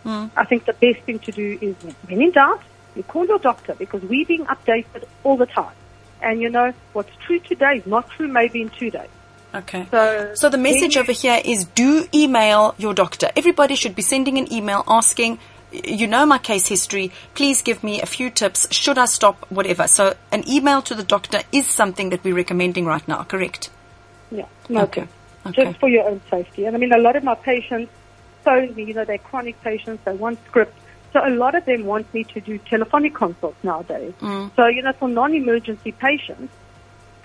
Hmm. 0.04 0.26
I 0.36 0.44
think 0.44 0.66
the 0.66 0.74
best 0.74 1.00
thing 1.06 1.18
to 1.20 1.32
do 1.32 1.58
is 1.60 1.74
when 2.06 2.20
in 2.20 2.30
doubt, 2.30 2.62
you 2.94 3.02
call 3.02 3.26
your 3.26 3.38
doctor 3.38 3.74
because 3.74 4.02
we're 4.02 4.26
being 4.26 4.44
updated 4.44 5.04
all 5.24 5.36
the 5.36 5.46
time. 5.46 5.74
And 6.22 6.40
you 6.40 6.50
know, 6.50 6.72
what's 6.92 7.14
true 7.26 7.40
today 7.40 7.78
is 7.78 7.86
not 7.86 8.10
true 8.10 8.28
maybe 8.28 8.60
in 8.62 8.68
two 8.68 8.90
days. 8.90 9.08
Okay. 9.53 9.87
So, 10.35 10.49
the 10.49 10.57
message 10.57 10.95
over 10.95 11.11
here 11.11 11.41
is 11.43 11.65
do 11.65 12.07
email 12.13 12.75
your 12.77 12.93
doctor. 12.93 13.29
Everybody 13.35 13.75
should 13.75 13.95
be 13.95 14.01
sending 14.01 14.37
an 14.37 14.51
email 14.53 14.83
asking, 14.87 15.39
you 15.71 16.07
know 16.07 16.25
my 16.25 16.37
case 16.37 16.67
history, 16.67 17.11
please 17.35 17.61
give 17.61 17.83
me 17.83 18.01
a 18.01 18.05
few 18.05 18.29
tips. 18.29 18.67
Should 18.71 18.97
I 18.97 19.05
stop? 19.05 19.45
Whatever. 19.49 19.87
So 19.87 20.15
an 20.31 20.47
email 20.47 20.81
to 20.83 20.95
the 20.95 21.03
doctor 21.03 21.41
is 21.51 21.67
something 21.67 22.09
that 22.09 22.23
we're 22.23 22.35
recommending 22.35 22.85
right 22.85 23.07
now, 23.07 23.23
correct? 23.23 23.69
Yeah, 24.31 24.45
no 24.67 24.81
Okay. 24.81 25.07
Okay. 25.45 25.63
Just 25.63 25.79
for 25.79 25.89
your 25.89 26.07
own 26.07 26.21
safety. 26.29 26.65
And 26.65 26.75
I 26.75 26.79
mean, 26.79 26.91
a 26.91 26.97
lot 26.97 27.15
of 27.15 27.23
my 27.23 27.35
patients 27.35 27.91
phone 28.43 28.75
me, 28.75 28.83
you 28.83 28.93
know, 28.93 29.05
they're 29.05 29.17
chronic 29.17 29.61
patients, 29.61 30.03
they 30.05 30.13
want 30.13 30.39
scripts. 30.45 30.79
So 31.13 31.25
a 31.25 31.29
lot 31.29 31.55
of 31.55 31.65
them 31.65 31.85
want 31.85 32.13
me 32.13 32.23
to 32.25 32.41
do 32.41 32.57
telephonic 32.59 33.15
consults 33.15 33.63
nowadays. 33.63 34.13
Mm. 34.19 34.55
So, 34.55 34.67
you 34.67 34.83
know, 34.83 34.93
for 34.93 35.07
non-emergency 35.07 35.91
patients, 35.93 36.53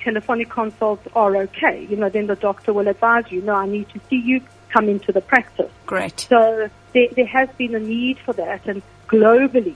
telephonic 0.04 0.50
consults 0.50 1.06
are 1.16 1.34
okay. 1.36 1.86
You 1.90 1.96
know, 1.96 2.08
then 2.08 2.26
the 2.26 2.36
doctor 2.36 2.72
will 2.72 2.86
advise 2.88 3.24
you, 3.32 3.40
no, 3.42 3.54
I 3.54 3.66
need 3.66 3.88
to 3.90 4.00
see 4.08 4.16
you, 4.20 4.40
come 4.68 4.88
into 4.88 5.10
the 5.12 5.20
practice. 5.20 5.70
Great. 5.86 6.20
So 6.20 6.68
there, 6.92 7.08
there 7.16 7.26
has 7.26 7.48
been 7.56 7.74
a 7.74 7.80
need 7.80 8.18
for 8.18 8.34
that, 8.34 8.66
and 8.66 8.82
globally, 9.08 9.74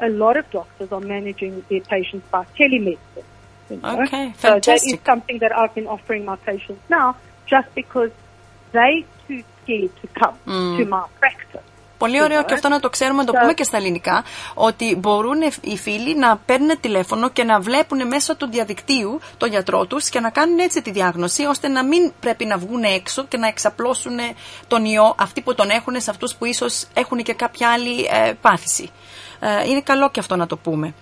a 0.00 0.08
lot 0.08 0.36
of 0.36 0.48
doctors 0.50 0.90
are 0.92 1.00
managing 1.00 1.64
their 1.68 1.80
patients 1.80 2.26
by 2.30 2.44
telemedicine. 2.58 2.98
you 3.70 3.76
know. 3.76 4.02
Okay, 4.02 4.32
So 4.38 4.58
that 4.58 4.68
is 4.84 4.96
something 5.04 5.38
that 5.38 5.54
I've 5.56 5.74
been 5.74 5.86
offering 5.86 6.24
my 6.24 6.36
patients 6.36 6.82
now, 6.88 7.16
just 7.46 7.72
because 7.74 8.10
they 8.72 9.04
too 9.26 9.42
scared 9.62 9.90
to 10.00 10.06
come 10.08 10.38
Mm. 10.46 10.76
to 10.78 10.84
my 10.86 11.06
practice. 11.18 11.60
Πολύ 11.98 12.22
ωραίο 12.22 12.44
και 12.44 12.54
αυτό 12.54 12.68
να 12.68 12.80
το 12.80 12.88
ξέρουμε, 12.90 13.18
να 13.22 13.24
το 13.26 13.32
So- 13.36 13.40
πούμε 13.40 13.52
και 13.52 13.62
στα 13.64 13.76
ελληνικά, 13.76 14.24
ότι 14.54 14.96
μπορούν 14.96 15.38
οι 15.60 15.76
φίλοι 15.76 16.14
να 16.16 16.36
παίρνουν 16.36 16.80
τηλέφωνο 16.80 17.28
και 17.30 17.44
να 17.44 17.60
βλέπουν 17.60 18.06
μέσω 18.06 18.36
του 18.36 18.48
διαδικτύου 18.50 19.20
τον 19.36 19.48
γιατρό 19.50 19.86
τους 19.86 20.08
και 20.08 20.20
να 20.20 20.30
κάνουν 20.30 20.58
έτσι 20.58 20.82
τη 20.82 20.90
διάγνωση, 20.90 21.44
ώστε 21.44 21.68
να 21.68 21.84
μην 21.84 22.12
πρέπει 22.20 22.44
να 22.44 22.56
βγουν 22.58 22.82
έξω 22.82 23.24
και 23.24 23.36
να 23.36 23.46
εξαπλώσουν 23.46 24.18
τον 24.68 24.84
ιό 24.84 25.14
αυτοί 25.18 25.40
που 25.40 25.54
τον 25.54 25.70
έχουν 25.70 26.00
σε 26.00 26.10
αυτούς 26.10 26.34
που 26.34 26.44
ίσως 26.44 26.84
έχουν 26.94 27.22
και 27.22 27.34
κάποια 27.34 27.70
άλλη 27.70 28.04
ε, 28.10 28.32
πάθηση. 28.40 28.90
Ε, 29.40 29.68
είναι 29.68 29.80
καλό 29.80 30.10
και 30.10 30.20
αυτό 30.20 30.36
να 30.36 30.46
το 30.46 30.56
πούμε. 30.56 30.94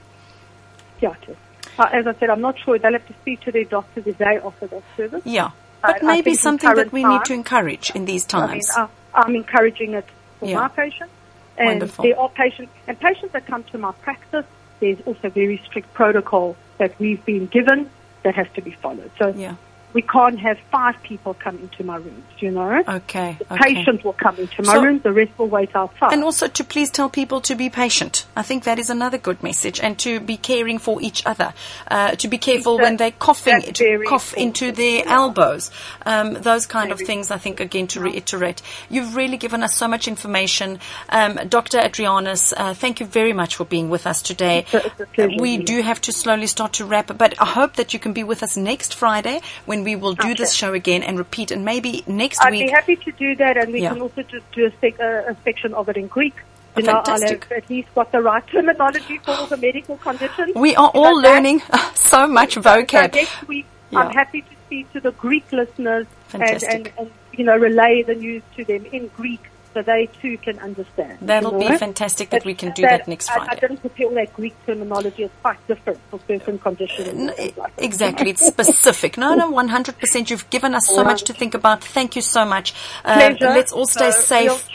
Yeah, 1.01 1.05
it 1.05 1.29
is. 1.29 1.37
Uh, 1.79 1.99
as 1.99 2.05
I 2.07 2.13
said, 2.19 2.29
I'm 2.35 2.41
not 2.49 2.57
sure. 2.65 2.75
They'll 2.83 2.97
have 2.99 3.07
to 3.13 3.17
speak 3.23 3.39
to 3.47 3.51
their 3.57 3.69
doctors 3.77 4.05
if 4.13 4.17
they 4.23 4.37
offer 4.49 4.67
that 4.75 4.85
service. 4.97 5.23
Yeah. 5.39 5.49
I- 5.49 5.93
But 5.93 5.97
I 6.03 6.07
maybe 6.13 6.23
think 6.23 6.37
in 6.39 6.47
something 6.49 6.71
that 6.71 6.89
current 6.89 6.93
we 6.99 7.03
need 7.13 7.23
time- 7.23 7.29
to 7.31 7.35
encourage 7.43 7.87
in 7.99 8.03
these 8.11 8.25
I 8.27 8.29
mean, 8.33 8.47
times. 8.49 8.67
I, 8.81 8.85
I'm 9.23 9.35
encouraging 9.43 9.91
it 10.01 10.07
for 10.39 10.47
Yeah. 10.47 10.61
my 10.61 10.69
patients. 10.69 11.13
And 11.59 11.69
Wonderful. 11.69 12.05
there 12.05 12.19
are 12.21 12.29
patients, 12.29 12.73
and 12.87 12.99
patients 13.01 13.33
that 13.33 13.47
come 13.47 13.65
to 13.65 13.79
my 13.79 13.93
practice, 13.93 14.45
there's 14.81 14.99
also 15.07 15.31
very 15.31 15.61
strict 15.65 15.93
protocol 15.95 16.55
that 16.79 16.93
we've 16.99 17.25
been 17.25 17.47
given 17.47 17.91
that 18.25 18.35
has 18.35 18.47
to 18.55 18.61
be 18.61 18.73
followed. 18.73 19.11
So 19.19 19.29
Yeah. 19.29 19.55
We 19.97 20.03
can't 20.03 20.39
have 20.41 20.59
five 20.71 21.03
people 21.03 21.33
come 21.33 21.57
into 21.57 21.83
my 21.83 21.97
rooms, 21.97 22.25
you 22.39 22.51
know. 22.51 22.83
Okay. 22.87 23.39
The 23.39 23.55
okay. 23.55 23.75
patient 23.77 24.05
will 24.05 24.13
come 24.13 24.37
into 24.37 24.63
my 24.63 24.75
So- 24.75 24.83
room, 24.83 24.99
the 25.03 25.11
rest 25.11 25.33
will 25.39 25.47
wait 25.49 25.75
outside. 25.75 26.13
And 26.13 26.23
also 26.23 26.49
to 26.49 26.63
please 26.65 26.91
tell 26.91 27.09
people 27.09 27.41
to 27.41 27.55
be 27.55 27.71
patient. 27.71 28.27
I 28.37 28.43
think 28.43 28.65
that 28.65 28.79
is 28.79 28.91
another 28.91 29.17
good 29.17 29.43
message, 29.43 29.81
and 29.81 29.99
to 30.01 30.21
be 30.21 30.37
caring 30.37 30.79
for 30.79 31.01
each 31.01 31.25
other. 31.25 31.55
Uh, 31.91 32.11
to 32.17 32.29
be 32.29 32.37
careful 32.37 32.77
when 32.77 32.99
they're 32.99 33.11
coughing, 33.11 33.63
to 33.73 34.05
cough 34.07 34.35
into 34.35 34.71
their 34.71 34.99
yeah. 34.99 35.15
elbows. 35.15 35.71
Um, 36.05 36.35
those 36.35 36.67
kind 36.67 36.93
of 36.93 37.01
things, 37.01 37.31
I 37.31 37.39
think, 37.39 37.59
again, 37.61 37.87
to 37.87 38.01
reiterate. 38.01 38.61
You've 38.91 39.17
really 39.17 39.39
given 39.39 39.63
us 39.63 39.75
so 39.75 39.89
much 39.89 40.07
information. 40.07 40.79
Um, 41.09 41.41
Dr. 41.49 41.79
Andreanis, 41.79 42.53
uh, 42.55 42.75
thank 42.75 43.01
you 43.01 43.07
very 43.07 43.33
much 43.33 43.57
for 43.57 43.65
being 43.65 43.89
with 43.89 44.07
us 44.07 44.21
today. 44.21 44.59
It's 44.59 44.75
a- 44.75 44.87
it's 44.89 45.01
a 45.01 45.07
pleasure, 45.07 45.37
we 45.41 45.57
do 45.57 45.81
have 45.81 46.03
to 46.03 46.13
slowly 46.13 46.49
start 46.49 46.75
to 46.75 46.85
wrap, 46.85 47.17
but 47.17 47.33
I 47.41 47.47
hope 47.47 47.77
that 47.77 47.95
you 47.95 47.99
can 47.99 48.13
be 48.13 48.25
with 48.25 48.43
us 48.43 48.59
next 48.59 48.93
Friday 48.95 49.41
when 49.65 49.86
we 49.87 49.95
will 49.97 50.15
do 50.15 50.35
this 50.35 50.53
show 50.53 50.73
again 50.75 51.03
and 51.03 51.17
repeat, 51.17 51.51
and 51.51 51.65
maybe 51.65 52.03
next 52.07 52.39
week. 52.51 52.63
I'd 52.63 52.67
be 52.67 52.73
happy 52.81 52.97
to 52.97 53.13
do 53.13 53.35
that, 53.37 53.57
and 53.57 53.73
we 53.73 53.81
Yeah. 53.83 53.93
can 53.93 54.03
also 54.03 54.23
just 54.35 54.51
do 54.53 54.67
a, 54.67 54.73
sec- 54.81 55.01
uh, 55.01 55.33
a 55.33 55.37
section 55.45 55.73
of 55.75 55.89
it 55.89 55.97
in 55.97 56.09
Greek. 56.09 56.35
Oh, 56.77 56.81
You 56.81 56.87
know, 56.87 56.93
I'll 56.95 57.05
fantastic. 57.05 57.45
have 57.45 57.53
at 57.65 57.71
least 57.71 57.89
got 57.95 58.11
the 58.13 58.21
right 58.21 58.47
terminology 58.49 59.19
for 59.25 59.31
all 59.31 59.47
the 59.47 59.57
medical 59.57 59.97
conditions. 60.09 60.55
We 60.57 60.75
are 60.77 60.91
all 60.93 61.15
that- 61.23 61.29
learning 61.29 61.63
so 61.95 62.27
much 62.27 62.57
vocab. 62.57 63.15
So 63.15 63.21
next 63.21 63.49
week, 63.49 63.67
Yeah. 63.91 64.01
I'm 64.01 64.11
happy 64.13 64.43
to 64.43 64.55
speak 64.67 64.93
to 64.95 65.01
the 65.01 65.13
Greek 65.13 65.51
listeners 65.53 66.07
and, 66.35 66.43
and, 66.43 66.93
and, 66.99 67.11
you 67.39 67.45
know, 67.45 67.57
relay 67.57 68.03
the 68.03 68.17
news 68.17 68.43
to 68.57 68.65
them 68.65 68.85
in 68.93 69.07
Greek 69.17 69.43
so 69.77 69.83
they 69.83 70.07
too 70.23 70.39
can 70.39 70.59
understand. 70.61 71.19
That'll 71.21 71.53
you 71.53 71.59
be 71.59 71.69
know? 71.69 71.77
fantastic 71.77 72.31
that 72.31 72.41
But 72.41 72.47
we 72.47 72.55
can 72.55 72.73
do 72.73 72.81
that 72.81 73.07
next 73.07 73.29
I, 73.31 73.35
I 73.35 73.45
Friday. 73.45 73.61
didn't 73.61 73.81
prepare 73.83 74.07
all 74.07 74.15
that 74.15 74.33
Greek 74.33 74.55
terminology. 74.65 75.25
It's 75.25 75.35
quite 75.43 75.67
different 75.69 76.01
for 76.09 76.19
certain 76.27 76.59
conditions. 76.59 77.31
like. 77.59 77.73
Exactly, 77.77 78.31
it's 78.31 78.47
specific. 78.47 79.19
No, 79.19 79.35
no, 79.35 79.53
100%. 79.53 80.31
You've 80.31 80.49
given 80.49 80.75
us 80.75 80.87
so 80.87 81.05
much 81.05 81.25
to 81.25 81.35
think 81.35 81.53
about. 81.53 81.85
Thank 81.85 82.17
you 82.17 82.23
so 82.23 82.47
much. 82.47 82.73
Uh, 83.05 83.35
let's 83.39 83.71
all 83.71 83.87
stay 83.87 84.13
So, 84.13 84.21
safe. 84.23 84.69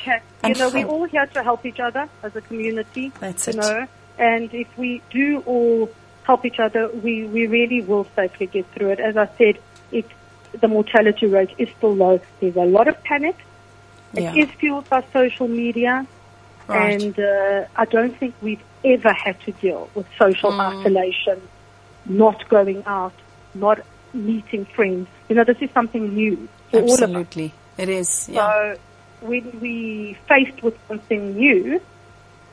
You 0.45 0.53
know, 0.53 0.69
we're 0.69 0.85
all 0.85 1.05
here 1.05 1.25
to 1.25 1.41
help 1.41 1.65
each 1.65 1.79
other 1.79 2.07
as 2.21 2.35
a 2.35 2.41
community. 2.41 3.11
That's 3.19 3.47
you 3.47 3.53
it. 3.53 3.55
know, 3.55 3.87
and 4.19 4.53
if 4.53 4.67
we 4.77 5.01
do 5.09 5.39
all 5.47 5.89
help 6.25 6.45
each 6.45 6.59
other, 6.59 6.89
we, 6.89 7.25
we 7.25 7.47
really 7.47 7.81
will 7.81 8.05
safely 8.15 8.45
get 8.45 8.67
through 8.73 8.91
it. 8.91 8.99
As 8.99 9.17
I 9.17 9.27
said, 9.39 9.57
it, 9.91 10.05
the 10.59 10.67
mortality 10.67 11.25
rate 11.25 11.55
is 11.57 11.69
still 11.77 11.95
low. 11.95 12.21
There's 12.39 12.55
a 12.55 12.65
lot 12.65 12.87
of 12.87 13.03
panic. 13.03 13.35
It 14.13 14.23
Yeah. 14.23 14.35
is 14.35 14.49
fueled 14.59 14.89
by 14.89 15.03
social 15.13 15.47
media. 15.47 16.05
Right. 16.67 17.01
And 17.01 17.19
uh, 17.19 17.65
I 17.75 17.85
don't 17.85 18.15
think 18.17 18.33
we've 18.41 18.63
ever 18.85 19.11
had 19.13 19.39
to 19.41 19.51
deal 19.53 19.89
with 19.95 20.05
social 20.17 20.51
Mm. 20.51 20.79
isolation, 20.79 21.41
not 22.05 22.47
going 22.49 22.83
out, 22.85 23.13
not 23.53 23.79
meeting 24.13 24.65
friends. 24.65 25.07
You 25.29 25.35
know, 25.35 25.43
this 25.43 25.57
is 25.61 25.69
something 25.71 26.13
new 26.13 26.47
for 26.69 26.77
all 26.77 26.83
of 26.83 26.89
us. 26.91 27.01
Absolutely. 27.01 27.53
It 27.77 27.89
is. 27.89 28.29
Yeah. 28.29 28.47
So 28.47 28.79
when 29.27 29.59
we 29.59 30.17
faced 30.27 30.61
with 30.63 30.77
something 30.87 31.35
new, 31.35 31.81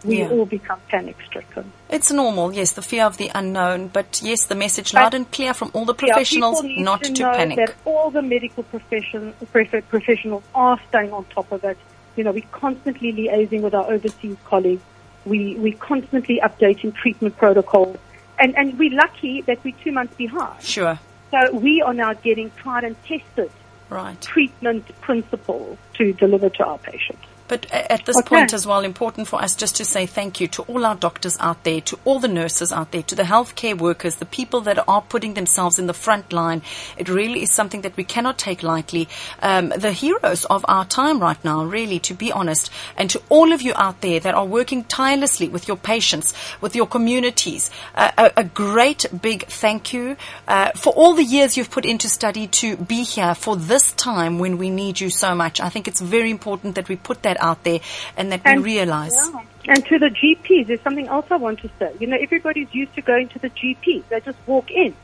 we 0.05 0.19
Yeah. 0.19 0.29
all 0.31 0.47
become 0.47 0.79
panic 0.89 1.17
stricken. 1.27 1.73
It's 1.89 2.11
normal, 2.11 2.53
yes, 2.53 2.73
the 2.73 2.83
fear 2.83 3.05
of 3.05 3.17
the 3.17 3.31
unknown. 3.35 3.89
But 3.89 4.21
yes, 4.23 4.47
the 4.47 4.55
message 4.55 4.95
loud 4.95 5.15
and 5.15 5.31
clear 5.31 5.55
from 5.55 5.71
all 5.75 5.85
the 5.85 5.95
professionals 5.95 6.65
yeah, 6.65 6.83
not 6.83 7.03
to, 7.05 7.13
to, 7.13 7.23
know 7.23 7.33
panic. 7.33 7.57
That 7.57 7.75
all 7.85 8.11
the 8.11 8.23
medical 8.23 8.63
profession, 8.63 9.35
prof- 9.53 9.89
professionals 9.89 10.45
are 10.55 10.79
staying 10.89 11.13
on 11.13 11.25
top 11.27 11.51
of 11.51 11.65
it. 11.65 11.79
You 12.17 12.25
know, 12.25 12.33
we're 12.33 12.43
constantly 12.53 13.13
liaising 13.13 13.61
with 13.63 13.75
our 13.75 13.91
overseas 13.91 14.37
colleagues. 14.45 14.83
We 15.25 15.57
we're 15.57 15.77
constantly 15.77 16.41
updating 16.43 16.95
treatment 16.95 17.37
protocols, 17.37 17.97
and 18.39 18.57
and 18.57 18.79
we're 18.79 18.95
lucky 18.95 19.43
that 19.43 19.63
we're 19.65 19.75
two 19.83 19.93
months 19.93 20.15
behind. 20.17 20.63
Sure. 20.63 20.99
So 21.31 21.53
we 21.53 21.83
are 21.83 21.93
now 21.93 22.15
getting 22.15 22.51
tried 22.57 22.85
and 22.85 22.97
tested 23.05 23.51
Right. 23.91 24.19
treatment 24.21 24.87
principles 25.01 25.77
to 25.95 26.13
deliver 26.13 26.49
to 26.51 26.65
our 26.65 26.79
patients. 26.79 27.25
But 27.49 27.67
at 27.73 28.05
this 28.05 28.17
Okay. 28.19 28.29
point 28.29 28.53
as 28.53 28.67
well, 28.67 28.85
important 28.85 29.27
for 29.29 29.43
us 29.43 29.57
just 29.57 29.77
to 29.77 29.85
say 29.85 30.07
thank 30.07 30.41
you 30.41 30.49
to 30.49 30.63
all 30.63 30.85
our 30.85 30.95
doctors 30.95 31.37
out 31.41 31.65
there, 31.65 31.81
to 31.83 31.99
all 32.05 32.21
the 32.21 32.29
nurses 32.29 32.73
out 32.73 32.93
there, 32.93 33.03
to 33.05 33.15
the 33.15 33.23
healthcare 33.25 33.77
workers, 33.77 34.17
the 34.17 34.27
people 34.27 34.61
that 34.63 34.79
are 34.87 35.03
putting 35.03 35.35
themselves 35.35 35.79
in 35.79 35.87
the 35.87 35.95
front 35.95 36.33
line. 36.33 36.63
It 36.97 37.09
really 37.09 37.43
is 37.43 37.53
something 37.53 37.81
that 37.83 37.97
we 37.97 38.05
cannot 38.05 38.39
take 38.39 38.63
lightly. 38.63 39.09
Um, 39.41 39.71
the 39.71 39.93
heroes 39.93 40.45
of 40.47 40.65
our 40.69 40.85
time 40.85 41.21
right 41.21 41.43
now, 41.45 41.65
really, 41.65 41.99
to 42.01 42.15
be 42.15 42.31
honest, 42.31 42.71
and 42.97 43.09
to 43.11 43.23
all 43.29 43.53
of 43.53 43.63
you 43.63 43.73
out 43.77 44.01
there 44.03 44.21
that 44.21 44.35
are 44.35 44.45
working 44.45 44.85
tirelessly 44.85 45.49
with 45.49 45.67
your 45.69 45.77
patients, 45.77 46.35
with 46.61 46.77
your 46.77 46.87
communities, 46.87 47.71
uh, 47.95 48.11
a, 48.19 48.33
a 48.39 48.45
great 48.45 49.07
big 49.23 49.47
thank 49.47 49.93
you 49.93 50.17
uh, 50.47 50.71
for 50.73 50.93
all 50.93 51.15
the 51.15 51.25
years 51.25 51.57
you've 51.57 51.71
put 51.71 51.87
into 51.87 52.09
study 52.09 52.47
to 52.47 52.77
be 52.77 53.05
here 53.05 53.35
for 53.35 53.57
this 53.57 53.93
time 53.93 54.39
when 54.39 54.59
we 54.59 54.69
need 54.69 55.01
you 55.01 55.09
so 55.11 55.35
much. 55.35 55.61
I 55.61 55.69
think 55.71 55.89
it's 55.89 56.01
very 56.01 56.31
important 56.31 56.75
that 56.75 56.89
we 56.89 56.97
put 56.97 57.23
that 57.23 57.38
out 57.39 57.64
there 57.64 57.80
and 58.16 58.32
that 58.32 58.43
we 58.45 58.59
realize. 58.62 59.12
Yeah. 59.32 59.43
And 59.74 59.84
to 59.86 59.99
the 59.99 60.07
GPs, 60.11 60.66
there's 60.66 60.80
something 60.82 61.09
else 61.09 61.26
I 61.30 61.36
want 61.36 61.61
to 61.61 61.70
say. 61.78 61.93
You 62.01 62.07
know, 62.07 62.16
everybody's 62.20 62.72
used 62.74 62.95
to 62.95 63.03
going 63.03 63.28
to 63.28 63.39
the 63.39 63.51
GP. 63.51 64.05
They 64.09 64.20
just 64.20 64.39
walk 64.47 64.70
in. 64.70 64.95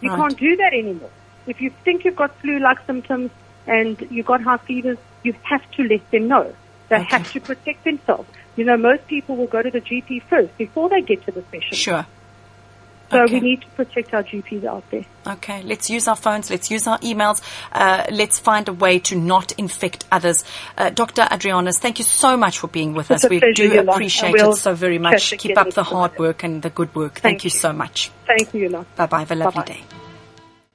You 0.00 0.10
Right. 0.10 0.16
can't 0.16 0.38
do 0.38 0.56
that 0.56 0.72
anymore. 0.72 1.10
If 1.46 1.60
you 1.60 1.70
think 1.84 2.04
you've 2.04 2.16
got 2.16 2.34
flu-like 2.40 2.78
symptoms 2.86 3.30
and 3.66 4.00
you've 4.10 4.26
got 4.26 4.42
high 4.42 4.58
fevers, 4.58 4.98
you 5.22 5.34
have 5.42 5.68
to 5.72 5.82
let 5.84 6.10
them 6.10 6.28
know. 6.28 6.54
They 6.88 6.96
Okay. 6.96 7.04
have 7.10 7.32
to 7.32 7.40
protect 7.40 7.84
themselves. 7.84 8.28
You 8.56 8.64
know, 8.64 8.76
most 8.76 9.06
people 9.08 9.36
will 9.36 9.46
go 9.46 9.62
to 9.62 9.70
the 9.70 9.80
GP 9.80 10.20
first 10.20 10.56
before 10.56 10.88
they 10.88 11.02
get 11.02 11.24
to 11.26 11.32
the 11.32 11.42
specialist. 11.42 11.82
Sure. 11.82 12.06
So 13.10 13.22
Okay. 13.22 13.34
we 13.34 13.40
need 13.40 13.60
to 13.62 13.66
protect 13.68 14.12
our 14.12 14.22
GPs 14.22 14.64
out 14.64 14.84
there. 14.90 15.04
Okay, 15.26 15.62
let's 15.62 15.88
use 15.88 16.08
our 16.08 16.16
phones, 16.16 16.50
let's 16.50 16.70
use 16.70 16.86
our 16.86 16.98
emails, 16.98 17.40
uh, 17.72 18.04
let's 18.10 18.38
find 18.38 18.68
a 18.68 18.72
way 18.72 18.98
to 19.00 19.16
not 19.16 19.52
infect 19.52 20.04
others. 20.12 20.44
Uh, 20.76 20.90
Dr. 20.90 21.22
Andreanis, 21.22 21.78
thank 21.78 21.98
you 21.98 22.04
so 22.04 22.36
much 22.36 22.58
for 22.58 22.68
being 22.68 22.92
with 22.94 23.10
It's 23.10 23.24
us. 23.24 23.30
We 23.30 23.38
pleasure, 23.40 23.54
do 23.54 23.80
appreciate 23.90 24.34
it 24.34 24.54
so 24.56 24.74
very 24.74 24.98
much. 24.98 25.34
Keep 25.38 25.56
up 25.56 25.70
the 25.72 25.84
hard 25.84 26.18
work 26.18 26.42
and 26.44 26.60
the 26.62 26.70
good 26.70 26.94
work. 26.94 27.14
Thank, 27.14 27.22
Thank 27.22 27.44
you 27.44 27.50
you. 27.50 27.58
so 27.58 27.72
much. 27.72 28.10
Thank 28.26 28.52
you, 28.54 28.62
Yolanda. 28.64 28.86
Bye 28.96 29.06
bye. 29.06 29.18
Have 29.20 29.30
a 29.32 29.34
lovely 29.36 29.60
Bye-bye. 29.62 29.72
day. 29.74 30.07